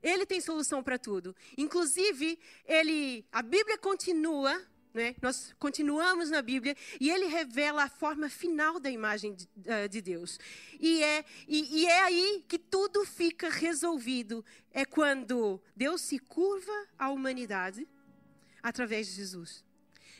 Ele 0.03 0.27
tem 0.27 0.41
solução 0.41 0.83
para 0.83 0.99
tudo. 0.99 1.35
Inclusive, 1.57 2.39
ele, 2.67 3.25
a 3.33 3.43
Bíblia 3.43 3.79
continua 3.79 4.63
né? 4.97 5.15
Nós 5.21 5.55
continuamos 5.59 6.31
na 6.31 6.41
Bíblia 6.41 6.75
e 6.99 7.11
ele 7.11 7.27
revela 7.27 7.85
a 7.85 7.89
forma 7.89 8.31
final 8.31 8.81
da 8.81 8.91
imagem 8.91 9.35
de, 9.35 9.45
uh, 9.45 9.87
de 9.91 10.01
Deus. 10.01 10.41
E 10.81 11.03
é, 11.05 11.23
e, 11.47 11.83
e 11.83 11.87
é 11.87 12.01
aí 12.01 12.43
que 12.49 12.59
tudo 12.59 13.05
fica 13.05 13.51
resolvido. 13.51 14.43
É 14.71 14.87
quando 14.87 15.61
Deus 15.77 16.01
se 16.01 16.19
curva 16.19 16.73
à 16.99 17.11
humanidade 17.11 17.87
através 18.63 19.07
de 19.07 19.13
Jesus. 19.13 19.63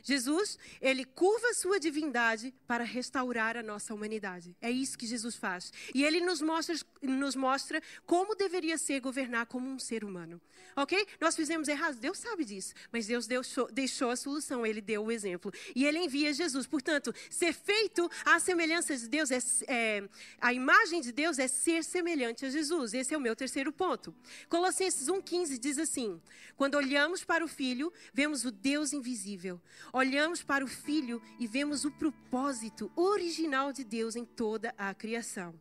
Jesus, 0.07 0.57
ele 0.81 1.05
curva 1.05 1.53
sua 1.53 1.81
divindade 1.81 2.55
para 2.65 2.85
restaurar 2.85 3.57
a 3.57 3.63
nossa 3.63 3.93
humanidade. 3.93 4.57
É 4.63 4.71
isso 4.71 4.97
que 4.97 5.05
Jesus 5.05 5.35
faz. 5.35 5.73
E 5.93 6.05
ele 6.05 6.21
nos 6.21 6.41
mostra, 6.41 6.77
nos 7.03 7.35
mostra 7.35 7.83
como 8.07 8.37
deveria 8.37 8.79
ser 8.79 9.01
governar 9.01 9.47
como 9.47 9.69
um 9.69 9.81
ser 9.81 10.05
humano. 10.05 10.41
Ok? 10.77 11.05
Nós 11.21 11.35
fizemos 11.35 11.67
errado, 11.67 11.97
Deus 11.97 12.19
sabe 12.19 12.45
disso. 12.45 12.73
Mas 12.93 13.09
Deus 13.09 13.27
deixou, 13.27 13.67
deixou 13.73 14.11
a 14.11 14.17
solução, 14.17 14.65
ele 14.65 14.81
deu 14.81 15.05
o 15.05 15.11
exemplo. 15.11 15.53
E 15.75 15.85
ele 15.85 15.99
envia 15.99 16.33
Jesus. 16.33 16.69
Portanto, 16.69 17.13
ser 17.29 17.53
feito 17.53 18.09
à 18.25 18.39
semelhança 18.39 18.97
de 18.97 19.09
Deus, 19.09 19.33
é, 19.33 19.39
é, 19.67 20.09
a 20.41 20.53
imagem 20.53 21.01
de 21.01 21.11
Deus 21.11 21.41
é 21.41 21.49
ser 21.49 21.83
semelhante 21.83 22.47
a 22.47 22.51
Jesus. 22.51 22.95
Esse 22.95 23.13
é 23.13 23.17
o 23.17 23.21
meu 23.21 23.35
terceiro 23.35 23.73
ponto. 23.73 24.15
Colossenses 24.49 25.09
1,15 25.09 25.59
diz 25.59 25.79
assim: 25.79 26.23
Quando 26.57 26.77
olhamos 26.77 27.25
para 27.25 27.45
o 27.45 27.49
Filho, 27.49 27.93
vemos 28.15 28.45
o 28.45 28.53
Deus 28.53 28.93
invisível 28.93 29.61
olhamos 29.97 30.43
para 30.43 30.63
o 30.63 30.69
Filho 30.69 31.23
e 31.39 31.47
vemos 31.47 31.87
o 31.87 31.91
propósito 31.91 32.93
original 32.95 33.73
de 33.73 33.83
Deus 33.83 34.15
em 34.15 34.27
toda 34.27 34.75
a 34.77 34.93
criação. 34.93 35.59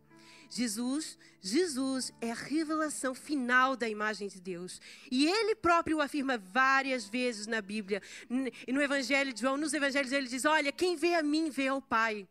Jesus, 0.49 1.17
Jesus 1.39 2.13
é 2.19 2.31
a 2.31 2.35
revelação 2.35 3.15
final 3.15 3.77
da 3.77 3.87
imagem 3.87 4.27
de 4.27 4.41
Deus. 4.41 4.81
E 5.09 5.25
ele 5.25 5.55
próprio 5.55 6.01
afirma 6.01 6.37
várias 6.37 7.07
vezes 7.07 7.47
na 7.47 7.61
Bíblia. 7.61 8.01
No 8.29 8.81
Evangelho 8.81 9.33
de 9.33 9.39
João, 9.39 9.55
nos 9.55 9.73
Evangelhos 9.73 10.11
ele 10.11 10.27
diz: 10.27 10.43
"Olha, 10.43 10.71
quem 10.71 10.97
vê 10.97 11.15
a 11.15 11.23
mim 11.23 11.49
vê 11.49 11.69
ao 11.69 11.81
Pai". 11.81 12.27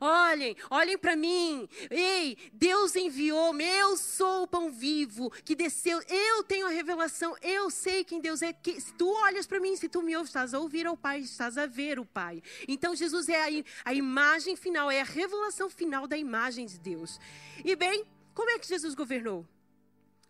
Olhem, 0.00 0.56
olhem 0.70 0.98
para 0.98 1.16
mim. 1.16 1.68
Ei, 1.90 2.36
Deus 2.52 2.94
enviou-me. 2.96 3.64
Eu 3.64 3.96
sou 3.96 4.44
o 4.44 4.46
pão 4.46 4.70
vivo 4.70 5.30
que 5.44 5.54
desceu. 5.54 6.00
Eu 6.08 6.44
tenho 6.44 6.66
a 6.66 6.70
revelação. 6.70 7.36
Eu 7.42 7.70
sei 7.70 8.04
quem 8.04 8.20
Deus 8.20 8.42
é. 8.42 8.52
Que, 8.52 8.80
se 8.80 8.92
tu 8.94 9.08
olhas 9.08 9.46
para 9.46 9.60
mim, 9.60 9.76
se 9.76 9.88
tu 9.88 10.02
me 10.02 10.16
ouves, 10.16 10.30
estás 10.30 10.54
a 10.54 10.58
ouvir 10.58 10.86
ao 10.86 10.96
Pai, 10.96 11.20
estás 11.20 11.58
a 11.58 11.66
ver 11.66 11.98
o 11.98 12.04
Pai. 12.04 12.42
Então 12.66 12.94
Jesus 12.94 13.28
é 13.28 13.42
a, 13.42 13.64
a 13.84 13.94
imagem 13.94 14.56
final, 14.56 14.90
é 14.90 15.00
a 15.00 15.04
revelação 15.04 15.68
final 15.68 16.06
da 16.06 16.16
imagem 16.16 16.66
de 16.66 16.78
Deus. 16.78 17.18
E 17.64 17.74
bem, 17.74 18.04
como 18.34 18.50
é 18.50 18.58
que 18.58 18.68
Jesus 18.68 18.94
governou? 18.94 19.46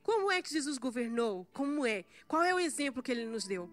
Como 0.03 0.33
é 0.33 0.41
que 0.41 0.51
Jesus 0.51 0.79
governou? 0.79 1.47
Como 1.53 1.85
é? 1.85 2.05
Qual 2.27 2.43
é 2.43 2.55
o 2.55 2.59
exemplo 2.59 3.03
que 3.03 3.13
ele 3.13 3.27
nos 3.27 3.45
deu? 3.45 3.69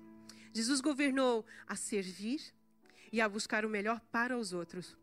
Jesus 0.53 0.81
governou 0.81 1.45
a 1.65 1.75
servir 1.77 2.41
e 3.11 3.21
a 3.21 3.29
buscar 3.29 3.65
o 3.65 3.69
melhor 3.69 4.01
para 4.11 4.37
os 4.37 4.51
outros. 4.51 4.97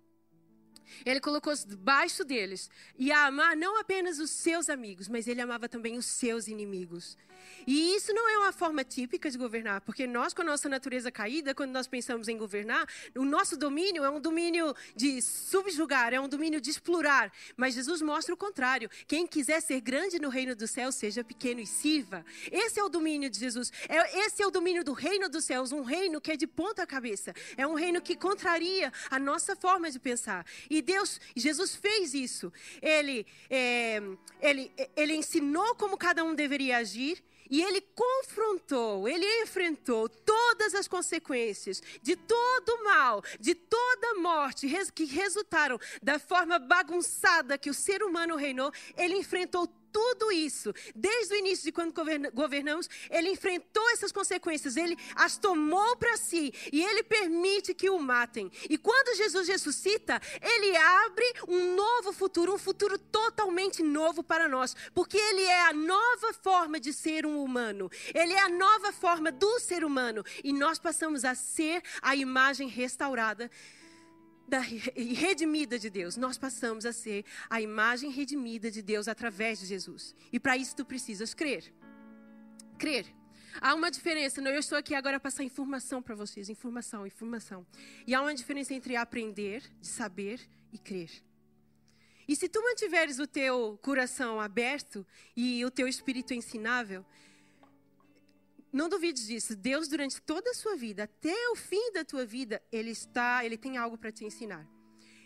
Ele 1.04 1.20
colocou-se 1.20 1.66
debaixo 1.66 2.24
deles 2.24 2.70
e 2.98 3.10
a 3.12 3.26
amar 3.26 3.56
não 3.56 3.80
apenas 3.80 4.18
os 4.18 4.30
seus 4.30 4.68
amigos, 4.68 5.08
mas 5.08 5.26
ele 5.26 5.40
amava 5.40 5.68
também 5.68 5.96
os 5.96 6.06
seus 6.06 6.48
inimigos. 6.48 7.16
E 7.66 7.94
isso 7.94 8.12
não 8.12 8.28
é 8.28 8.38
uma 8.38 8.52
forma 8.52 8.84
típica 8.84 9.30
de 9.30 9.38
governar, 9.38 9.80
porque 9.82 10.06
nós, 10.06 10.34
com 10.34 10.42
a 10.42 10.44
nossa 10.44 10.68
natureza 10.68 11.10
caída, 11.10 11.54
quando 11.54 11.70
nós 11.70 11.86
pensamos 11.86 12.28
em 12.28 12.36
governar, 12.36 12.86
o 13.14 13.24
nosso 13.24 13.56
domínio 13.56 14.04
é 14.04 14.10
um 14.10 14.20
domínio 14.20 14.74
de 14.94 15.20
subjugar, 15.22 16.12
é 16.12 16.20
um 16.20 16.28
domínio 16.28 16.60
de 16.60 16.70
explorar. 16.70 17.32
Mas 17.56 17.74
Jesus 17.74 18.02
mostra 18.02 18.34
o 18.34 18.36
contrário. 18.36 18.90
Quem 19.06 19.26
quiser 19.26 19.60
ser 19.60 19.80
grande 19.80 20.18
no 20.18 20.28
reino 20.28 20.54
do 20.56 20.66
céu, 20.66 20.90
seja 20.90 21.22
pequeno 21.22 21.60
e 21.60 21.66
sirva. 21.66 22.24
Esse 22.50 22.80
é 22.80 22.84
o 22.84 22.88
domínio 22.88 23.30
de 23.30 23.38
Jesus. 23.38 23.72
É, 23.88 24.18
esse 24.20 24.42
é 24.42 24.46
o 24.46 24.50
domínio 24.50 24.84
do 24.84 24.92
reino 24.92 25.28
dos 25.28 25.44
céus, 25.44 25.72
um 25.72 25.82
reino 25.82 26.20
que 26.20 26.32
é 26.32 26.36
de 26.36 26.46
ponta 26.46 26.86
cabeça. 26.86 27.34
É 27.56 27.66
um 27.66 27.74
reino 27.74 28.00
que 28.00 28.16
contraria 28.16 28.92
a 29.10 29.18
nossa 29.18 29.54
forma 29.54 29.90
de 29.90 29.98
pensar. 29.98 30.44
E 30.68 30.82
Deus, 30.82 31.20
Jesus 31.36 31.74
fez 31.74 32.14
isso. 32.14 32.52
Ele, 32.80 33.26
é, 33.48 34.02
ele, 34.40 34.72
ele 34.96 35.14
ensinou 35.14 35.74
como 35.74 35.96
cada 35.96 36.24
um 36.24 36.34
deveria 36.34 36.78
agir 36.78 37.22
e 37.50 37.62
ele 37.62 37.80
confrontou, 37.80 39.08
ele 39.08 39.26
enfrentou 39.42 40.08
todas 40.08 40.74
as 40.74 40.88
consequências 40.88 41.82
de 42.00 42.16
todo 42.16 42.68
o 42.70 42.84
mal, 42.84 43.22
de 43.38 43.54
toda 43.54 44.20
morte 44.20 44.66
que 44.94 45.04
resultaram 45.04 45.78
da 46.02 46.18
forma 46.18 46.58
bagunçada 46.58 47.58
que 47.58 47.70
o 47.70 47.74
ser 47.74 48.02
humano 48.02 48.36
reinou. 48.36 48.72
Ele 48.96 49.16
enfrentou 49.16 49.66
tudo 49.92 50.32
isso, 50.32 50.74
desde 50.94 51.34
o 51.34 51.36
início 51.36 51.64
de 51.64 51.72
quando 51.72 51.92
governamos, 52.32 52.88
ele 53.10 53.30
enfrentou 53.30 53.88
essas 53.90 54.10
consequências, 54.10 54.76
ele 54.76 54.96
as 55.14 55.36
tomou 55.36 55.96
para 55.96 56.16
si 56.16 56.52
e 56.72 56.82
ele 56.82 57.02
permite 57.02 57.74
que 57.74 57.90
o 57.90 57.98
matem. 57.98 58.50
E 58.68 58.78
quando 58.78 59.16
Jesus 59.16 59.48
ressuscita, 59.48 60.20
ele 60.40 60.76
abre 60.76 61.24
um 61.46 61.74
novo 61.76 62.12
futuro, 62.12 62.54
um 62.54 62.58
futuro 62.58 62.98
totalmente 62.98 63.82
novo 63.82 64.22
para 64.22 64.48
nós, 64.48 64.74
porque 64.94 65.16
ele 65.16 65.42
é 65.42 65.68
a 65.68 65.72
nova 65.72 66.32
forma 66.32 66.80
de 66.80 66.92
ser 66.92 67.26
um 67.26 67.42
humano, 67.42 67.90
ele 68.14 68.32
é 68.32 68.40
a 68.40 68.48
nova 68.48 68.92
forma 68.92 69.30
do 69.30 69.60
ser 69.60 69.84
humano. 69.84 70.24
E 70.42 70.52
nós 70.52 70.78
passamos 70.78 71.24
a 71.24 71.34
ser 71.34 71.82
a 72.00 72.16
imagem 72.16 72.68
restaurada 72.68 73.50
da 74.46 74.58
redimida 74.60 75.78
de 75.78 75.88
Deus. 75.88 76.16
Nós 76.16 76.36
passamos 76.36 76.84
a 76.84 76.92
ser 76.92 77.24
a 77.48 77.60
imagem 77.60 78.10
redimida 78.10 78.70
de 78.70 78.82
Deus 78.82 79.08
através 79.08 79.60
de 79.60 79.66
Jesus. 79.66 80.14
E 80.32 80.38
para 80.38 80.56
isso 80.56 80.76
tu 80.76 80.84
precisas 80.84 81.34
crer. 81.34 81.72
Crer. 82.78 83.06
Há 83.60 83.74
uma 83.74 83.90
diferença, 83.90 84.40
não, 84.40 84.50
eu 84.50 84.60
estou 84.60 84.78
aqui 84.78 84.94
agora 84.94 85.20
para 85.20 85.30
passar 85.30 85.44
informação 85.44 86.02
para 86.02 86.14
vocês, 86.14 86.48
informação, 86.48 87.06
informação. 87.06 87.66
E 88.06 88.14
há 88.14 88.20
uma 88.22 88.34
diferença 88.34 88.72
entre 88.72 88.96
aprender, 88.96 89.62
de 89.80 89.86
saber 89.86 90.40
e 90.72 90.78
crer. 90.78 91.10
E 92.26 92.36
se 92.36 92.48
tu 92.48 92.62
mantiveres 92.62 93.18
o 93.18 93.26
teu 93.26 93.78
coração 93.82 94.40
aberto 94.40 95.06
e 95.36 95.64
o 95.64 95.70
teu 95.70 95.86
espírito 95.86 96.32
ensinável, 96.32 97.04
não 98.72 98.88
duvides 98.88 99.26
disso. 99.26 99.54
Deus, 99.54 99.86
durante 99.86 100.20
toda 100.22 100.50
a 100.50 100.54
sua 100.54 100.76
vida, 100.76 101.04
até 101.04 101.48
o 101.50 101.56
fim 101.56 101.92
da 101.92 102.04
tua 102.04 102.24
vida, 102.24 102.62
Ele 102.72 102.90
está, 102.90 103.44
Ele 103.44 103.58
tem 103.58 103.76
algo 103.76 103.98
para 103.98 104.10
te 104.10 104.24
ensinar. 104.24 104.66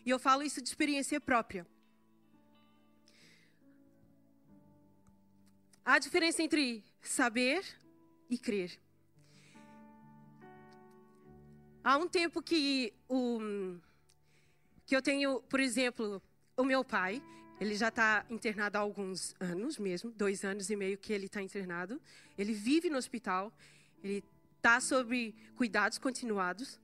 E 0.04 0.10
eu 0.10 0.18
falo 0.18 0.42
isso 0.42 0.60
de 0.60 0.68
experiência 0.68 1.20
própria. 1.20 1.66
Há 5.84 6.00
diferença 6.00 6.42
entre 6.42 6.84
saber 7.00 7.64
e 8.28 8.36
crer. 8.36 8.80
Há 11.84 11.96
um 11.96 12.08
tempo 12.08 12.42
que, 12.42 12.92
o, 13.08 13.38
que 14.84 14.96
eu 14.96 15.00
tenho, 15.00 15.40
por 15.42 15.60
exemplo, 15.60 16.20
o 16.56 16.64
meu 16.64 16.84
pai, 16.84 17.22
ele 17.60 17.74
já 17.74 17.88
está 17.88 18.24
internado 18.28 18.76
há 18.76 18.80
alguns 18.80 19.34
anos 19.40 19.78
mesmo, 19.78 20.10
dois 20.10 20.44
anos 20.44 20.68
e 20.68 20.76
meio 20.76 20.98
que 20.98 21.12
ele 21.12 21.26
está 21.26 21.40
internado. 21.40 22.00
Ele 22.36 22.52
vive 22.52 22.90
no 22.90 22.98
hospital, 22.98 23.52
ele 24.02 24.22
está 24.56 24.80
sob 24.80 25.34
cuidados 25.56 25.98
continuados. 25.98 26.78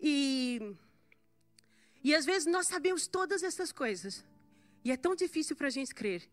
E, 0.00 0.74
e 2.04 2.14
às 2.14 2.26
vezes 2.26 2.46
nós 2.46 2.66
sabemos 2.66 3.06
todas 3.06 3.42
essas 3.42 3.72
coisas. 3.72 4.24
E 4.84 4.90
é 4.90 4.96
tão 4.96 5.14
difícil 5.14 5.56
para 5.56 5.68
a 5.68 5.70
gente 5.70 5.94
crer. 5.94 6.28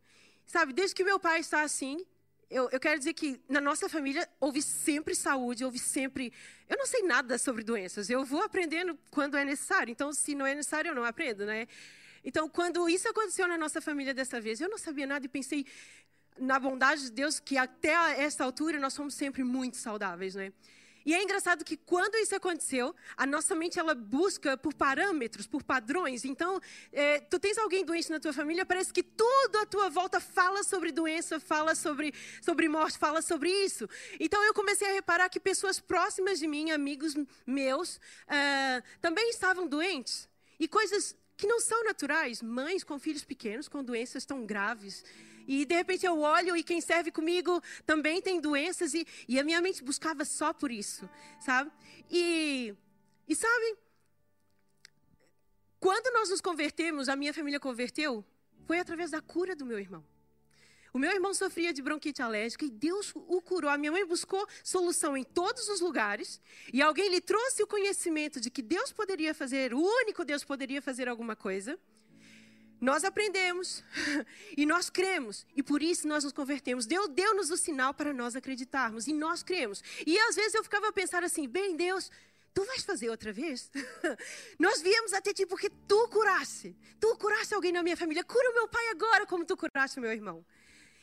Sabe, 0.45 0.73
desde 0.73 0.95
que 0.95 1.03
meu 1.03 1.19
pai 1.19 1.39
está 1.39 1.61
assim, 1.61 2.05
eu, 2.49 2.67
eu, 2.71 2.79
quero 2.79 2.97
dizer 2.97 3.13
que 3.13 3.39
na 3.47 3.61
nossa 3.61 3.87
família 3.87 4.27
houve 4.39 4.61
sempre 4.61 5.13
saúde, 5.13 5.63
houve 5.63 5.77
sempre. 5.77 6.33
Eu 6.67 6.77
não 6.77 6.87
sei 6.87 7.03
nada 7.03 7.37
sobre 7.37 7.63
doenças, 7.63 8.09
eu 8.09 8.25
vou 8.25 8.41
aprendendo 8.41 8.97
quando 9.11 9.37
é 9.37 9.45
necessário. 9.45 9.91
Então, 9.91 10.11
se 10.11 10.33
não 10.33 10.45
é 10.45 10.55
necessário, 10.55 10.89
eu 10.89 10.95
não 10.95 11.05
aprendo, 11.05 11.45
né? 11.45 11.67
Então, 12.23 12.49
quando 12.49 12.87
isso 12.89 13.07
aconteceu 13.07 13.47
na 13.47 13.57
nossa 13.57 13.81
família 13.81 14.13
dessa 14.13 14.39
vez, 14.39 14.59
eu 14.59 14.69
não 14.69 14.77
sabia 14.77 15.07
nada 15.07 15.25
e 15.25 15.29
pensei 15.29 15.65
na 16.37 16.59
bondade 16.59 17.03
de 17.03 17.11
Deus, 17.11 17.39
que 17.39 17.57
até 17.57 17.91
esta 18.21 18.43
altura 18.43 18.79
nós 18.79 18.93
somos 18.93 19.13
sempre 19.13 19.43
muito 19.43 19.77
saudáveis, 19.77 20.35
né? 20.35 20.53
E 21.05 21.13
é 21.13 21.23
engraçado 21.23 21.63
que 21.63 21.77
quando 21.77 22.15
isso 22.15 22.35
aconteceu, 22.35 22.93
a 23.15 23.25
nossa 23.25 23.55
mente 23.55 23.79
ela 23.79 23.95
busca 23.95 24.57
por 24.57 24.73
parâmetros, 24.73 25.47
por 25.47 25.63
padrões. 25.63 26.25
Então, 26.25 26.61
é, 26.91 27.19
tu 27.21 27.39
tens 27.39 27.57
alguém 27.57 27.85
doente 27.85 28.11
na 28.11 28.19
tua 28.19 28.33
família, 28.33 28.65
parece 28.65 28.91
que 28.91 29.01
tudo 29.01 29.57
à 29.59 29.65
tua 29.65 29.89
volta 29.89 30.19
fala 30.19 30.61
sobre 30.63 30.91
doença, 30.91 31.39
fala 31.39 31.73
sobre, 31.73 32.13
sobre 32.41 32.67
morte, 32.67 32.97
fala 32.97 33.21
sobre 33.21 33.49
isso. 33.49 33.87
Então, 34.19 34.43
eu 34.43 34.53
comecei 34.53 34.89
a 34.89 34.93
reparar 34.93 35.29
que 35.29 35.39
pessoas 35.39 35.79
próximas 35.79 36.37
de 36.37 36.47
mim, 36.47 36.71
amigos 36.71 37.15
meus, 37.47 37.95
uh, 37.95 38.83
também 39.01 39.29
estavam 39.29 39.67
doentes. 39.67 40.29
E 40.59 40.67
coisas 40.67 41.15
que 41.39 41.47
não 41.47 41.61
são 41.61 41.85
naturais, 41.85 42.41
mães 42.41 42.83
com 42.83 42.99
filhos 42.99 43.23
pequenos, 43.23 43.69
com 43.69 43.81
doenças 43.81 44.25
tão 44.25 44.45
graves. 44.45 45.05
E 45.47 45.63
de 45.63 45.73
repente 45.73 46.05
eu 46.05 46.19
olho 46.19 46.55
e 46.57 46.61
quem 46.61 46.81
serve 46.81 47.11
comigo 47.11 47.63
também 47.85 48.21
tem 48.21 48.41
doenças 48.41 48.93
e, 48.93 49.07
e 49.25 49.39
a 49.39 49.43
minha 49.43 49.61
mente 49.61 49.81
buscava 49.81 50.25
só 50.25 50.51
por 50.51 50.69
isso, 50.69 51.09
sabe? 51.39 51.71
E, 52.11 52.75
e 53.25 53.33
sabe, 53.33 53.77
quando 55.79 56.13
nós 56.13 56.29
nos 56.29 56.41
convertemos, 56.41 57.07
a 57.07 57.15
minha 57.15 57.33
família 57.33 57.57
converteu, 57.57 58.23
foi 58.67 58.77
através 58.77 59.11
da 59.11 59.21
cura 59.21 59.55
do 59.55 59.65
meu 59.65 59.79
irmão. 59.79 60.03
O 60.93 60.99
meu 60.99 61.11
irmão 61.11 61.33
sofria 61.33 61.71
de 61.71 61.81
bronquite 61.81 62.21
alérgica 62.21 62.65
e 62.65 62.69
Deus 62.69 63.13
o 63.15 63.41
curou. 63.41 63.69
A 63.69 63.77
minha 63.77 63.91
mãe 63.91 64.05
buscou 64.05 64.47
solução 64.63 65.15
em 65.15 65.23
todos 65.23 65.67
os 65.69 65.81
lugares 65.81 66.41
e 66.73 66.81
alguém 66.81 67.09
lhe 67.09 67.21
trouxe 67.21 67.61
o 67.61 67.67
conhecimento 67.67 68.39
de 68.39 68.49
que 68.49 68.61
Deus 68.61 68.91
poderia 68.91 69.33
fazer, 69.33 69.73
o 69.73 69.79
único 69.79 70.25
Deus 70.25 70.43
poderia 70.43 70.81
fazer 70.81 71.07
alguma 71.07 71.35
coisa. 71.35 71.79
Nós 72.81 73.03
aprendemos 73.03 73.83
e 74.55 74.65
nós 74.65 74.89
cremos 74.89 75.45
e 75.55 75.61
por 75.61 75.83
isso 75.83 76.07
nós 76.07 76.23
nos 76.23 76.31
convertemos. 76.31 76.85
Deus 76.85 77.09
deu-nos 77.09 77.51
o 77.51 77.57
sinal 77.57 77.93
para 77.93 78.13
nós 78.13 78.35
acreditarmos 78.35 79.05
e 79.07 79.13
nós 79.13 79.43
cremos. 79.43 79.83
E 80.07 80.17
às 80.17 80.35
vezes 80.35 80.53
eu 80.53 80.63
ficava 80.63 80.87
a 80.87 80.93
pensar 80.93 81.23
assim: 81.23 81.47
bem, 81.47 81.75
Deus, 81.75 82.09
tu 82.53 82.63
vais 82.63 82.83
fazer 82.83 83.09
outra 83.09 83.33
vez? 83.33 83.69
nós 84.57 84.81
viemos 84.81 85.11
até 85.11 85.33
ti 85.33 85.45
porque 85.45 85.69
tu 85.87 86.07
curaste. 86.07 86.75
Tu 86.99 87.15
curaste 87.17 87.53
alguém 87.53 87.73
na 87.73 87.83
minha 87.83 87.97
família. 87.97 88.23
Cura 88.23 88.49
o 88.49 88.53
meu 88.53 88.67
pai 88.69 88.87
agora 88.89 89.25
como 89.25 89.45
tu 89.45 89.57
curaste 89.57 89.99
o 89.99 90.01
meu 90.01 90.11
irmão. 90.11 90.45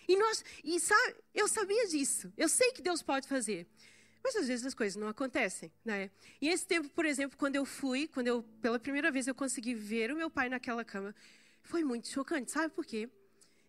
E 0.09 0.16
nós, 0.16 0.44
e 0.62 0.78
sabe, 0.80 1.16
eu 1.34 1.48
sabia 1.48 1.86
disso. 1.88 2.32
Eu 2.36 2.48
sei 2.48 2.72
que 2.72 2.82
Deus 2.82 3.02
pode 3.02 3.26
fazer. 3.26 3.66
Mas 4.22 4.34
às 4.36 4.48
vezes 4.48 4.66
as 4.66 4.74
coisas 4.74 4.96
não 4.96 5.09
acontecem, 5.09 5.70
né? 5.84 6.11
E 6.40 6.48
esse 6.48 6.66
tempo, 6.66 6.88
por 6.88 7.04
exemplo, 7.04 7.38
quando 7.38 7.57
eu 7.57 7.64
fui, 7.64 8.09
quando 8.09 8.26
eu 8.26 8.42
pela 8.61 8.78
primeira 8.78 9.11
vez 9.11 9.28
eu 9.28 9.34
consegui 9.34 9.74
ver 9.74 10.11
o 10.11 10.16
meu 10.16 10.28
pai 10.28 10.48
naquela 10.48 10.84
cama, 10.84 11.14
foi 11.62 11.84
muito 11.84 12.09
chocante. 12.09 12.50
Sabe 12.50 12.74
por 12.74 12.84
quê? 12.84 13.09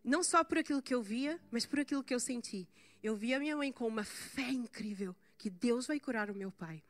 Não 0.04 0.24
só 0.24 0.44
por 0.44 0.58
aquilo 0.58 0.82
que 0.82 0.94
eu 0.94 1.02
via, 1.02 1.40
mas 1.52 1.66
por 1.66 1.80
aquilo 1.80 2.04
que 2.04 2.14
eu 2.14 2.20
senti. 2.20 2.68
Eu 3.04 3.16
vi 3.16 3.34
a 3.34 3.40
minha 3.40 3.56
mãe 3.56 3.72
com 3.72 3.88
uma 3.88 4.04
fé 4.04 4.50
incrível 4.50 5.16
que 5.38 5.50
Deus 5.50 5.86
vai 5.86 6.00
curar 6.00 6.32
o 6.32 6.36
meu 6.36 6.52
pai. 6.52 6.82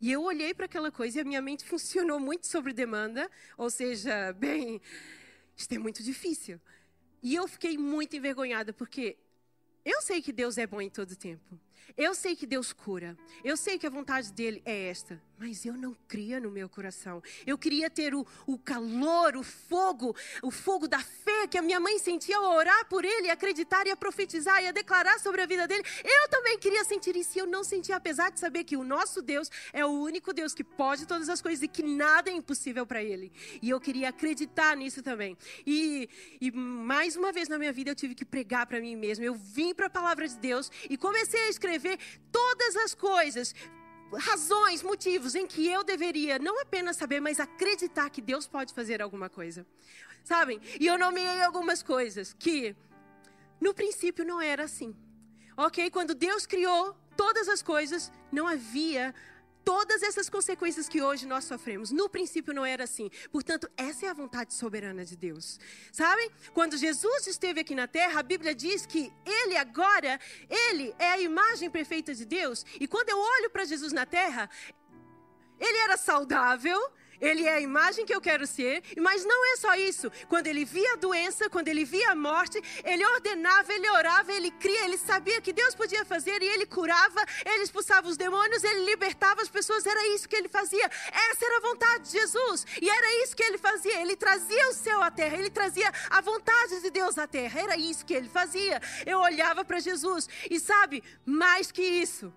E 0.00 0.10
eu 0.10 0.22
olhei 0.22 0.52
para 0.52 0.66
aquela 0.66 0.90
coisa 0.90 1.18
e 1.18 1.20
a 1.20 1.24
minha 1.24 1.40
mente 1.40 1.64
funcionou 1.68 2.18
muito 2.18 2.46
sobre 2.46 2.72
demanda, 2.72 3.30
ou 3.56 3.70
seja, 3.70 4.32
bem, 4.32 4.80
isto 5.56 5.72
é 5.72 5.78
muito 5.78 6.02
difícil. 6.02 6.60
E 7.22 7.34
eu 7.34 7.46
fiquei 7.48 7.76
muito 7.76 8.16
envergonhada, 8.16 8.72
porque 8.72 9.16
eu 9.84 10.00
sei 10.02 10.20
que 10.20 10.32
Deus 10.32 10.58
é 10.58 10.66
bom 10.66 10.80
em 10.80 10.90
todo 10.90 11.16
tempo. 11.16 11.58
Eu 11.96 12.14
sei 12.14 12.34
que 12.34 12.46
Deus 12.46 12.72
cura. 12.72 13.16
Eu 13.44 13.56
sei 13.56 13.78
que 13.78 13.86
a 13.86 13.90
vontade 13.90 14.32
dele 14.32 14.60
é 14.64 14.88
esta. 14.88 15.22
Mas 15.38 15.66
eu 15.66 15.74
não 15.74 15.94
cria 16.08 16.40
no 16.40 16.50
meu 16.50 16.66
coração. 16.66 17.22
Eu 17.46 17.58
queria 17.58 17.90
ter 17.90 18.14
o, 18.14 18.26
o 18.46 18.56
calor, 18.58 19.36
o 19.36 19.42
fogo, 19.42 20.16
o 20.42 20.50
fogo 20.50 20.88
da 20.88 20.98
fé 20.98 21.46
que 21.46 21.58
a 21.58 21.62
minha 21.62 21.78
mãe 21.78 21.98
sentia 21.98 22.38
ao 22.38 22.56
orar 22.56 22.88
por 22.88 23.04
ele, 23.04 23.28
acreditar 23.28 23.86
e 23.86 23.90
a 23.90 23.96
profetizar 23.96 24.62
e 24.62 24.68
a 24.68 24.72
declarar 24.72 25.18
sobre 25.20 25.42
a 25.42 25.46
vida 25.46 25.68
dele. 25.68 25.84
Eu 26.02 26.28
também 26.30 26.58
queria 26.58 26.82
sentir 26.84 27.14
isso 27.16 27.36
e 27.36 27.40
eu 27.40 27.46
não 27.46 27.62
sentia, 27.62 27.96
apesar 27.96 28.30
de 28.30 28.40
saber 28.40 28.64
que 28.64 28.78
o 28.78 28.84
nosso 28.84 29.20
Deus 29.20 29.50
é 29.74 29.84
o 29.84 29.90
único 29.90 30.32
Deus 30.32 30.54
que 30.54 30.64
pode 30.64 31.06
todas 31.06 31.28
as 31.28 31.42
coisas 31.42 31.62
e 31.62 31.68
que 31.68 31.82
nada 31.82 32.30
é 32.30 32.32
impossível 32.32 32.86
para 32.86 33.02
ele. 33.02 33.30
E 33.60 33.68
eu 33.68 33.78
queria 33.78 34.08
acreditar 34.08 34.74
nisso 34.74 35.02
também. 35.02 35.36
E, 35.66 36.08
e 36.40 36.50
mais 36.50 37.14
uma 37.14 37.30
vez 37.30 37.46
na 37.46 37.58
minha 37.58 37.72
vida 37.72 37.90
eu 37.90 37.94
tive 37.94 38.14
que 38.14 38.24
pregar 38.24 38.66
para 38.66 38.80
mim 38.80 38.96
mesmo. 38.96 39.22
Eu 39.22 39.34
vim 39.34 39.74
para 39.74 39.86
a 39.86 39.90
palavra 39.90 40.26
de 40.26 40.36
Deus 40.38 40.70
e 40.88 40.96
comecei 40.96 41.40
a 41.40 41.48
escrever 41.50 41.98
todas 42.32 42.76
as 42.76 42.94
coisas 42.94 43.54
razões, 44.14 44.82
motivos 44.82 45.34
em 45.34 45.46
que 45.46 45.66
eu 45.66 45.82
deveria 45.82 46.38
não 46.38 46.60
apenas 46.60 46.96
saber, 46.96 47.20
mas 47.20 47.40
acreditar 47.40 48.10
que 48.10 48.22
Deus 48.22 48.46
pode 48.46 48.72
fazer 48.72 49.02
alguma 49.02 49.28
coisa. 49.28 49.66
Sabem? 50.24 50.60
E 50.80 50.86
eu 50.86 50.98
nomeei 50.98 51.42
algumas 51.42 51.82
coisas 51.82 52.34
que 52.38 52.74
no 53.60 53.72
princípio 53.72 54.24
não 54.24 54.40
era 54.40 54.64
assim. 54.64 54.94
OK? 55.56 55.90
Quando 55.90 56.14
Deus 56.14 56.46
criou 56.46 56.96
todas 57.16 57.48
as 57.48 57.62
coisas, 57.62 58.12
não 58.30 58.46
havia 58.46 59.14
todas 59.66 60.00
essas 60.00 60.30
consequências 60.30 60.88
que 60.88 61.02
hoje 61.02 61.26
nós 61.26 61.44
sofremos. 61.44 61.90
No 61.90 62.08
princípio 62.08 62.54
não 62.54 62.64
era 62.64 62.84
assim. 62.84 63.10
Portanto, 63.32 63.68
essa 63.76 64.06
é 64.06 64.08
a 64.08 64.14
vontade 64.14 64.54
soberana 64.54 65.04
de 65.04 65.16
Deus. 65.16 65.58
Sabem? 65.90 66.30
Quando 66.54 66.76
Jesus 66.76 67.26
esteve 67.26 67.62
aqui 67.62 67.74
na 67.74 67.88
terra, 67.88 68.20
a 68.20 68.22
Bíblia 68.22 68.54
diz 68.54 68.86
que 68.86 69.12
ele 69.26 69.56
agora, 69.56 70.20
ele 70.48 70.94
é 71.00 71.10
a 71.10 71.20
imagem 71.20 71.68
perfeita 71.68 72.14
de 72.14 72.24
Deus. 72.24 72.64
E 72.78 72.86
quando 72.86 73.08
eu 73.08 73.18
olho 73.18 73.50
para 73.50 73.64
Jesus 73.64 73.92
na 73.92 74.06
terra, 74.06 74.48
ele 75.58 75.78
era 75.78 75.96
saudável, 75.96 76.78
ele 77.20 77.44
é 77.44 77.54
a 77.54 77.60
imagem 77.60 78.04
que 78.04 78.14
eu 78.14 78.20
quero 78.20 78.46
ser, 78.46 78.82
mas 78.96 79.24
não 79.24 79.52
é 79.52 79.56
só 79.56 79.74
isso. 79.74 80.10
Quando 80.28 80.46
ele 80.46 80.64
via 80.64 80.92
a 80.94 80.96
doença, 80.96 81.48
quando 81.50 81.68
ele 81.68 81.84
via 81.84 82.10
a 82.10 82.14
morte, 82.14 82.60
ele 82.84 83.04
ordenava, 83.04 83.72
ele 83.72 83.88
orava, 83.90 84.32
ele 84.32 84.50
cria, 84.50 84.84
ele 84.84 84.98
sabia 84.98 85.40
que 85.40 85.52
Deus 85.52 85.74
podia 85.74 86.04
fazer 86.04 86.42
e 86.42 86.46
ele 86.46 86.66
curava, 86.66 87.24
ele 87.44 87.62
expulsava 87.62 88.08
os 88.08 88.16
demônios, 88.16 88.64
ele 88.64 88.84
libertava 88.84 89.42
as 89.42 89.48
pessoas, 89.48 89.86
era 89.86 90.06
isso 90.14 90.28
que 90.28 90.36
ele 90.36 90.48
fazia. 90.48 90.84
Essa 91.30 91.44
era 91.44 91.58
a 91.58 91.60
vontade 91.60 92.04
de 92.04 92.12
Jesus 92.12 92.66
e 92.80 92.88
era 92.88 93.24
isso 93.24 93.36
que 93.36 93.42
ele 93.42 93.58
fazia. 93.58 94.00
Ele 94.00 94.16
trazia 94.16 94.68
o 94.68 94.72
céu 94.72 95.02
à 95.02 95.10
terra, 95.10 95.36
ele 95.36 95.50
trazia 95.50 95.90
a 96.10 96.20
vontade 96.20 96.80
de 96.80 96.90
Deus 96.90 97.18
à 97.18 97.26
terra, 97.26 97.60
era 97.60 97.76
isso 97.76 98.04
que 98.04 98.14
ele 98.14 98.28
fazia. 98.28 98.80
Eu 99.04 99.18
olhava 99.20 99.64
para 99.64 99.78
Jesus 99.78 100.28
e 100.50 100.58
sabe, 100.60 101.02
mais 101.24 101.70
que 101.70 101.82
isso. 101.82 102.32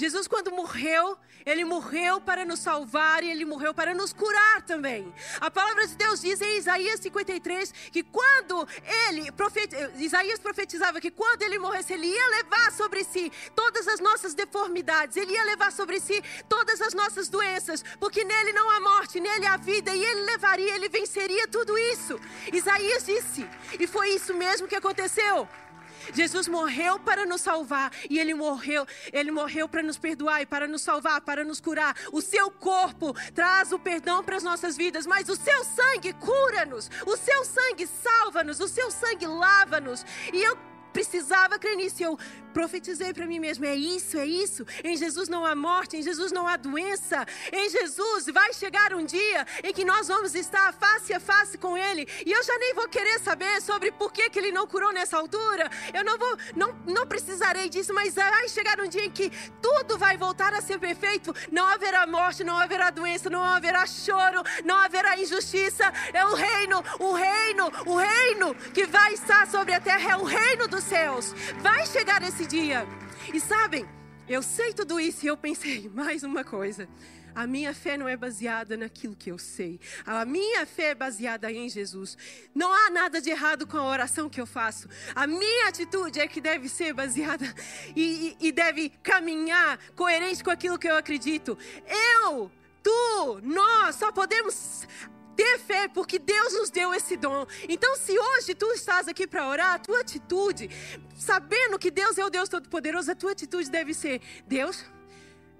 Jesus, 0.00 0.26
quando 0.26 0.50
morreu, 0.50 1.14
ele 1.44 1.62
morreu 1.62 2.22
para 2.22 2.42
nos 2.42 2.60
salvar 2.60 3.22
e 3.22 3.30
ele 3.30 3.44
morreu 3.44 3.74
para 3.74 3.92
nos 3.92 4.14
curar 4.14 4.62
também. 4.62 5.12
A 5.38 5.50
palavra 5.50 5.86
de 5.86 5.94
Deus 5.94 6.22
diz 6.22 6.40
em 6.40 6.56
Isaías 6.56 7.00
53 7.00 7.70
que 7.92 8.02
quando 8.02 8.66
ele, 9.08 9.30
profet, 9.32 9.68
Isaías 9.98 10.38
profetizava 10.38 11.02
que 11.02 11.10
quando 11.10 11.42
ele 11.42 11.58
morresse, 11.58 11.92
ele 11.92 12.06
ia 12.06 12.28
levar 12.38 12.72
sobre 12.72 13.04
si 13.04 13.30
todas 13.54 13.86
as 13.88 14.00
nossas 14.00 14.32
deformidades, 14.32 15.18
ele 15.18 15.34
ia 15.34 15.44
levar 15.44 15.70
sobre 15.70 16.00
si 16.00 16.24
todas 16.48 16.80
as 16.80 16.94
nossas 16.94 17.28
doenças, 17.28 17.84
porque 17.98 18.24
nele 18.24 18.54
não 18.54 18.70
há 18.70 18.80
morte, 18.80 19.20
nele 19.20 19.44
há 19.44 19.58
vida 19.58 19.94
e 19.94 20.02
ele 20.02 20.22
levaria, 20.22 20.76
ele 20.76 20.88
venceria 20.88 21.46
tudo 21.46 21.76
isso. 21.76 22.18
Isaías 22.50 23.04
disse, 23.04 23.46
e 23.78 23.86
foi 23.86 24.14
isso 24.14 24.32
mesmo 24.32 24.66
que 24.66 24.76
aconteceu. 24.76 25.46
Jesus 26.12 26.48
morreu 26.48 26.98
para 26.98 27.26
nos 27.26 27.40
salvar 27.40 27.92
e 28.08 28.18
ele 28.18 28.34
morreu, 28.34 28.86
ele 29.12 29.30
morreu 29.30 29.68
para 29.68 29.82
nos 29.82 29.98
perdoar 29.98 30.42
e 30.42 30.46
para 30.46 30.66
nos 30.66 30.82
salvar, 30.82 31.20
para 31.20 31.44
nos 31.44 31.60
curar. 31.60 31.96
O 32.12 32.20
seu 32.20 32.50
corpo 32.50 33.14
traz 33.34 33.72
o 33.72 33.78
perdão 33.78 34.22
para 34.22 34.36
as 34.36 34.42
nossas 34.42 34.76
vidas, 34.76 35.06
mas 35.06 35.28
o 35.28 35.36
seu 35.36 35.64
sangue 35.64 36.12
cura-nos. 36.14 36.90
O 37.06 37.16
seu 37.16 37.44
sangue 37.44 37.86
salva-nos, 37.86 38.60
o 38.60 38.68
seu 38.68 38.90
sangue 38.90 39.26
lava-nos. 39.26 40.04
E 40.32 40.42
eu 40.42 40.69
precisava 40.92 41.58
crer 41.58 41.76
nisso. 41.76 42.02
Eu 42.02 42.18
profetizei 42.52 43.12
para 43.12 43.26
mim 43.26 43.38
mesmo: 43.38 43.64
é 43.64 43.74
isso, 43.74 44.18
é 44.18 44.26
isso. 44.26 44.66
Em 44.84 44.96
Jesus 44.96 45.28
não 45.28 45.44
há 45.44 45.54
morte, 45.54 45.96
em 45.96 46.02
Jesus 46.02 46.32
não 46.32 46.46
há 46.46 46.56
doença. 46.56 47.26
Em 47.52 47.68
Jesus 47.68 48.26
vai 48.32 48.52
chegar 48.52 48.94
um 48.94 49.04
dia 49.04 49.46
em 49.64 49.72
que 49.72 49.84
nós 49.84 50.08
vamos 50.08 50.34
estar 50.34 50.72
face 50.74 51.12
a 51.12 51.20
face 51.20 51.56
com 51.58 51.76
Ele. 51.76 52.06
E 52.24 52.32
eu 52.32 52.42
já 52.42 52.56
nem 52.58 52.74
vou 52.74 52.88
querer 52.88 53.18
saber 53.20 53.60
sobre 53.62 53.90
por 53.92 54.12
que, 54.12 54.28
que 54.30 54.38
Ele 54.38 54.52
não 54.52 54.66
curou 54.66 54.92
nessa 54.92 55.16
altura. 55.16 55.70
Eu 55.92 56.04
não 56.04 56.18
vou, 56.18 56.36
não, 56.54 56.74
não 56.86 57.06
precisarei 57.06 57.68
disso, 57.68 57.94
mas 57.94 58.14
vai 58.14 58.48
chegar 58.48 58.80
um 58.80 58.88
dia 58.88 59.04
em 59.04 59.10
que 59.10 59.30
tudo 59.62 59.96
vai 59.96 60.16
voltar 60.16 60.52
a 60.54 60.60
ser 60.60 60.78
perfeito. 60.78 61.34
Não 61.50 61.66
haverá 61.66 62.06
morte, 62.06 62.44
não 62.44 62.56
haverá 62.56 62.90
doença, 62.90 63.30
não 63.30 63.42
haverá 63.42 63.86
choro, 63.86 64.42
não 64.64 64.76
haverá 64.76 65.18
injustiça. 65.18 65.92
É 66.12 66.24
o 66.24 66.34
reino, 66.34 66.82
o 66.98 67.12
reino, 67.12 67.72
o 67.86 67.96
reino 67.96 68.54
que 68.74 68.86
vai 68.86 69.14
estar 69.14 69.46
sobre 69.46 69.74
a 69.74 69.80
terra 69.80 70.12
é 70.12 70.16
o 70.16 70.24
reino 70.24 70.68
dos 70.80 70.84
céus. 70.84 71.34
Vai 71.60 71.86
chegar 71.86 72.22
esse 72.22 72.46
dia. 72.46 72.86
E 73.32 73.38
sabem, 73.38 73.86
eu 74.26 74.42
sei 74.42 74.72
tudo 74.72 74.98
isso 74.98 75.24
e 75.24 75.28
eu 75.28 75.36
pensei 75.36 75.88
mais 75.92 76.22
uma 76.22 76.42
coisa. 76.42 76.88
A 77.34 77.46
minha 77.46 77.72
fé 77.72 77.96
não 77.96 78.08
é 78.08 78.16
baseada 78.16 78.76
naquilo 78.76 79.14
que 79.14 79.30
eu 79.30 79.38
sei. 79.38 79.78
A 80.04 80.24
minha 80.24 80.66
fé 80.66 80.90
é 80.90 80.94
baseada 80.94 81.52
em 81.52 81.68
Jesus. 81.68 82.16
Não 82.52 82.72
há 82.72 82.90
nada 82.90 83.20
de 83.20 83.30
errado 83.30 83.66
com 83.66 83.76
a 83.76 83.88
oração 83.88 84.28
que 84.28 84.40
eu 84.40 84.46
faço. 84.46 84.88
A 85.14 85.26
minha 85.26 85.68
atitude 85.68 86.18
é 86.18 86.26
que 86.26 86.40
deve 86.40 86.68
ser 86.68 86.92
baseada 86.92 87.44
e, 87.94 88.36
e, 88.40 88.48
e 88.48 88.52
deve 88.52 88.88
caminhar 89.02 89.78
coerente 89.94 90.42
com 90.42 90.50
aquilo 90.50 90.78
que 90.78 90.88
eu 90.88 90.96
acredito. 90.96 91.56
Eu, 92.24 92.50
tu, 92.82 93.40
nós 93.44 93.94
só 93.94 94.10
podemos 94.10 94.88
ter 95.36 95.58
fé, 95.58 95.88
porque 95.88 96.18
Deus 96.18 96.52
nos 96.54 96.70
deu 96.70 96.92
esse 96.94 97.16
dom. 97.16 97.46
Então, 97.68 97.96
se 97.96 98.18
hoje 98.18 98.54
tu 98.54 98.66
estás 98.72 99.08
aqui 99.08 99.26
para 99.26 99.48
orar, 99.48 99.74
a 99.74 99.78
tua 99.78 100.00
atitude, 100.00 100.70
sabendo 101.16 101.78
que 101.78 101.90
Deus 101.90 102.18
é 102.18 102.24
o 102.24 102.30
Deus 102.30 102.48
Todo-Poderoso, 102.48 103.10
a 103.10 103.14
tua 103.14 103.32
atitude 103.32 103.70
deve 103.70 103.94
ser: 103.94 104.20
Deus, 104.46 104.84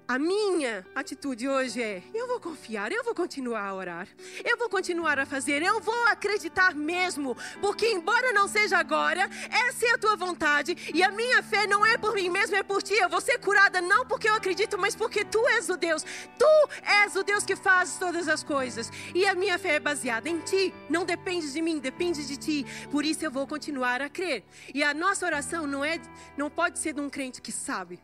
a 0.07 0.19
minha 0.19 0.85
atitude 0.93 1.47
hoje 1.47 1.81
é: 1.81 2.03
eu 2.13 2.27
vou 2.27 2.39
confiar, 2.39 2.91
eu 2.91 3.03
vou 3.03 3.15
continuar 3.15 3.65
a 3.65 3.73
orar, 3.73 4.07
eu 4.43 4.57
vou 4.57 4.69
continuar 4.69 5.19
a 5.19 5.25
fazer, 5.25 5.61
eu 5.61 5.79
vou 5.79 6.05
acreditar 6.07 6.75
mesmo, 6.75 7.35
porque 7.61 7.87
embora 7.87 8.33
não 8.33 8.47
seja 8.47 8.77
agora, 8.77 9.29
essa 9.49 9.85
é 9.85 9.91
a 9.91 9.97
tua 9.97 10.15
vontade 10.15 10.75
e 10.93 11.03
a 11.03 11.11
minha 11.11 11.41
fé 11.41 11.65
não 11.65 11.85
é 11.85 11.97
por 11.97 12.13
mim 12.15 12.29
mesmo, 12.29 12.55
é 12.55 12.63
por 12.63 12.83
ti. 12.83 12.93
Eu 12.93 13.09
vou 13.09 13.21
ser 13.21 13.37
curada 13.39 13.81
não 13.81 14.05
porque 14.05 14.29
eu 14.29 14.33
acredito, 14.33 14.77
mas 14.77 14.95
porque 14.95 15.23
tu 15.23 15.47
és 15.47 15.69
o 15.69 15.77
Deus, 15.77 16.03
tu 16.37 16.69
és 16.83 17.15
o 17.15 17.23
Deus 17.23 17.45
que 17.45 17.55
faz 17.55 17.97
todas 17.97 18.27
as 18.27 18.43
coisas 18.43 18.91
e 19.15 19.25
a 19.25 19.33
minha 19.33 19.57
fé 19.57 19.75
é 19.75 19.79
baseada 19.79 20.27
em 20.29 20.39
ti, 20.39 20.73
não 20.89 21.05
depende 21.05 21.51
de 21.51 21.61
mim, 21.61 21.79
depende 21.79 22.25
de 22.25 22.37
ti. 22.37 22.65
Por 22.91 23.05
isso 23.05 23.23
eu 23.23 23.31
vou 23.31 23.47
continuar 23.47 24.01
a 24.01 24.09
crer. 24.09 24.43
E 24.73 24.83
a 24.83 24.93
nossa 24.93 25.25
oração 25.25 25.65
não 25.65 25.83
é, 25.83 25.99
não 26.37 26.49
pode 26.49 26.79
ser 26.79 26.93
de 26.93 27.01
um 27.01 27.09
crente 27.09 27.41
que 27.41 27.51
sabe. 27.51 27.99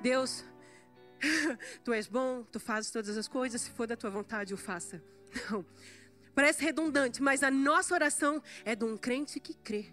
Deus, 0.00 0.44
tu 1.84 1.92
és 1.92 2.06
bom, 2.06 2.42
tu 2.44 2.58
fazes 2.58 2.90
todas 2.90 3.16
as 3.16 3.28
coisas, 3.28 3.60
se 3.60 3.70
for 3.70 3.86
da 3.86 3.96
tua 3.96 4.10
vontade, 4.10 4.52
o 4.52 4.56
faça. 4.56 5.02
Não. 5.50 5.64
Parece 6.34 6.62
redundante, 6.64 7.22
mas 7.22 7.42
a 7.42 7.50
nossa 7.50 7.94
oração 7.94 8.42
é 8.64 8.74
de 8.74 8.84
um 8.84 8.96
crente 8.96 9.38
que 9.38 9.54
crê. 9.54 9.86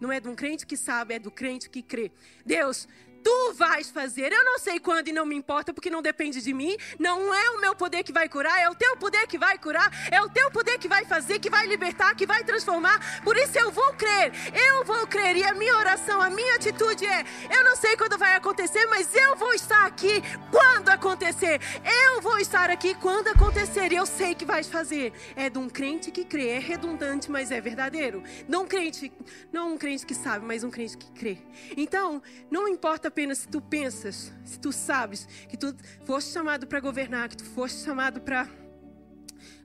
Não 0.00 0.10
é 0.12 0.20
de 0.20 0.28
um 0.28 0.34
crente 0.34 0.66
que 0.66 0.76
sabe, 0.76 1.14
é 1.14 1.18
do 1.18 1.30
crente 1.30 1.68
que 1.68 1.82
crê. 1.82 2.12
Deus, 2.44 2.86
tu 3.24 3.54
vais 3.54 3.90
fazer. 3.90 4.30
Eu 4.30 4.44
não 4.44 4.58
sei 4.58 4.78
quando 4.78 5.08
e 5.08 5.12
não 5.12 5.24
me 5.24 5.34
importa, 5.34 5.72
porque 5.72 5.88
não 5.88 6.02
depende 6.02 6.42
de 6.42 6.52
mim. 6.52 6.76
Não 6.98 7.34
é 7.34 7.50
o 7.50 7.60
meu 7.60 7.74
poder 7.74 8.04
que 8.04 8.12
vai 8.12 8.28
curar, 8.28 8.60
é 8.60 8.68
o 8.68 8.74
teu 8.74 8.96
poder 8.98 9.26
que 9.26 9.38
vai 9.38 9.58
curar, 9.58 9.90
é 10.12 10.20
o 10.20 10.28
teu 10.28 10.50
poder 10.50 10.78
que 10.78 10.86
vai 10.86 11.04
fazer, 11.06 11.38
que 11.38 11.48
vai 11.48 11.66
libertar, 11.66 12.14
que 12.14 12.26
vai 12.26 12.44
transformar. 12.44 13.22
Por 13.24 13.36
isso 13.38 13.58
eu 13.58 13.70
vou 13.70 13.94
crer, 13.94 14.30
eu 14.68 14.84
vou 14.84 15.06
crer. 15.06 15.36
E 15.36 15.42
a 15.42 15.54
minha 15.54 15.74
oração, 15.76 16.20
a 16.20 16.28
minha 16.28 16.54
atitude 16.56 17.06
é: 17.06 17.24
eu 17.50 17.64
não 17.64 17.74
sei 17.74 17.96
quando 17.96 18.18
vai 18.18 18.34
acontecer, 18.34 18.86
mas 18.86 19.14
eu 19.14 19.34
vou 19.36 19.54
estar 19.54 19.86
aqui 19.86 20.22
quando 20.50 20.90
acontecer. 20.90 21.60
Eu 22.04 22.20
vou 22.20 22.38
estar 22.38 22.68
aqui 22.70 22.94
quando 22.96 23.28
acontecer. 23.28 23.90
E 23.90 23.96
eu 23.96 24.04
sei 24.04 24.34
que 24.34 24.44
vais 24.44 24.68
fazer. 24.68 25.12
É 25.34 25.48
de 25.48 25.58
um 25.58 25.68
crente 25.68 26.10
que 26.10 26.24
crê. 26.24 26.48
É 26.48 26.58
redundante, 26.58 27.30
mas 27.30 27.50
é 27.50 27.60
verdadeiro. 27.60 28.22
Não 28.46 28.64
um 28.64 28.66
crente, 28.66 29.10
não 29.52 29.72
um 29.72 29.78
crente 29.78 30.04
que 30.04 30.14
sabe, 30.14 30.44
mas 30.44 30.62
um 30.62 30.70
crente 30.70 30.96
que 30.98 31.10
crê. 31.12 31.38
Então, 31.76 32.22
não 32.50 32.68
importa 32.68 33.10
apenas 33.14 33.38
se 33.38 33.48
tu 33.48 33.60
pensas, 33.60 34.32
se 34.44 34.58
tu 34.58 34.72
sabes 34.72 35.28
que 35.48 35.56
tu 35.56 35.72
foste 36.04 36.32
chamado 36.32 36.66
para 36.66 36.80
governar, 36.80 37.28
que 37.28 37.36
tu 37.36 37.44
foste 37.44 37.84
chamado 37.84 38.20
para 38.20 38.48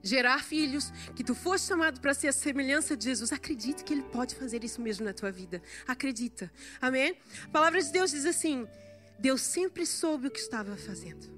gerar 0.04 0.44
filhos, 0.44 0.92
que 1.16 1.24
tu 1.24 1.34
foste 1.34 1.66
chamado 1.66 2.00
para 2.00 2.14
ser 2.14 2.28
a 2.28 2.32
semelhança 2.32 2.96
de 2.96 3.06
Jesus, 3.06 3.32
acredite 3.32 3.82
que 3.82 3.92
Ele 3.92 4.04
pode 4.04 4.36
fazer 4.36 4.62
isso 4.62 4.80
mesmo 4.80 5.04
na 5.04 5.12
tua 5.12 5.32
vida. 5.32 5.60
Acredita. 5.84 6.48
Amém? 6.80 7.18
A 7.46 7.48
palavra 7.48 7.82
de 7.82 7.90
Deus 7.90 8.12
diz 8.12 8.24
assim: 8.24 8.68
Deus 9.18 9.40
sempre 9.40 9.84
soube 9.84 10.28
o 10.28 10.30
que 10.30 10.38
estava 10.38 10.76
fazendo. 10.76 11.28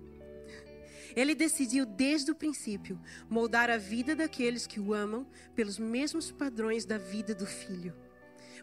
Ele 1.17 1.35
decidiu 1.35 1.87
desde 1.87 2.31
o 2.31 2.35
princípio 2.35 3.01
moldar 3.29 3.71
a 3.71 3.79
vida 3.79 4.15
daqueles 4.15 4.67
que 4.67 4.79
o 4.79 4.93
amam 4.93 5.27
pelos 5.55 5.79
mesmos 5.79 6.31
padrões 6.31 6.85
da 6.85 6.99
vida 6.99 7.35
do 7.35 7.47
filho. 7.47 7.97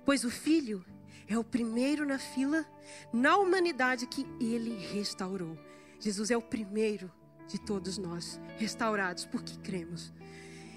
Pois 0.06 0.24
o 0.24 0.30
filho 0.30 0.86
é 1.30 1.38
o 1.38 1.44
primeiro 1.44 2.06
na 2.06 2.18
fila 2.18 2.66
na 3.14 3.38
humanidade 3.38 4.08
que 4.08 4.26
ele 4.42 4.76
restaurou. 4.78 5.56
Jesus 6.00 6.32
é 6.32 6.38
o 6.38 6.42
primeiro 6.42 7.12
de 7.48 7.60
todos 7.60 7.98
nós 7.98 8.42
restaurados 8.58 9.26
porque 9.26 9.56
cremos. 9.60 10.12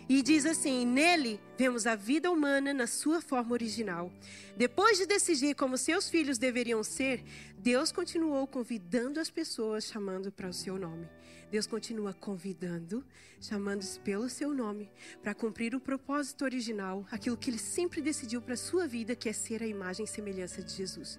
E 0.09 0.23
diz 0.23 0.45
assim: 0.45 0.87
nele 0.87 1.41
vemos 1.57 1.87
a 1.87 1.95
vida 1.95 2.31
humana 2.31 2.75
na 2.75 2.87
sua 2.87 3.21
forma 3.21 3.53
original. 3.53 4.13
Depois 4.57 4.99
de 4.99 5.07
decidir 5.07 5.55
como 5.55 5.79
seus 5.79 6.09
filhos 6.11 6.39
deveriam 6.39 6.83
ser, 6.83 7.25
Deus 7.57 7.93
continuou 7.93 8.47
convidando 8.47 9.21
as 9.21 9.31
pessoas, 9.31 9.85
chamando 9.85 10.33
para 10.33 10.49
o 10.49 10.53
seu 10.53 10.77
nome. 10.77 11.09
Deus 11.53 11.67
continua 11.67 12.15
convidando, 12.15 13.05
chamando-os 13.39 13.99
pelo 13.99 14.27
seu 14.29 14.55
nome, 14.55 14.91
para 15.23 15.35
cumprir 15.35 15.75
o 15.75 15.81
propósito 15.81 16.47
original, 16.47 17.07
aquilo 17.11 17.37
que 17.37 17.51
ele 17.51 17.59
sempre 17.59 18.01
decidiu 18.01 18.41
para 18.41 18.55
a 18.55 18.57
sua 18.57 18.87
vida, 18.87 19.15
que 19.15 19.29
é 19.29 19.35
ser 19.35 19.63
a 19.63 19.67
imagem 19.67 20.05
e 20.05 20.09
semelhança 20.09 20.63
de 20.63 20.73
Jesus. 20.73 21.19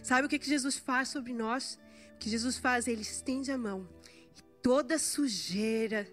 Sabe 0.00 0.26
o 0.26 0.30
que, 0.30 0.38
que 0.38 0.48
Jesus 0.48 0.78
faz 0.78 1.08
sobre 1.08 1.32
nós? 1.34 1.80
O 2.14 2.18
que 2.18 2.30
Jesus 2.30 2.58
faz? 2.58 2.86
Ele 2.86 3.02
estende 3.02 3.50
a 3.50 3.58
mão 3.58 3.88
e 4.36 4.42
toda 4.62 5.00
sujeira, 5.00 6.06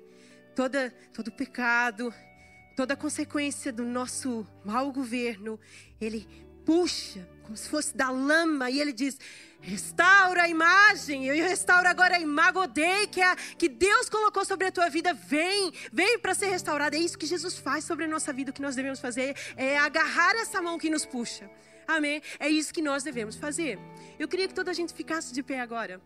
toda, 0.60 0.94
todo 1.14 1.32
pecado, 1.32 2.14
toda 2.76 2.94
consequência 2.94 3.72
do 3.72 3.86
nosso 3.86 4.46
mau 4.66 4.92
governo, 4.92 5.58
ele 6.02 6.28
puxa 6.66 7.26
como 7.44 7.56
se 7.56 7.70
fosse 7.70 7.96
da 7.96 8.10
lama 8.10 8.70
e 8.70 8.82
ele 8.82 8.92
diz: 8.92 9.18
Restaura 9.62 10.44
a 10.44 10.50
imagem. 10.50 11.26
Eu 11.28 11.48
restauro 11.48 11.88
agora 11.88 12.18
a 12.18 12.20
imagodei 12.20 13.08
que, 13.08 13.22
é, 13.22 13.34
que 13.58 13.70
Deus 13.70 14.10
colocou 14.10 14.44
sobre 14.44 14.68
a 14.68 14.72
tua 14.72 14.90
vida. 14.90 15.14
Vem, 15.14 15.72
vem 15.94 16.20
para 16.20 16.36
ser 16.36 16.48
restaurada. 16.48 16.98
É 16.98 17.00
isso 17.00 17.18
que 17.18 17.26
Jesus 17.26 17.58
faz 17.58 17.86
sobre 17.86 18.04
a 18.04 18.08
nossa 18.10 18.34
vida. 18.34 18.52
O 18.52 18.54
que 18.54 18.62
nós 18.62 18.76
devemos 18.76 19.00
fazer 19.00 19.38
é 19.56 19.78
agarrar 19.78 20.36
essa 20.36 20.62
mão 20.62 20.78
que 20.78 20.90
nos 20.90 21.06
puxa. 21.06 21.50
Amém? 21.88 22.22
É 22.38 22.50
isso 22.50 22.74
que 22.74 22.82
nós 22.82 23.02
devemos 23.02 23.38
fazer. 23.38 23.80
Eu 24.20 24.28
queria 24.28 24.50
que 24.50 24.54
toda 24.54 24.72
a 24.72 24.74
gente 24.74 24.94
ficasse 24.94 25.34
de 25.34 25.42
pé 25.42 25.62
agora. 25.62 26.02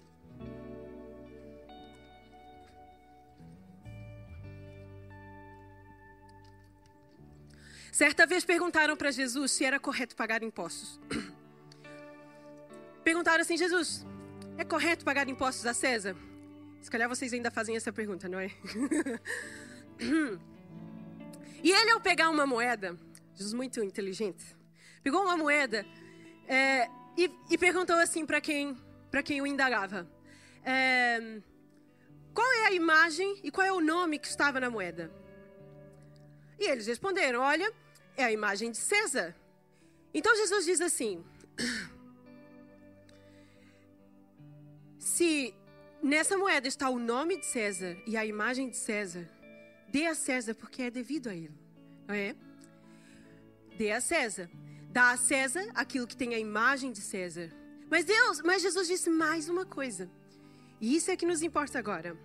Certa 7.94 8.26
vez 8.26 8.44
perguntaram 8.44 8.98
para 8.98 9.12
Jesus 9.12 9.52
se 9.52 9.64
era 9.64 9.80
correto 9.80 10.16
pagar 10.16 10.42
impostos. 10.42 11.00
Perguntaram 13.06 13.42
assim: 13.42 13.56
Jesus, 13.56 14.04
é 14.58 14.66
correto 14.66 15.06
pagar 15.06 15.30
impostos 15.30 15.64
a 15.68 15.76
César? 15.76 16.16
Se 16.82 16.90
calhar 16.90 17.08
vocês 17.08 17.32
ainda 17.34 17.52
fazem 17.52 17.76
essa 17.76 17.94
pergunta, 17.94 18.28
não 18.28 18.40
é? 18.40 18.50
e 21.64 21.72
ele, 21.72 21.92
ao 21.92 22.02
pegar 22.02 22.32
uma 22.32 22.48
moeda, 22.48 22.98
Jesus 23.36 23.54
muito 23.54 23.80
inteligente, 23.84 24.44
pegou 25.04 25.22
uma 25.22 25.38
moeda 25.38 25.86
é, 26.48 26.90
e, 27.16 27.30
e, 27.52 27.58
perguntou 27.60 27.98
assim 27.98 28.26
para 28.26 28.42
quem, 28.42 28.76
quem 29.24 29.40
o 29.40 29.46
indagava: 29.46 30.10
é, 30.66 31.40
Qual 32.34 32.54
é 32.54 32.66
a 32.70 32.72
imagem 32.72 33.40
e 33.44 33.52
qual 33.52 33.68
é 33.68 33.72
o 33.72 33.80
nome 33.80 34.18
que 34.18 34.26
estava 34.26 34.60
na 34.60 34.72
moeda? 34.72 35.12
E 36.58 36.68
eles 36.68 36.88
responderam: 36.88 37.40
Olha, 37.40 37.72
é 38.16 38.24
a 38.24 38.32
imagem 38.32 38.72
de 38.72 38.78
César. 38.78 39.36
Então 40.14 40.36
Jesus 40.36 40.66
diz 40.66 40.82
assim. 40.82 41.24
Se 45.00 45.54
nessa 46.02 46.38
moeda 46.38 46.68
está 46.68 46.90
o 46.90 47.00
nome 47.00 47.38
de 47.38 47.46
César 47.46 47.98
e 48.06 48.18
a 48.18 48.26
imagem 48.26 48.70
de 48.70 48.78
César, 48.78 49.30
dê 49.90 50.06
a 50.08 50.16
César 50.16 50.54
porque 50.56 50.84
é 50.84 50.92
devido 50.92 51.30
a 51.30 51.36
ele, 51.36 51.58
não 52.08 52.16
é? 52.16 52.36
Dê 53.78 53.92
a 53.92 54.02
César. 54.02 54.50
Dá 54.90 55.12
a 55.12 55.18
César 55.18 55.66
aquilo 55.74 56.06
que 56.06 56.16
tem 56.16 56.36
a 56.36 56.40
imagem 56.40 56.92
de 56.92 57.02
César. 57.02 57.52
Mas 57.90 58.06
Deus, 58.06 58.42
mas 58.42 58.62
Jesus 58.62 58.88
disse 58.88 59.10
mais 59.10 59.50
uma 59.50 59.66
coisa. 59.66 60.10
E 60.80 60.96
isso 60.96 61.10
é 61.10 61.18
que 61.18 61.26
nos 61.26 61.42
importa 61.42 61.80
agora. 61.80 62.18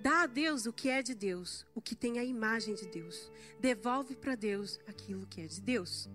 Dá 0.00 0.22
a 0.22 0.26
Deus 0.26 0.66
o 0.66 0.72
que 0.72 0.88
é 0.88 1.02
de 1.02 1.14
Deus, 1.14 1.66
o 1.74 1.80
que 1.80 1.94
tem 1.94 2.18
a 2.18 2.24
imagem 2.24 2.74
de 2.74 2.86
Deus. 2.86 3.30
Devolve 3.58 4.14
para 4.14 4.34
Deus 4.34 4.78
aquilo 4.86 5.26
que 5.26 5.40
é 5.40 5.46
de 5.46 5.60
Deus. 5.60 6.08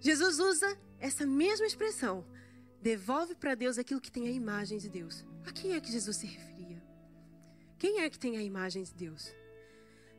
Jesus 0.00 0.38
usa 0.38 0.78
essa 0.98 1.26
mesma 1.26 1.66
expressão 1.66 2.24
devolve 2.82 3.36
para 3.36 3.54
Deus 3.54 3.78
aquilo 3.78 4.00
que 4.00 4.10
tem 4.10 4.26
a 4.26 4.30
imagem 4.30 4.76
de 4.76 4.88
Deus. 4.88 5.24
A 5.46 5.52
quem 5.52 5.74
é 5.74 5.80
que 5.80 5.90
Jesus 5.90 6.16
se 6.16 6.26
referia? 6.26 6.82
Quem 7.78 8.00
é 8.00 8.10
que 8.10 8.18
tem 8.18 8.36
a 8.36 8.42
imagem 8.42 8.82
de 8.82 8.92
Deus? 8.92 9.32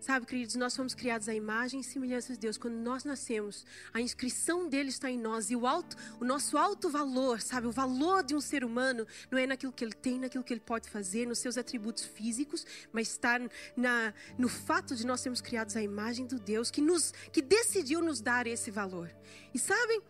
Sabe, 0.04 0.26
queridos, 0.26 0.56
nós 0.56 0.74
somos 0.74 0.94
criados 0.94 1.30
à 1.30 1.34
imagem 1.34 1.80
e 1.80 1.84
semelhança 1.84 2.34
de 2.34 2.40
Deus. 2.40 2.58
Quando 2.58 2.76
nós 2.76 3.06
nascemos, 3.06 3.66
a 3.94 4.02
inscrição 4.02 4.68
dele 4.68 4.90
está 4.90 5.10
em 5.10 5.18
nós. 5.18 5.50
E 5.50 5.56
o, 5.56 5.66
alto, 5.66 5.96
o 6.20 6.26
nosso 6.26 6.58
alto 6.58 6.90
valor, 6.90 7.40
sabe, 7.40 7.68
o 7.68 7.72
valor 7.72 8.22
de 8.22 8.36
um 8.36 8.42
ser 8.42 8.66
humano 8.66 9.08
não 9.32 9.40
é 9.40 9.48
naquilo 9.48 9.72
que 9.72 9.82
ele 9.82 9.94
tem, 9.94 10.20
naquilo 10.20 10.44
que 10.44 10.52
ele 10.52 10.60
pode 10.60 10.90
fazer, 10.90 11.26
nos 11.26 11.40
seus 11.40 11.58
atributos 11.58 12.04
físicos, 12.04 12.66
mas 12.92 13.12
está 13.12 13.40
na, 13.78 14.14
no 14.38 14.50
fato 14.50 14.94
de 14.94 15.08
nós 15.08 15.22
sermos 15.22 15.40
criados 15.40 15.78
à 15.78 15.82
imagem 15.82 16.26
do 16.26 16.38
Deus 16.38 16.70
que, 16.70 16.82
nos, 16.82 17.14
que 17.32 17.42
decidiu 17.42 18.02
nos 18.02 18.20
dar 18.20 18.46
esse 18.46 18.70
valor. 18.70 19.10
E 19.54 19.58
sabem, 19.58 20.02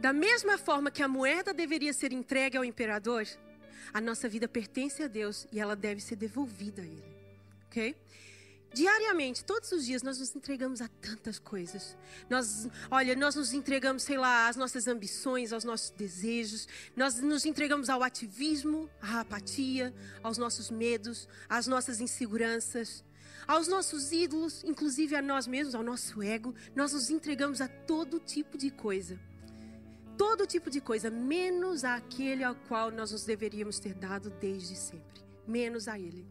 da 0.00 0.12
mesma 0.12 0.56
forma 0.56 0.88
que 0.88 1.02
a 1.02 1.08
moeda 1.08 1.52
deveria 1.52 1.92
ser 1.92 2.12
entregue 2.12 2.56
ao 2.56 2.64
imperador, 2.64 3.26
a 3.92 4.00
nossa 4.00 4.28
vida 4.28 4.46
pertence 4.46 5.02
a 5.02 5.08
Deus 5.08 5.48
e 5.50 5.58
ela 5.58 5.74
deve 5.74 6.00
ser 6.00 6.14
devolvida 6.14 6.82
a 6.82 6.86
Ele. 6.86 7.17
Ok? 7.68 7.96
Diariamente, 8.72 9.44
todos 9.44 9.72
os 9.72 9.86
dias, 9.86 10.02
nós 10.02 10.18
nos 10.18 10.34
entregamos 10.36 10.82
a 10.82 10.88
tantas 10.88 11.38
coisas. 11.38 11.96
Nós, 12.28 12.68
olha, 12.90 13.16
nós 13.16 13.34
nos 13.34 13.52
entregamos, 13.52 14.02
sei 14.02 14.18
lá, 14.18 14.46
às 14.46 14.56
nossas 14.56 14.86
ambições, 14.86 15.52
aos 15.52 15.64
nossos 15.64 15.90
desejos. 15.90 16.68
Nós 16.94 17.18
nos 17.18 17.46
entregamos 17.46 17.88
ao 17.88 18.02
ativismo, 18.02 18.90
à 19.00 19.20
apatia, 19.20 19.94
aos 20.22 20.36
nossos 20.36 20.70
medos, 20.70 21.26
às 21.48 21.66
nossas 21.66 21.98
inseguranças, 21.98 23.02
aos 23.46 23.68
nossos 23.68 24.12
ídolos, 24.12 24.62
inclusive 24.64 25.16
a 25.16 25.22
nós 25.22 25.46
mesmos, 25.46 25.74
ao 25.74 25.82
nosso 25.82 26.22
ego. 26.22 26.54
Nós 26.76 26.92
nos 26.92 27.08
entregamos 27.08 27.62
a 27.62 27.68
todo 27.68 28.20
tipo 28.20 28.58
de 28.58 28.70
coisa 28.70 29.18
todo 30.18 30.44
tipo 30.44 30.68
de 30.68 30.80
coisa, 30.80 31.08
menos 31.10 31.84
aquele 31.84 32.42
ao 32.42 32.56
qual 32.66 32.90
nós 32.90 33.12
nos 33.12 33.24
deveríamos 33.24 33.78
ter 33.78 33.94
dado 33.94 34.30
desde 34.30 34.74
sempre. 34.74 35.22
Menos 35.46 35.86
a 35.86 35.96
Ele. 35.96 36.26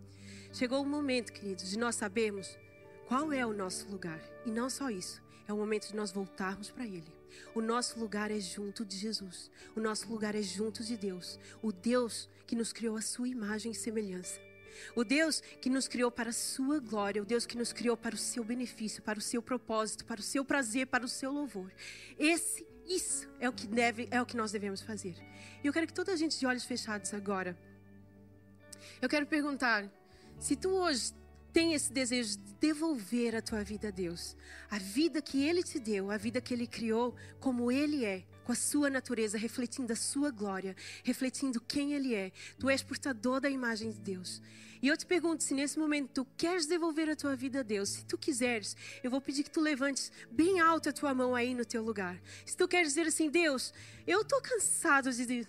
Chegou 0.58 0.82
o 0.82 0.86
momento, 0.88 1.32
queridos, 1.32 1.70
de 1.70 1.78
nós 1.78 1.93
sabermos 1.93 2.58
qual 3.08 3.32
é 3.32 3.45
o 3.45 3.53
nosso 3.53 3.88
lugar. 3.91 4.20
E 4.43 4.49
não 4.49 4.72
só 4.72 4.89
isso, 4.89 5.22
é 5.47 5.53
o 5.53 5.58
momento 5.58 5.89
de 5.89 5.95
nós 5.95 6.12
voltarmos 6.12 6.72
para 6.72 6.84
Ele. 6.84 7.16
O 7.53 7.62
nosso 7.62 7.99
lugar 7.99 8.32
é 8.32 8.39
junto 8.39 8.84
de 8.84 8.97
Jesus. 8.97 9.51
O 9.76 9.80
nosso 9.80 10.10
lugar 10.10 10.34
é 10.34 10.41
junto 10.41 10.84
de 10.84 10.97
Deus. 10.97 11.39
O 11.62 11.72
Deus 11.72 12.28
que 12.47 12.55
nos 12.55 12.74
criou 12.74 12.97
a 12.97 13.03
sua 13.03 13.28
imagem 13.28 13.72
e 13.72 13.76
semelhança. 13.76 14.41
O 14.95 15.03
Deus 15.03 15.41
que 15.62 15.70
nos 15.70 15.88
criou 15.88 16.10
para 16.10 16.32
a 16.32 16.34
sua 16.34 16.80
glória, 16.80 17.22
o 17.22 17.26
Deus 17.26 17.45
que 17.45 17.55
nos 17.55 17.72
criou 17.72 17.95
para 17.95 18.16
o 18.16 18.18
seu 18.18 18.43
benefício, 18.43 19.03
para 19.03 19.20
o 19.20 19.22
seu 19.22 19.43
propósito, 19.43 20.05
para 20.05 20.20
o 20.20 20.24
seu 20.24 20.43
prazer, 20.43 20.88
para 20.88 21.05
o 21.05 21.08
seu 21.08 21.32
louvor. 21.32 21.72
Esse, 22.18 22.66
isso 22.88 23.30
é 23.39 23.47
o 23.47 23.53
que 23.53 23.68
deve, 23.68 24.08
é 24.10 24.20
o 24.20 24.26
que 24.26 24.36
nós 24.36 24.51
devemos 24.51 24.82
fazer. 24.82 25.14
E 25.64 25.68
eu 25.68 25.72
quero 25.72 25.86
que 25.86 25.93
toda 25.93 26.14
a 26.14 26.16
gente 26.16 26.39
de 26.39 26.47
olhos 26.47 26.66
fechados 26.66 27.14
agora. 27.14 27.55
Eu 28.99 29.08
quero 29.08 29.28
perguntar, 29.28 29.88
se 30.40 30.56
tu 30.56 30.70
hoje 30.70 31.14
tem 31.52 31.74
esse 31.74 31.92
desejo 31.92 32.38
de 32.38 32.54
devolver 32.60 33.36
a 33.36 33.42
tua 33.42 33.64
vida 33.64 33.88
a 33.88 33.92
Deus, 33.92 34.38
a 34.70 34.78
vida 34.78 35.22
que 35.22 35.44
Ele 35.44 35.64
te 35.64 35.80
deu, 35.80 36.12
a 36.12 36.18
vida 36.18 36.40
que 36.40 36.54
Ele 36.54 36.68
criou, 36.68 37.16
como 37.40 37.72
Ele 37.72 38.06
é, 38.06 38.24
com 38.44 38.52
a 38.52 38.56
sua 38.56 38.90
natureza, 38.90 39.38
refletindo 39.38 39.92
a 39.92 39.96
sua 39.96 40.30
glória, 40.30 40.76
refletindo 41.04 41.60
quem 41.60 41.94
Ele 41.94 42.14
é. 42.14 42.32
Tu 42.60 42.70
és 42.70 42.84
portador 42.84 43.42
da 43.42 43.50
imagem 43.50 43.92
de 43.92 44.00
Deus. 44.00 44.42
E 44.82 44.88
eu 44.88 44.96
te 44.96 45.06
pergunto 45.06 45.44
se 45.44 45.54
nesse 45.56 45.80
momento 45.80 46.12
tu 46.14 46.28
queres 46.38 46.68
devolver 46.68 47.10
a 47.10 47.16
tua 47.16 47.36
vida 47.36 47.62
a 47.62 47.64
Deus. 47.64 47.90
Se 47.90 48.06
tu 48.06 48.18
quiseres, 48.18 48.76
eu 49.04 49.10
vou 49.10 49.20
pedir 49.20 49.44
que 49.44 49.50
tu 49.50 49.60
levantes 49.60 50.12
bem 50.30 50.60
alto 50.60 50.90
a 50.90 50.94
tua 50.94 51.14
mão 51.14 51.34
aí 51.34 51.56
no 51.56 51.66
teu 51.66 51.82
lugar. 51.82 52.22
Se 52.46 52.56
tu 52.56 52.68
queres 52.68 52.90
dizer 52.90 53.08
assim, 53.08 53.30
Deus, 53.30 53.74
eu 54.06 54.22
estou 54.22 54.40
cansado 54.42 55.12
de 55.12 55.48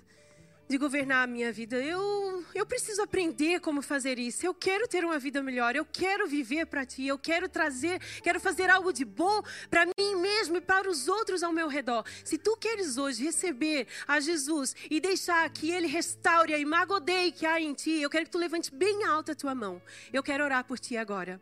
de 0.69 0.77
governar 0.77 1.25
a 1.25 1.27
minha 1.27 1.51
vida. 1.51 1.77
Eu, 1.77 2.45
eu 2.55 2.67
preciso 2.67 3.01
aprender 3.03 3.61
como 3.61 3.81
fazer 3.81 4.19
isso. 4.19 4.45
Eu 4.45 4.53
quero 4.53 4.87
ter 4.87 5.05
uma 5.05 5.19
vida 5.19 5.43
melhor. 5.43 5.75
Eu 5.75 5.85
quero 5.85 6.27
viver 6.27 6.67
para 6.67 6.85
ti. 6.85 7.07
Eu 7.07 7.19
quero 7.19 7.49
trazer, 7.49 7.99
quero 8.23 8.39
fazer 8.39 8.69
algo 8.69 8.93
de 8.93 9.05
bom 9.05 9.43
para 9.71 9.87
mim 9.87 10.17
mesmo 10.17 10.59
e 10.59 10.61
para 10.61 10.89
os 10.89 11.09
outros 11.09 11.43
ao 11.43 11.53
meu 11.53 11.69
redor. 11.69 12.05
Se 12.23 12.37
tu 12.37 12.57
queres 12.57 12.99
hoje 12.99 13.25
receber 13.25 13.87
a 14.07 14.21
Jesus 14.21 14.77
e 14.91 15.01
deixar 15.01 15.49
que 15.51 15.71
ele 15.71 15.87
restaure 15.87 16.53
a 16.53 16.59
imagodei 16.59 17.33
que 17.33 17.47
há 17.47 17.61
em 17.61 17.73
ti, 17.73 18.03
eu 18.03 18.11
quero 18.11 18.27
que 18.27 18.31
tu 18.31 18.39
levante 18.39 18.73
bem 18.75 19.05
alta 19.05 19.33
a 19.33 19.35
tua 19.35 19.55
mão. 19.55 19.81
Eu 20.13 20.23
quero 20.23 20.45
orar 20.45 20.65
por 20.65 20.79
ti 20.79 20.97
agora. 20.97 21.41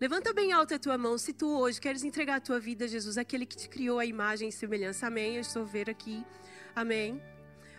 Levanta 0.00 0.32
bem 0.32 0.52
alta 0.52 0.76
a 0.76 0.78
tua 0.78 0.96
mão 0.96 1.18
se 1.18 1.32
tu 1.32 1.58
hoje 1.58 1.80
queres 1.80 2.04
entregar 2.04 2.36
a 2.36 2.40
tua 2.40 2.58
vida 2.58 2.86
a 2.86 2.88
Jesus, 2.88 3.18
aquele 3.18 3.44
que 3.44 3.56
te 3.56 3.68
criou 3.68 3.98
a 3.98 4.06
imagem 4.06 4.48
e 4.48 4.52
semelhança. 4.52 5.08
Amém. 5.08 5.34
Eu 5.34 5.42
estou 5.42 5.66
ver 5.66 5.90
aqui. 5.90 6.24
Amém. 6.74 7.20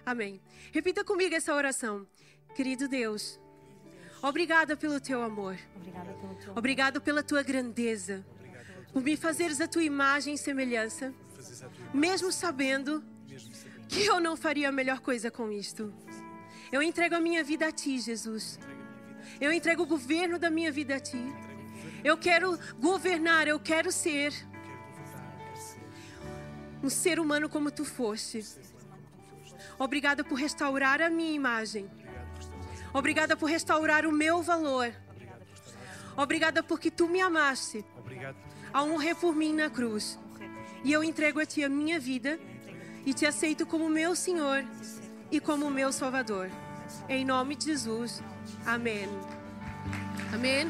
Amém. 0.06 0.42
Repita 0.72 1.04
comigo 1.04 1.36
essa 1.36 1.54
oração. 1.54 2.08
Querido 2.56 2.88
Deus, 2.88 3.40
obrigada 4.22 4.76
pelo 4.76 5.00
teu 5.00 5.22
amor. 5.22 5.58
Obrigado 6.56 7.00
pela 7.00 7.24
tua 7.24 7.44
grandeza. 7.44 8.26
Por 8.92 9.02
me 9.02 9.16
fazeres 9.16 9.62
a 9.62 9.68
tua 9.68 9.84
imagem 9.84 10.34
e 10.34 10.38
semelhança. 10.38 11.14
Mesmo 11.94 12.32
sabendo 12.32 13.04
que 13.88 14.06
eu 14.06 14.20
não 14.20 14.36
faria 14.36 14.70
a 14.70 14.72
melhor 14.72 15.00
coisa 15.00 15.32
com 15.32 15.52
isto. 15.52 15.94
Eu 16.72 16.82
entrego 16.82 17.16
a 17.16 17.20
minha 17.20 17.44
vida 17.44 17.68
a 17.68 17.72
ti, 17.72 18.00
Jesus. 18.00 18.60
Eu 19.40 19.52
entrego 19.52 19.84
o 19.84 19.86
governo 19.86 20.40
da 20.40 20.50
minha 20.50 20.72
vida 20.72 20.96
a 20.96 21.00
ti. 21.00 21.22
Eu 22.04 22.18
quero 22.18 22.58
governar, 22.80 23.48
eu 23.48 23.60
quero 23.60 23.92
ser 23.92 24.34
um 26.84 26.90
ser 26.90 27.20
humano 27.20 27.48
como 27.48 27.70
tu 27.70 27.86
foste. 27.86 28.44
Obrigada 29.78 30.24
por 30.24 30.36
restaurar 30.36 31.02
a 31.02 31.10
minha 31.10 31.32
imagem. 31.32 31.90
Obrigada 32.94 33.36
por 33.36 33.50
restaurar 33.50 34.06
o 34.06 34.12
meu 34.12 34.42
valor. 34.42 34.94
Obrigada 36.16 36.62
porque 36.62 36.92
tu 36.92 37.08
me 37.08 37.22
amaste 37.22 37.86
ao 38.74 38.88
morrer 38.88 39.16
por 39.16 39.36
mim 39.36 39.54
na 39.54 39.70
cruz. 39.70 40.20
E 40.84 40.92
eu 40.92 41.04
entrego 41.04 41.40
a 41.40 41.46
ti 41.46 41.64
a 41.64 41.70
minha 41.70 42.00
vida 42.00 42.40
e 43.06 43.14
te 43.14 43.26
aceito 43.26 43.66
como 43.66 43.90
meu 43.90 44.16
Senhor 44.16 44.66
e 45.32 45.40
como 45.40 45.70
meu 45.70 45.92
Salvador. 45.92 46.50
Em 47.08 47.24
nome 47.24 47.56
de 47.56 47.66
Jesus. 47.66 48.22
Amém. 48.66 49.08
Amém. 50.34 50.70